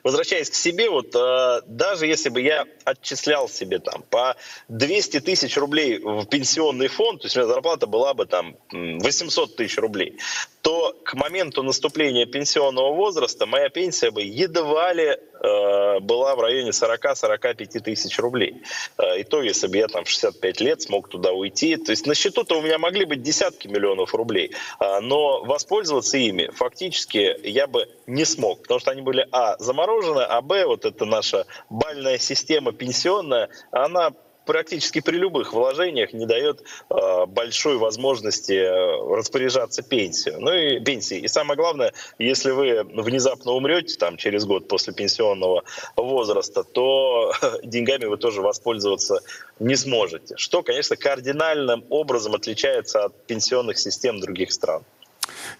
возвращаясь 0.03 0.51
к 0.51 0.55
себе, 0.55 0.89
вот 0.89 1.15
э, 1.15 1.61
даже 1.67 2.07
если 2.07 2.31
бы 2.31 2.41
я 2.41 2.67
отчислял 2.85 3.49
себе 3.49 3.79
там 3.79 4.03
по 4.09 4.37
200 4.69 5.21
тысяч 5.21 5.57
рублей 5.57 5.99
в 5.99 6.25
пенсионный 6.27 6.89
фонд, 6.89 7.23
то 7.23 7.27
есть 7.27 7.37
у 7.37 7.41
меня 7.41 7.49
зарплата 7.53 7.87
была 7.87 8.15
бы 8.15 8.27
там 8.27 8.57
800 8.71 9.57
тысяч 9.57 9.77
рублей, 9.79 10.19
то 10.63 10.97
к 11.05 11.15
моменту 11.15 11.63
наступления 11.63 12.27
пенсионного 12.27 12.95
возраста 12.95 13.47
моя 13.47 13.69
пенсия 13.69 14.11
бы 14.11 14.23
едва 14.23 14.93
ли 14.93 15.19
была 15.41 16.35
в 16.35 16.41
районе 16.41 16.71
40-45 16.71 17.81
тысяч 17.81 18.19
рублей. 18.19 18.63
Э, 18.99 19.21
и 19.21 19.25
то, 19.25 19.43
если 19.43 19.67
бы 19.67 19.77
я 19.77 19.89
там 19.89 20.05
в 20.05 20.09
65 20.09 20.61
лет 20.61 20.83
смог 20.83 21.09
туда 21.09 21.33
уйти. 21.33 21.77
То 21.77 21.93
есть 21.93 22.07
на 22.07 22.15
счету-то 22.15 22.59
у 22.59 22.63
меня 22.63 22.79
могли 22.79 23.05
быть 23.05 23.23
десятки 23.23 23.69
миллионов 23.69 24.15
рублей, 24.15 24.53
э, 24.81 25.01
но 25.01 25.45
воспользоваться 25.45 26.19
ими 26.19 26.51
фактически 26.55 27.37
я 27.45 27.67
бы 27.67 27.89
не 28.07 28.25
смог, 28.25 28.63
потому 28.63 28.81
что 28.81 28.91
они 28.91 29.03
были, 29.03 29.27
а, 29.33 29.57
заморожены, 29.59 30.21
а, 30.21 30.41
б, 30.41 30.67
вот 30.67 30.85
эта 30.85 31.05
наша 31.05 31.47
бальная 31.71 32.19
система 32.19 32.73
пенсионная, 32.73 33.49
она 33.71 34.13
практически 34.49 35.01
при 35.01 35.19
любых 35.19 35.53
вложениях 35.53 36.15
не 36.15 36.25
дает 36.25 36.63
э, 36.89 37.27
большой 37.27 37.77
возможности 37.77 38.55
э, 38.55 39.15
распоряжаться 39.15 39.83
пенсией. 39.83 40.37
Ну 40.39 40.51
и 40.53 40.81
пенсии. 40.81 41.19
И 41.19 41.29
самое 41.29 41.59
главное, 41.59 41.93
если 42.19 42.51
вы 42.51 42.83
внезапно 42.83 43.53
умрете 43.53 43.97
там 43.99 44.17
через 44.17 44.47
год 44.47 44.67
после 44.67 44.95
пенсионного 44.95 45.65
возраста, 45.97 46.65
то 46.65 47.35
деньгами 47.63 48.07
вы 48.07 48.17
тоже 48.17 48.41
воспользоваться 48.41 49.21
не 49.61 49.77
сможете. 49.77 50.35
Что, 50.39 50.63
конечно, 50.63 50.97
кардинальным 50.97 51.85
образом 51.91 52.35
отличается 52.35 53.05
от 53.05 53.27
пенсионных 53.27 53.79
систем 53.79 54.19
других 54.19 54.51
стран. 54.51 54.83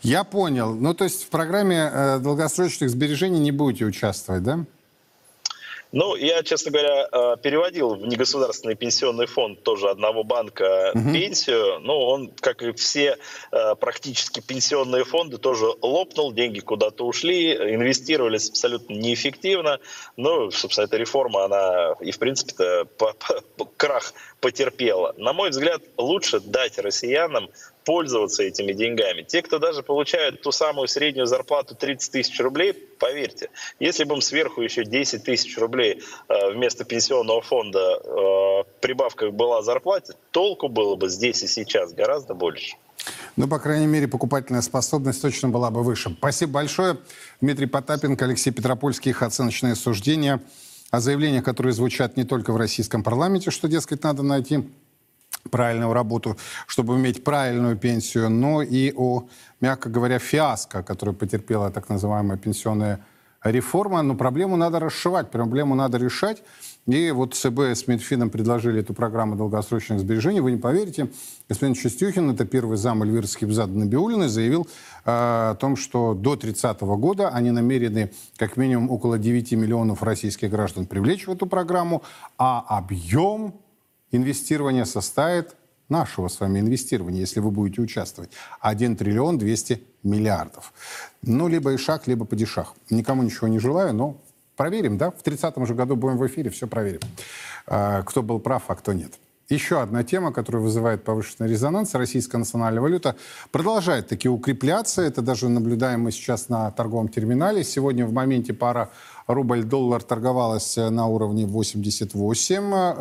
Я 0.01 0.25
понял. 0.25 0.75
Ну, 0.75 0.95
то 0.95 1.05
есть 1.05 1.25
в 1.25 1.29
программе 1.29 1.91
э, 1.93 2.19
долгосрочных 2.21 2.89
сбережений 2.89 3.39
не 3.39 3.53
будете 3.53 3.85
участвовать, 3.85 4.43
да? 4.43 4.65
Ну, 5.93 6.17
я, 6.17 6.43
честно 6.43 6.71
говоря, 6.71 7.09
э, 7.11 7.37
переводил 7.43 7.95
в 7.95 8.07
негосударственный 8.07 8.75
пенсионный 8.75 9.27
фонд 9.27 9.63
тоже 9.63 9.89
одного 9.89 10.23
банка 10.23 10.93
угу. 10.95 11.13
пенсию. 11.13 11.81
Ну, 11.81 11.99
он, 11.99 12.31
как 12.41 12.63
и 12.63 12.73
все 12.73 13.17
э, 13.53 13.75
практически 13.77 14.41
пенсионные 14.41 15.05
фонды, 15.05 15.39
тоже 15.39 15.67
лопнул, 15.81 16.33
деньги 16.33 16.61
куда-то 16.61 17.07
ушли, 17.07 17.55
инвестировались 17.55 18.51
абсолютно 18.51 18.95
неэффективно. 18.95 19.81
Ну, 20.17 20.51
собственно, 20.51 20.85
эта 20.85 20.99
реформа, 20.99 21.45
она 21.45 21.95
и, 22.01 22.11
в 22.11 22.19
принципе-то, 22.19 22.87
крах 23.77 24.13
потерпела. 24.41 25.15
На 25.17 25.33
мой 25.33 25.51
взгляд, 25.51 25.83
лучше 25.97 26.41
дать 26.41 26.79
россиянам 26.79 27.49
пользоваться 27.89 28.43
этими 28.43 28.75
деньгами. 28.75 29.23
Те, 29.23 29.41
кто 29.41 29.59
даже 29.59 29.83
получают 29.83 30.43
ту 30.43 30.53
самую 30.53 30.89
среднюю 30.89 31.27
зарплату 31.27 31.75
30 31.75 32.13
тысяч 32.13 32.39
рублей, 32.39 32.75
поверьте, 32.75 33.49
если 33.81 34.05
бы 34.05 34.15
им 34.15 34.21
сверху 34.21 34.61
еще 34.61 34.85
10 34.85 35.25
тысяч 35.25 35.57
рублей 35.57 36.03
э, 36.29 36.53
вместо 36.53 36.85
пенсионного 36.85 37.41
фонда 37.41 37.79
э, 37.79 38.65
прибавка 38.83 39.31
была 39.31 39.63
зарплате, 39.63 40.13
толку 40.33 40.69
было 40.69 40.97
бы 40.97 41.09
здесь 41.09 41.43
и 41.43 41.47
сейчас 41.47 41.95
гораздо 41.95 42.35
больше. 42.35 42.77
Ну, 43.37 43.49
по 43.49 43.59
крайней 43.59 43.87
мере, 43.87 44.07
покупательная 44.07 44.61
способность 44.61 45.23
точно 45.23 45.49
была 45.49 45.71
бы 45.71 45.83
выше. 45.83 46.15
Спасибо 46.19 46.53
большое. 46.53 46.99
Дмитрий 47.41 47.65
Потапенко, 47.65 48.27
Алексей 48.27 48.51
Петропольский, 48.51 49.13
их 49.13 49.23
оценочные 49.23 49.75
суждения 49.75 50.43
о 50.91 51.01
заявлениях, 51.01 51.43
которые 51.43 51.73
звучат 51.73 52.19
не 52.19 52.25
только 52.25 52.53
в 52.53 52.59
российском 52.59 53.03
парламенте, 53.03 53.51
что, 53.51 53.67
дескать, 53.67 54.03
надо 54.03 54.23
найти 54.23 54.69
правильную 55.51 55.93
работу, 55.93 56.37
чтобы 56.67 56.97
иметь 56.97 57.25
правильную 57.25 57.77
пенсию, 57.77 58.31
но 58.31 58.63
и 58.63 58.93
о, 58.97 59.29
мягко 59.61 59.89
говоря, 59.89 60.19
фиаско, 60.19 60.83
которое 60.83 61.13
потерпела 61.13 61.71
так 61.71 61.89
называемая 61.89 62.37
пенсионная 62.37 63.01
реформа. 63.43 64.03
Но 64.03 64.15
проблему 64.15 64.57
надо 64.57 64.79
расшивать, 64.81 65.31
проблему 65.31 65.75
надо 65.75 65.99
решать. 65.99 66.43
И 66.87 67.11
вот 67.11 67.35
ЦБ 67.35 67.61
с 67.61 67.87
Минфином 67.87 68.31
предложили 68.31 68.81
эту 68.81 68.95
программу 68.95 69.37
долгосрочных 69.37 70.01
сбережений. 70.01 70.41
Вы 70.41 70.53
не 70.53 70.57
поверите, 70.57 71.11
господин 71.49 71.75
Чистюхин, 71.75 72.31
это 72.31 72.47
первый 72.47 72.79
зам 72.79 73.03
Эльвиры 73.03 73.27
Скибзада 73.27 73.73
Набиулиной, 73.73 74.29
заявил 74.29 74.67
э, 75.05 75.11
о 75.11 75.55
том, 75.57 75.77
что 75.77 76.15
до 76.15 76.37
30 76.37 76.81
года 76.81 77.29
они 77.29 77.51
намерены 77.51 78.11
как 78.39 78.57
минимум 78.57 78.91
около 78.91 79.19
9 79.19 79.53
миллионов 79.53 80.03
российских 80.03 80.51
граждан 80.51 80.87
привлечь 80.87 81.27
в 81.27 81.31
эту 81.31 81.47
программу, 81.47 82.03
а 82.39 82.65
объем 82.67 83.55
инвестирование 84.11 84.85
составит 84.85 85.55
нашего 85.89 86.29
с 86.29 86.41
вами 86.41 86.61
инвестирования, 86.61 87.21
если 87.21 87.41
вы 87.41 87.51
будете 87.51 87.81
участвовать, 87.81 88.31
1 88.61 88.97
триллион 88.97 89.39
200 89.39 89.83
миллиардов. 90.03 90.73
Ну, 91.23 91.49
либо 91.49 91.73
и 91.73 91.77
шаг, 91.77 92.07
либо 92.07 92.25
падишах. 92.25 92.75
Никому 92.91 93.23
ничего 93.23 93.49
не 93.49 93.59
желаю, 93.59 93.95
но 93.95 94.21
проверим, 94.57 94.99
да? 94.99 95.11
В 95.11 95.23
30-м 95.23 95.67
же 95.67 95.75
году 95.75 95.97
будем 95.97 96.19
в 96.19 96.27
эфире, 96.27 96.51
все 96.51 96.67
проверим. 96.67 97.01
А, 97.67 98.03
кто 98.03 98.23
был 98.23 98.39
прав, 98.39 98.65
а 98.69 98.75
кто 98.75 98.93
нет. 98.93 99.13
Еще 99.51 99.81
одна 99.81 100.05
тема, 100.05 100.31
которая 100.31 100.63
вызывает 100.63 101.05
повышенный 101.05 101.49
резонанс. 101.49 101.95
Российская 101.95 102.37
национальная 102.37 102.83
валюта 102.83 103.17
продолжает 103.51 104.07
таки 104.07 104.29
укрепляться. 104.29 105.01
Это 105.01 105.23
даже 105.23 105.49
наблюдаем 105.49 106.03
мы 106.03 106.13
сейчас 106.13 106.51
на 106.51 106.71
торговом 106.71 107.09
терминале. 107.09 107.65
Сегодня 107.65 108.05
в 108.05 108.13
моменте 108.13 108.53
пара 108.53 108.91
рубль-доллар 109.27 110.03
торговалась 110.03 110.77
на 110.77 111.07
уровне 111.07 111.47
88 111.47 112.75
э, 112.75 112.95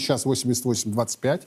сейчас 0.00 0.26
88,25. 0.26 1.42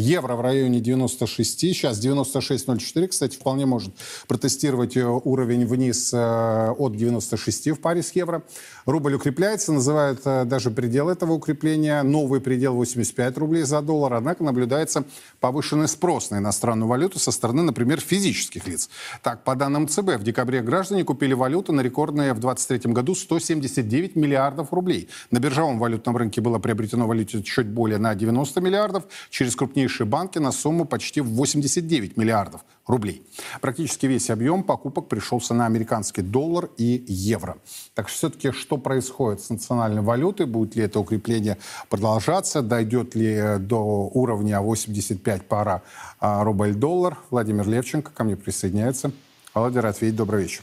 Евро 0.00 0.36
в 0.36 0.40
районе 0.40 0.78
96, 0.78 1.58
сейчас 1.58 2.00
96,04. 2.00 3.08
Кстати, 3.08 3.34
вполне 3.34 3.66
может 3.66 3.92
протестировать 4.28 4.96
э, 4.96 5.04
уровень 5.04 5.66
вниз 5.66 6.12
э, 6.14 6.70
от 6.70 6.96
96 6.96 7.70
в 7.70 7.80
паре 7.80 8.04
с 8.04 8.12
евро. 8.12 8.44
Рубль 8.86 9.14
укрепляется, 9.14 9.72
называют 9.72 10.20
э, 10.24 10.44
даже 10.44 10.70
предел 10.70 11.08
этого 11.08 11.32
укрепления. 11.32 12.04
Новый 12.04 12.40
предел 12.40 12.74
85 12.74 13.38
рублей 13.38 13.64
за 13.64 13.82
доллар. 13.82 14.14
Однако 14.14 14.44
наблюдается 14.44 15.02
повышенный 15.40 15.88
спрос 15.88 16.30
на 16.30 16.38
иностранную 16.38 16.88
валюту 16.88 17.18
со 17.18 17.32
стороны, 17.32 17.62
например, 17.62 17.98
физических 17.98 18.68
лиц. 18.68 18.90
Так, 19.24 19.42
по 19.42 19.56
данным 19.56 19.88
ЦБ, 19.88 20.18
в 20.18 20.22
декабре 20.22 20.62
граждане 20.62 21.02
купили 21.02 21.34
валюту 21.34 21.72
на 21.72 21.80
рекордные 21.80 22.34
в 22.34 22.38
2023 22.38 22.92
году 22.92 23.16
179 23.16 24.14
миллиардов 24.14 24.72
рублей. 24.72 25.08
На 25.32 25.40
биржевом 25.40 25.80
валютном 25.80 26.16
рынке 26.16 26.40
было 26.40 26.60
приобретено 26.60 27.08
валюте 27.08 27.42
чуть 27.42 27.66
более 27.66 27.98
на 27.98 28.14
90 28.14 28.60
миллиардов. 28.60 29.02
Через 29.30 29.56
крупнейшие 29.56 29.87
крупнейшие 29.88 30.06
банки 30.06 30.38
на 30.38 30.52
сумму 30.52 30.84
почти 30.84 31.20
в 31.20 31.28
89 31.28 32.16
миллиардов 32.16 32.60
рублей. 32.86 33.22
Практически 33.60 34.06
весь 34.06 34.30
объем 34.30 34.62
покупок 34.62 35.08
пришелся 35.08 35.54
на 35.54 35.66
американский 35.66 36.22
доллар 36.22 36.68
и 36.78 37.04
евро. 37.08 37.56
Так 37.94 38.08
что 38.08 38.18
все-таки 38.18 38.52
что 38.52 38.76
происходит 38.76 39.40
с 39.40 39.50
национальной 39.50 40.02
валютой? 40.02 40.46
Будет 40.46 40.76
ли 40.76 40.82
это 40.82 41.00
укрепление 41.00 41.56
продолжаться? 41.88 42.62
Дойдет 42.62 43.14
ли 43.14 43.58
до 43.58 44.10
уровня 44.14 44.60
85 44.60 45.42
пара 45.48 45.82
а, 46.20 46.44
рубль-доллар? 46.44 47.16
Владимир 47.30 47.68
Левченко 47.68 48.10
ко 48.10 48.24
мне 48.24 48.36
присоединяется. 48.36 49.10
Владимир 49.54 49.86
Ответь, 49.86 50.16
добрый 50.16 50.42
вечер. 50.42 50.62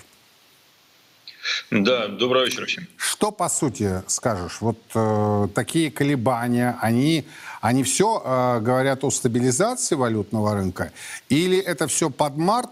Да, 1.72 2.08
добрый 2.08 2.46
вечер 2.46 2.66
всем. 2.66 2.88
Что, 2.98 3.32
по 3.32 3.50
сути, 3.50 4.04
скажешь? 4.08 4.58
Вот 4.62 4.80
э, 4.96 5.48
такие 5.54 5.92
колебания, 5.92 6.78
они, 6.82 7.26
они 7.62 7.84
все 7.84 8.22
э, 8.24 8.60
говорят 8.62 9.04
о 9.04 9.12
стабилизации 9.12 9.96
валютного 9.96 10.54
рынка? 10.54 10.92
Или 11.30 11.58
это 11.58 11.88
все 11.88 12.10
под 12.10 12.38
март? 12.38 12.70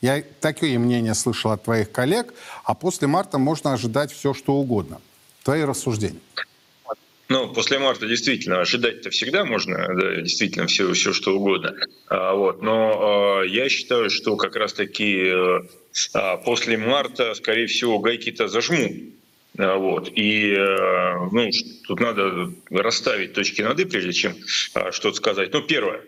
Я 0.00 0.22
такие 0.40 0.78
мнения 0.78 1.14
слышал 1.14 1.50
от 1.50 1.64
твоих 1.64 1.90
коллег, 1.90 2.32
а 2.64 2.74
после 2.74 3.08
марта 3.08 3.38
можно 3.38 3.72
ожидать 3.72 4.12
все, 4.12 4.32
что 4.32 4.54
угодно. 4.54 5.00
Твои 5.42 5.64
рассуждения. 5.64 6.20
Ну, 7.28 7.52
после 7.52 7.78
марта 7.78 8.06
действительно 8.06 8.60
ожидать-то 8.60 9.10
всегда 9.10 9.44
можно, 9.44 9.76
да, 9.76 10.22
действительно 10.22 10.66
все, 10.66 10.90
все 10.94 11.12
что 11.12 11.36
угодно. 11.36 11.74
А, 12.08 12.34
вот. 12.34 12.62
Но 12.62 13.40
а, 13.40 13.42
я 13.42 13.68
считаю, 13.68 14.08
что 14.08 14.36
как 14.36 14.56
раз-таки 14.56 15.30
а, 16.14 16.36
после 16.38 16.78
марта, 16.78 17.34
скорее 17.34 17.66
всего, 17.66 17.98
гайки-то 17.98 18.48
зажму 18.48 19.12
Вот. 19.58 20.10
И 20.14 20.56
ну, 20.56 21.50
тут 21.86 22.00
надо 22.00 22.52
расставить 22.70 23.34
точки 23.34 23.60
над 23.60 23.78
«и», 23.80 23.84
прежде 23.84 24.12
чем 24.12 24.34
что-то 24.46 25.14
сказать. 25.14 25.52
Ну, 25.52 25.62
первое. 25.62 26.02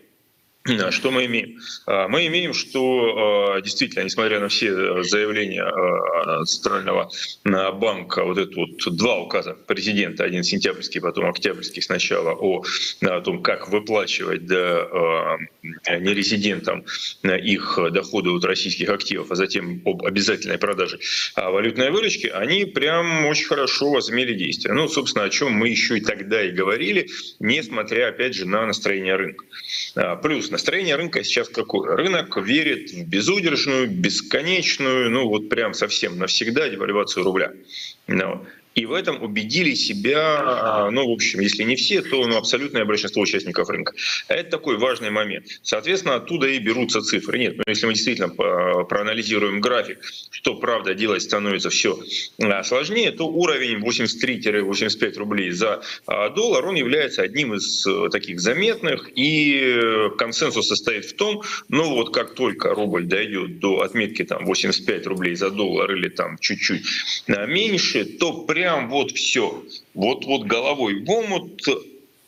Что 0.91 1.11
мы 1.11 1.25
имеем? 1.25 1.59
А, 1.87 2.07
мы 2.09 2.27
имеем, 2.27 2.53
что 2.53 3.55
а, 3.57 3.61
действительно, 3.63 4.05
несмотря 4.05 4.41
на 4.41 4.49
все 4.49 4.69
э, 4.69 5.03
заявления 5.05 5.63
а, 5.63 6.45
Центрального 6.45 7.11
банка, 7.45 8.25
вот 8.25 8.37
это 8.37 8.55
вот 8.55 8.97
два 8.97 9.21
указа 9.21 9.55
президента, 9.55 10.23
один 10.23 10.43
сентябрьский, 10.43 11.01
потом 11.01 11.31
октябрьский 11.31 11.81
сначала, 11.81 12.33
о, 12.33 12.63
том, 13.25 13.43
как 13.43 13.71
выплачивать 13.71 14.45
да, 14.45 15.39
нерезидентам 15.89 16.85
их 17.23 17.79
доходы 17.93 18.31
от 18.31 18.45
российских 18.45 18.91
активов, 18.91 19.31
а 19.31 19.37
затем 19.37 19.81
об 19.87 20.05
обязательной 20.05 20.59
продаже 20.59 20.99
валютной 21.37 21.91
выручки, 21.91 22.27
они 22.27 22.67
прям 22.67 23.27
очень 23.27 23.47
хорошо 23.47 23.91
возымели 23.91 24.35
действия. 24.35 24.75
Ну, 24.75 24.89
собственно, 24.89 25.25
о 25.25 25.31
чем 25.31 25.53
мы 25.53 25.69
еще 25.71 25.97
и 25.97 26.01
тогда 26.03 26.43
и 26.43 26.51
говорили, 26.51 27.09
несмотря, 27.39 28.09
опять 28.09 28.35
же, 28.35 28.47
на 28.47 28.67
настроение 28.67 29.17
рынка. 29.17 29.47
Плюс 30.23 30.50
настроение 30.51 30.97
рынка 30.97 31.23
сейчас 31.25 31.49
какое? 31.49 31.97
Рынок 31.97 32.37
верит 32.37 32.91
в 32.91 33.09
безудержную, 33.09 33.89
бесконечную, 33.89 35.11
ну 35.11 35.29
вот 35.29 35.49
прям 35.49 35.75
совсем 35.75 36.19
навсегда 36.19 36.69
девальвацию 36.69 37.25
рубля. 37.25 37.53
И 38.75 38.87
в 38.87 38.93
этом 38.93 39.23
убедили 39.23 39.75
себя, 39.75 40.39
а, 40.43 40.91
ну, 40.91 41.09
в 41.09 41.13
общем, 41.13 41.41
если 41.41 41.65
не 41.65 41.75
все, 41.75 42.03
то 42.03 42.25
ну, 42.27 42.37
абсолютное 42.37 42.85
большинство 42.85 43.23
участников 43.23 43.69
рынка. 43.69 43.95
Это 44.29 44.49
такой 44.49 44.79
важный 44.79 45.11
момент. 45.11 45.47
Соответственно, 45.63 46.17
оттуда 46.17 46.47
и 46.47 46.59
берутся 46.59 47.01
цифры. 47.01 47.39
Нет, 47.39 47.57
ну, 47.57 47.65
если 47.67 47.87
мы 47.87 47.95
действительно 47.95 48.29
проанализируем 48.29 49.61
график, 49.61 49.99
что, 50.31 50.55
правда, 50.55 50.95
делать 50.95 51.23
становится 51.23 51.69
все 51.71 51.99
а, 52.41 52.63
сложнее, 52.63 53.11
то 53.11 53.27
уровень 53.27 53.79
83-85 53.79 55.19
рублей 55.19 55.51
за 55.51 55.83
а, 56.07 56.29
доллар, 56.29 56.65
он 56.67 56.77
является 56.77 57.23
одним 57.23 57.55
из 57.55 57.85
э, 57.87 58.09
таких 58.11 58.41
заметных, 58.41 59.11
и 59.17 60.09
консенсус 60.17 60.69
состоит 60.69 61.07
в 61.07 61.17
том, 61.17 61.43
ну 61.69 61.95
вот 61.95 62.15
как 62.15 62.35
только 62.35 62.73
рубль 62.73 63.07
дойдет 63.07 63.59
до 63.59 63.81
отметки 63.81 64.25
там 64.25 64.45
85 64.45 65.07
рублей 65.09 65.35
за 65.35 65.51
доллар 65.51 65.93
или 65.93 66.09
там 66.09 66.39
чуть-чуть 66.39 66.83
меньше, 67.27 68.05
то 68.05 68.45
при 68.45 68.60
прям 68.61 68.91
вот 68.91 69.13
все, 69.13 69.65
вот, 69.95 70.27
вот 70.27 70.43
головой 70.43 71.03
в 71.03 71.11
омут, 71.11 71.63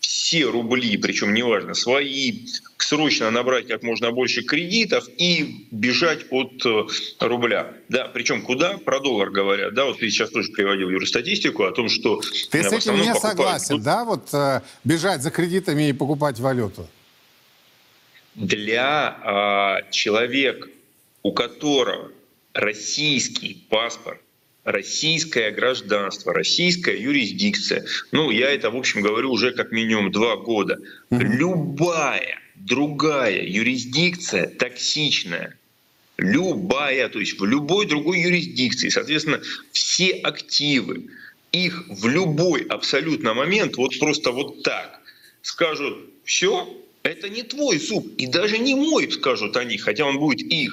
все 0.00 0.46
рубли, 0.46 0.96
причем 0.96 1.34
неважно, 1.34 1.74
свои, 1.74 2.46
срочно 2.78 3.30
набрать 3.30 3.68
как 3.68 3.82
можно 3.82 4.10
больше 4.12 4.42
кредитов 4.42 5.06
и 5.18 5.66
бежать 5.70 6.20
от 6.30 6.64
э, 6.64 6.86
рубля. 7.20 7.74
Да, 7.90 8.08
причем 8.14 8.40
куда? 8.40 8.78
Про 8.78 9.00
доллар 9.00 9.28
говорят. 9.28 9.74
Да, 9.74 9.84
вот 9.84 9.98
ты 9.98 10.08
сейчас 10.08 10.30
тоже 10.30 10.50
приводил 10.52 10.88
Юрий 10.88 11.06
статистику 11.06 11.64
о 11.64 11.72
том, 11.72 11.90
что... 11.90 12.22
Ты 12.50 12.62
с 12.62 12.72
этим 12.72 12.94
не 12.94 13.12
покупают... 13.12 13.20
согласен, 13.20 13.82
да, 13.82 14.04
вот 14.04 14.32
э, 14.32 14.62
бежать 14.84 15.20
за 15.20 15.30
кредитами 15.30 15.90
и 15.90 15.92
покупать 15.92 16.40
валюту? 16.40 16.88
Для 18.34 19.82
э, 19.84 19.90
человека, 19.90 20.66
у 21.22 21.32
которого 21.32 22.10
российский 22.54 23.66
паспорт, 23.68 24.18
российское 24.64 25.50
гражданство, 25.50 26.32
российская 26.32 26.96
юрисдикция. 26.96 27.84
Ну, 28.12 28.30
я 28.30 28.50
это, 28.50 28.70
в 28.70 28.76
общем, 28.76 29.02
говорю 29.02 29.30
уже 29.32 29.52
как 29.52 29.72
минимум 29.72 30.12
два 30.12 30.36
года. 30.36 30.78
Любая 31.10 32.42
другая 32.54 33.44
юрисдикция 33.44 34.46
токсичная, 34.46 35.58
любая, 36.16 37.08
то 37.08 37.18
есть 37.18 37.38
в 37.38 37.44
любой 37.44 37.86
другой 37.86 38.20
юрисдикции, 38.20 38.88
соответственно, 38.88 39.40
все 39.72 40.12
активы, 40.12 41.06
их 41.50 41.84
в 41.88 42.06
любой 42.06 42.62
абсолютно 42.62 43.34
момент 43.34 43.76
вот 43.76 43.98
просто 43.98 44.30
вот 44.32 44.62
так 44.62 45.00
скажут, 45.42 45.98
все, 46.24 46.72
это 47.02 47.28
не 47.28 47.42
твой 47.42 47.78
зуб, 47.78 48.06
и 48.16 48.26
даже 48.26 48.58
не 48.58 48.74
мой, 48.74 49.10
скажут 49.10 49.56
они, 49.56 49.76
хотя 49.76 50.04
он 50.04 50.18
будет 50.18 50.40
их. 50.40 50.72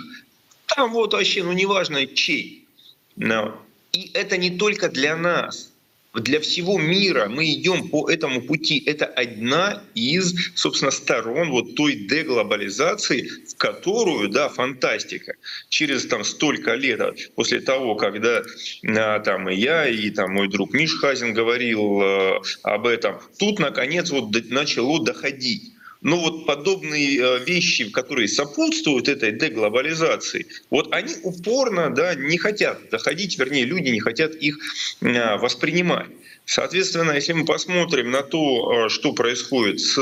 Там 0.68 0.92
вот 0.92 1.14
вообще, 1.14 1.44
ну 1.44 1.54
неважно 1.54 2.06
чей. 2.06 2.68
Но 3.16 3.60
и 3.92 4.12
это 4.14 4.38
не 4.38 4.52
только 4.52 4.90
для 4.90 5.16
нас. 5.16 5.74
Для 6.16 6.40
всего 6.40 6.80
мира 6.80 7.30
мы 7.30 7.54
идем 7.54 7.90
по 7.90 8.10
этому 8.10 8.42
пути. 8.42 8.82
Это 8.84 9.06
одна 9.06 9.84
из, 9.94 10.34
собственно, 10.56 10.90
сторон 10.90 11.52
вот 11.52 11.76
той 11.76 11.94
деглобализации, 11.94 13.30
в 13.48 13.56
которую, 13.58 14.30
да, 14.30 14.50
фантастика. 14.50 15.36
Через 15.70 16.08
там 16.08 16.24
столько 16.24 16.74
лет 16.74 17.32
после 17.36 17.62
того, 17.62 17.94
когда 17.96 18.42
а, 18.88 19.20
там 19.20 19.50
и 19.50 19.56
я, 19.56 19.88
и 19.88 20.10
там 20.10 20.34
мой 20.34 20.50
друг 20.50 20.74
Миш 20.74 20.98
Хазин 20.98 21.34
говорил 21.34 22.02
а, 22.02 22.42
об 22.64 22.88
этом, 22.88 23.20
тут 23.38 23.60
наконец 23.60 24.10
вот 24.10 24.36
начало 24.50 25.06
доходить. 25.06 25.74
Но 26.02 26.18
вот 26.18 26.46
подобные 26.46 27.20
э, 27.20 27.40
вещи, 27.44 27.90
которые 27.90 28.30
сопутствуют 28.30 29.10
этой 29.10 29.34
деглобализации, 29.34 30.46
вот 30.70 30.94
они 30.94 31.16
упорно 31.24 31.94
да, 31.94 32.16
не 32.16 32.38
хотят 32.38 32.90
доходить, 32.90 33.38
вернее, 33.38 33.66
люди 33.66 33.90
не 33.90 34.00
хотят 34.00 34.34
их 34.36 34.58
э, 35.02 35.38
воспринимать. 35.38 36.08
Соответственно, 36.46 37.12
если 37.12 37.34
мы 37.34 37.46
посмотрим 37.46 38.12
на 38.12 38.24
то, 38.24 38.86
э, 38.86 38.90
что 38.90 39.12
происходит 39.12 39.82
с 39.82 40.00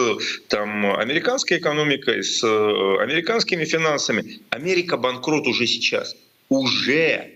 там, 0.49 0.85
американской 0.85 1.57
экономикой, 1.57 2.23
с 2.23 2.43
американскими 2.43 3.65
финансами, 3.65 4.41
Америка 4.51 4.97
банкрот 4.97 5.47
уже 5.47 5.65
сейчас. 5.65 6.15
Уже 6.49 7.31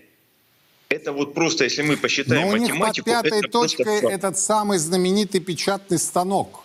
это 0.88 1.12
вот 1.12 1.34
просто, 1.34 1.64
если 1.64 1.82
мы 1.82 1.96
посчитаем 1.96 2.42
Но 2.42 2.48
у 2.48 2.52
математику... 2.52 3.10
них 3.10 3.22
под 3.22 3.30
пятой 3.30 3.48
точкой 3.50 3.84
просто... 3.84 4.08
этот 4.08 4.38
самый 4.38 4.78
знаменитый 4.78 5.40
печатный 5.40 5.98
станок 5.98 6.61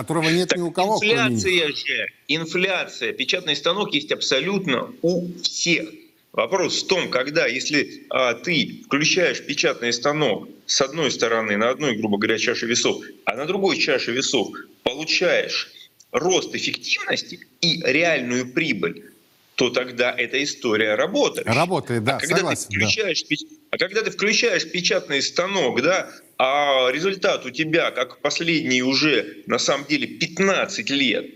которого 0.00 0.28
нет 0.28 0.48
так 0.48 0.58
ни 0.58 0.62
у 0.62 0.70
кого. 0.70 0.96
Инфляция 0.96 1.68
же, 1.68 2.06
инфляция, 2.28 3.12
печатный 3.12 3.56
станок 3.56 3.94
есть 3.94 4.12
абсолютно 4.12 4.92
у 5.02 5.28
всех. 5.42 5.88
Вопрос 6.32 6.82
в 6.82 6.86
том, 6.86 7.08
когда, 7.08 7.46
если 7.46 8.04
а, 8.10 8.34
ты 8.34 8.82
включаешь 8.84 9.44
печатный 9.44 9.92
станок 9.92 10.48
с 10.66 10.80
одной 10.82 11.10
стороны 11.10 11.56
на 11.56 11.70
одной, 11.70 11.96
грубо 11.96 12.18
говоря, 12.18 12.38
чаше 12.38 12.66
весов, 12.66 13.02
а 13.24 13.36
на 13.36 13.46
другой 13.46 13.78
чаше 13.78 14.12
весов 14.12 14.48
получаешь 14.82 15.72
рост 16.12 16.54
эффективности 16.54 17.46
и 17.62 17.80
реальную 17.82 18.52
прибыль, 18.52 19.10
то 19.54 19.70
тогда 19.70 20.14
эта 20.14 20.42
история 20.42 20.94
работает. 20.94 21.46
Работает, 21.46 22.04
да, 22.04 22.16
а 22.16 22.20
когда 22.20 22.36
согласен. 22.36 22.68
Ты 22.68 22.76
включаешь, 22.76 23.24
да. 23.24 23.36
А 23.70 23.78
когда 23.78 24.02
ты 24.02 24.10
включаешь 24.10 24.70
печатный 24.70 25.22
станок, 25.22 25.82
да, 25.82 26.10
а 26.38 26.90
результат 26.90 27.46
у 27.46 27.50
тебя, 27.50 27.90
как 27.90 28.20
последний 28.20 28.82
уже, 28.82 29.38
на 29.46 29.58
самом 29.58 29.86
деле, 29.86 30.06
15 30.06 30.90
лет, 30.90 31.26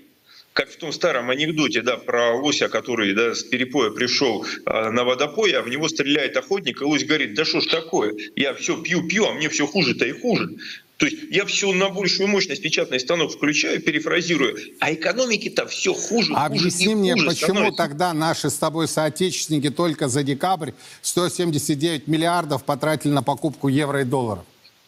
как 0.53 0.70
в 0.70 0.76
том 0.76 0.92
старом 0.92 1.30
анекдоте, 1.30 1.80
да, 1.80 1.96
про 1.96 2.34
лося, 2.34 2.68
который 2.68 3.14
да, 3.14 3.34
с 3.34 3.42
перепоя 3.42 3.90
пришел 3.90 4.44
а, 4.66 4.90
на 4.90 5.05
водопой, 5.05 5.53
а 5.53 5.62
в 5.62 5.68
него 5.68 5.88
стреляет 5.88 6.36
охотник, 6.36 6.82
и 6.82 6.84
лось 6.84 7.05
говорит, 7.05 7.34
да 7.34 7.44
что 7.44 7.61
ж 7.61 7.66
такое, 7.66 8.14
я 8.36 8.53
все 8.55 8.76
пью-пью, 8.76 9.26
а 9.26 9.32
мне 9.32 9.48
все 9.48 9.66
хуже-то 9.66 10.05
и 10.05 10.12
хуже. 10.12 10.51
То 10.96 11.07
есть 11.07 11.16
я 11.30 11.46
все 11.46 11.72
на 11.72 11.88
большую 11.88 12.28
мощность 12.28 12.61
печатный 12.62 13.01
станок 13.01 13.32
включаю, 13.32 13.80
перефразирую, 13.80 14.59
а 14.80 14.92
экономики-то 14.92 15.66
все 15.66 15.94
хуже, 15.94 16.34
Объясни 16.34 16.88
хуже 16.88 16.96
мне, 16.96 17.12
хуже 17.14 17.26
почему 17.26 17.55
становится. 17.55 17.76
тогда 17.78 18.12
наши 18.12 18.51
с 18.51 18.55
тобой 18.57 18.86
соотечественники 18.86 19.70
только 19.70 20.09
за 20.09 20.22
декабрь 20.22 20.72
179 21.01 22.07
миллиардов 22.07 22.64
потратили 22.64 23.12
на 23.12 23.22
покупку 23.22 23.68
евро 23.68 24.03
и 24.03 24.05
долларов? 24.05 24.44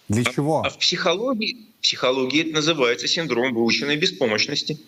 Для 0.09 0.22
а, 0.22 0.32
чего? 0.32 0.62
А 0.64 0.70
в 0.70 0.78
психологии, 0.78 1.59
в 1.80 1.82
психологии 1.82 2.42
это 2.42 2.55
называется 2.55 3.09
синдром 3.09 3.55
выученной 3.55 3.96
беспомощности. 3.96 4.78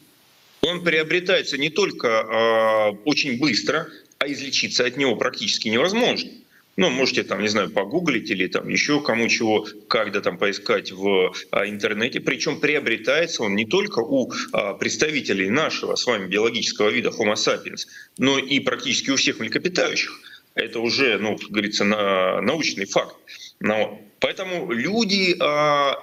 Он 0.63 0.83
приобретается 0.83 1.59
не 1.59 1.71
только 1.71 2.09
э, 2.09 2.97
очень 3.05 3.39
быстро, 3.39 3.89
а 4.19 4.27
излечиться 4.29 4.87
от 4.87 4.97
него 4.97 5.17
практически 5.17 5.69
невозможно. 5.69 6.31
Ну, 6.77 6.91
можете 6.91 7.23
там, 7.23 7.41
не 7.41 7.49
знаю, 7.49 7.71
погуглить 7.71 8.31
или 8.31 8.49
там 8.49 8.69
еще 8.69 9.01
кому 9.01 9.29
чего, 9.29 9.67
когда 9.87 10.21
там 10.21 10.39
поискать 10.39 10.91
в 10.91 11.33
а, 11.53 11.69
интернете. 11.69 12.21
Причем 12.21 12.59
приобретается 12.59 13.45
он 13.45 13.55
не 13.55 13.65
только 13.65 14.01
у 14.01 14.33
а, 14.53 14.75
представителей 14.75 15.51
нашего 15.51 15.95
с 15.95 16.05
вами 16.05 16.27
биологического 16.27 16.89
вида 16.89 17.11
Homo 17.11 17.35
sapiens, 17.35 17.87
но 18.19 18.39
и 18.39 18.59
практически 18.59 19.11
у 19.11 19.17
всех 19.17 19.39
млекопитающих. 19.39 20.21
Это 20.55 20.81
уже, 20.81 21.19
ну, 21.19 21.37
как 21.37 21.51
говорится, 21.51 21.85
на, 21.85 22.41
научный 22.41 22.87
факт. 22.87 23.15
Но, 23.61 24.01
поэтому 24.25 24.73
люди 24.73 25.37
а, 25.39 25.99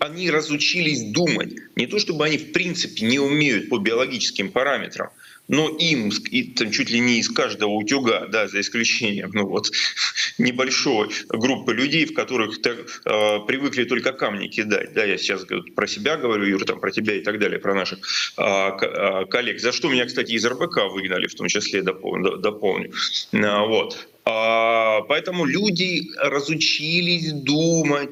они 0.00 0.30
разучились 0.30 1.02
думать. 1.12 1.54
Не 1.76 1.86
то 1.86 1.98
чтобы 1.98 2.26
они 2.26 2.36
в 2.36 2.52
принципе 2.52 3.06
не 3.06 3.18
умеют 3.18 3.70
по 3.70 3.78
биологическим 3.78 4.52
параметрам, 4.52 5.08
но 5.48 5.68
им 5.68 6.10
и, 6.30 6.42
там, 6.42 6.70
чуть 6.70 6.90
ли 6.90 7.00
не 7.00 7.20
из 7.20 7.30
каждого 7.30 7.70
утюга, 7.70 8.26
да, 8.26 8.48
за 8.48 8.60
исключением 8.60 9.30
ну, 9.32 9.46
вот, 9.46 9.70
небольшой 10.38 11.08
группы 11.28 11.72
людей, 11.72 12.04
в 12.04 12.12
которых 12.12 12.60
так, 12.60 12.78
э, 12.78 13.38
привыкли 13.46 13.84
только 13.84 14.12
камни 14.12 14.48
кидать. 14.48 14.92
Да, 14.92 15.04
я 15.04 15.16
сейчас 15.16 15.46
про 15.74 15.86
себя 15.86 16.16
говорю, 16.18 16.44
Юра, 16.44 16.66
там, 16.66 16.80
про 16.80 16.90
тебя 16.90 17.14
и 17.14 17.20
так 17.20 17.38
далее, 17.38 17.58
про 17.58 17.74
наших 17.74 17.98
э, 18.36 19.26
коллег. 19.30 19.60
За 19.60 19.72
что 19.72 19.88
меня, 19.88 20.04
кстати, 20.04 20.32
из 20.32 20.44
РБК 20.44 20.92
выгнали, 20.92 21.26
в 21.28 21.34
том 21.34 21.48
числе, 21.48 21.80
дополню. 21.82 22.36
дополню. 22.36 22.92
Вот. 23.32 24.06
А, 24.24 25.02
Поэтому 25.02 25.44
люди 25.44 26.08
разучились 26.18 27.32
думать. 27.32 28.10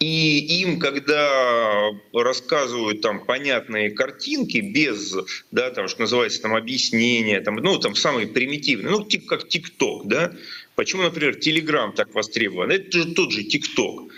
И 0.00 0.60
им, 0.60 0.80
когда 0.80 1.90
рассказывают 2.12 3.00
там 3.00 3.24
понятные 3.24 3.90
картинки 3.90 4.58
без, 4.58 5.14
да, 5.50 5.70
там, 5.70 5.88
что 5.88 6.02
называется, 6.02 6.42
там 6.42 6.54
объяснения, 6.54 7.40
там, 7.40 7.56
ну, 7.56 7.78
там 7.78 7.94
самые 7.94 8.26
примитивные, 8.26 8.90
ну, 8.90 9.04
типа 9.04 9.38
как 9.38 9.48
ТикТок, 9.48 10.06
да. 10.06 10.32
Почему, 10.74 11.02
например, 11.02 11.36
Телеграм 11.36 11.92
так 11.92 12.12
востребован? 12.12 12.70
Это 12.72 12.98
же 12.98 13.14
тот 13.14 13.32
же 13.32 13.44
ТикТок. 13.44 14.12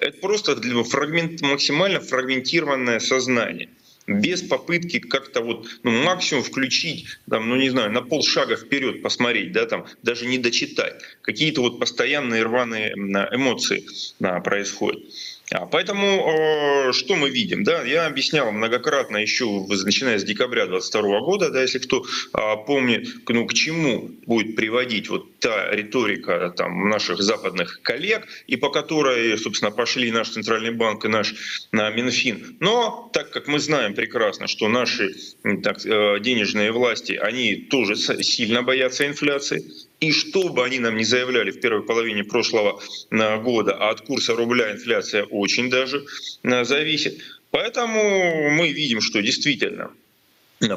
Это 0.00 0.18
просто 0.18 0.56
для 0.56 0.82
фрагмент, 0.82 1.40
максимально 1.42 2.00
фрагментированное 2.00 2.98
сознание 2.98 3.68
без 4.08 4.42
попытки 4.42 4.98
как-то 4.98 5.42
вот 5.42 5.68
ну, 5.82 5.90
максимум 6.02 6.42
включить, 6.42 7.06
там, 7.30 7.48
ну 7.48 7.56
не 7.56 7.68
знаю, 7.68 7.92
на 7.92 8.02
полшага 8.02 8.56
вперед 8.56 9.02
посмотреть, 9.02 9.52
да, 9.52 9.66
там 9.66 9.86
даже 10.02 10.26
не 10.26 10.38
дочитать. 10.38 11.00
Какие-то 11.22 11.60
вот 11.60 11.78
постоянные 11.78 12.42
рваные 12.42 12.92
эмоции 12.92 13.84
да, 14.18 14.40
происходят. 14.40 15.02
А 15.50 15.64
поэтому 15.64 16.88
э, 16.88 16.92
что 16.92 17.16
мы 17.16 17.30
видим? 17.30 17.64
Да, 17.64 17.82
я 17.82 18.06
объяснял 18.06 18.52
многократно 18.52 19.16
еще, 19.16 19.46
начиная 19.66 20.18
с 20.18 20.24
декабря 20.24 20.66
2022 20.66 21.20
года, 21.20 21.50
да, 21.50 21.62
если 21.62 21.78
кто 21.78 22.02
э, 22.02 22.38
помнит, 22.66 23.08
ну, 23.26 23.46
к 23.46 23.54
чему 23.54 24.10
будет 24.26 24.56
приводить 24.56 25.08
вот 25.08 25.38
та 25.38 25.70
риторика 25.74 26.52
там, 26.54 26.90
наших 26.90 27.22
западных 27.22 27.80
коллег, 27.82 28.26
и 28.46 28.56
по 28.56 28.68
которой, 28.68 29.38
собственно, 29.38 29.70
пошли 29.70 30.10
наш 30.10 30.28
Центральный 30.28 30.72
банк 30.72 31.06
и 31.06 31.08
наш 31.08 31.34
на 31.72 31.88
Минфин. 31.90 32.58
Но 32.60 33.08
так 33.14 33.30
как 33.30 33.48
мы 33.48 33.58
знаем 33.58 33.94
прекрасно, 33.94 34.48
что 34.48 34.68
наши 34.68 35.14
так, 35.62 35.78
э, 35.86 36.20
денежные 36.20 36.72
власти, 36.72 37.12
они 37.12 37.56
тоже 37.56 37.96
сильно 37.96 38.62
боятся 38.62 39.06
инфляции, 39.06 39.64
и 40.00 40.12
что 40.12 40.48
бы 40.48 40.64
они 40.64 40.78
нам 40.78 40.96
не 40.96 41.04
заявляли 41.04 41.50
в 41.50 41.60
первой 41.60 41.82
половине 41.82 42.24
прошлого 42.24 42.80
года, 43.10 43.76
а 43.78 43.90
от 43.90 44.02
курса 44.02 44.34
рубля 44.34 44.72
инфляция 44.72 45.24
очень 45.24 45.70
даже 45.70 46.04
зависит. 46.42 47.20
Поэтому 47.50 48.50
мы 48.50 48.72
видим, 48.72 49.00
что 49.00 49.20
действительно 49.22 49.90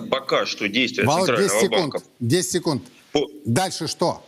пока 0.09 0.45
что 0.45 0.67
действия 0.67 1.05
Володь, 1.05 1.27
Центрального 1.27 1.53
10 1.53 1.61
секунд, 1.61 1.91
банка... 1.93 2.07
10 2.19 2.51
секунд. 2.51 2.83
Дальше 3.45 3.87
что? 3.87 4.25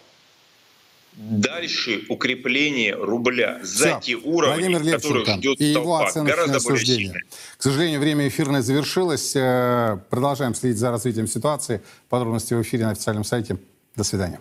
Дальше 1.16 2.06
укрепление 2.10 2.96
рубля 2.96 3.60
за 3.62 4.00
Все. 4.00 4.00
те 4.02 4.16
уровни, 4.16 4.68
Владимир 4.68 4.98
которых 4.98 5.28
ждет 5.28 5.62
и 5.62 5.66
его 5.66 6.00
толпа, 6.00 6.22
гораздо 6.24 6.60
более 6.60 6.86
сильное. 6.86 7.22
К 7.58 7.62
сожалению, 7.62 8.00
время 8.00 8.28
эфирное 8.28 8.64
завершилось. 8.64 9.36
Э, 9.36 10.00
Продолжаем 10.10 10.56
следить 10.56 10.78
за 10.78 10.90
развитием 10.90 11.28
ситуации. 11.28 11.82
Подробности 12.10 12.56
в 12.56 12.62
эфире 12.64 12.86
на 12.86 12.92
официальном 12.92 13.24
сайте. 13.24 13.58
До 13.96 14.04
свидания. 14.04 14.40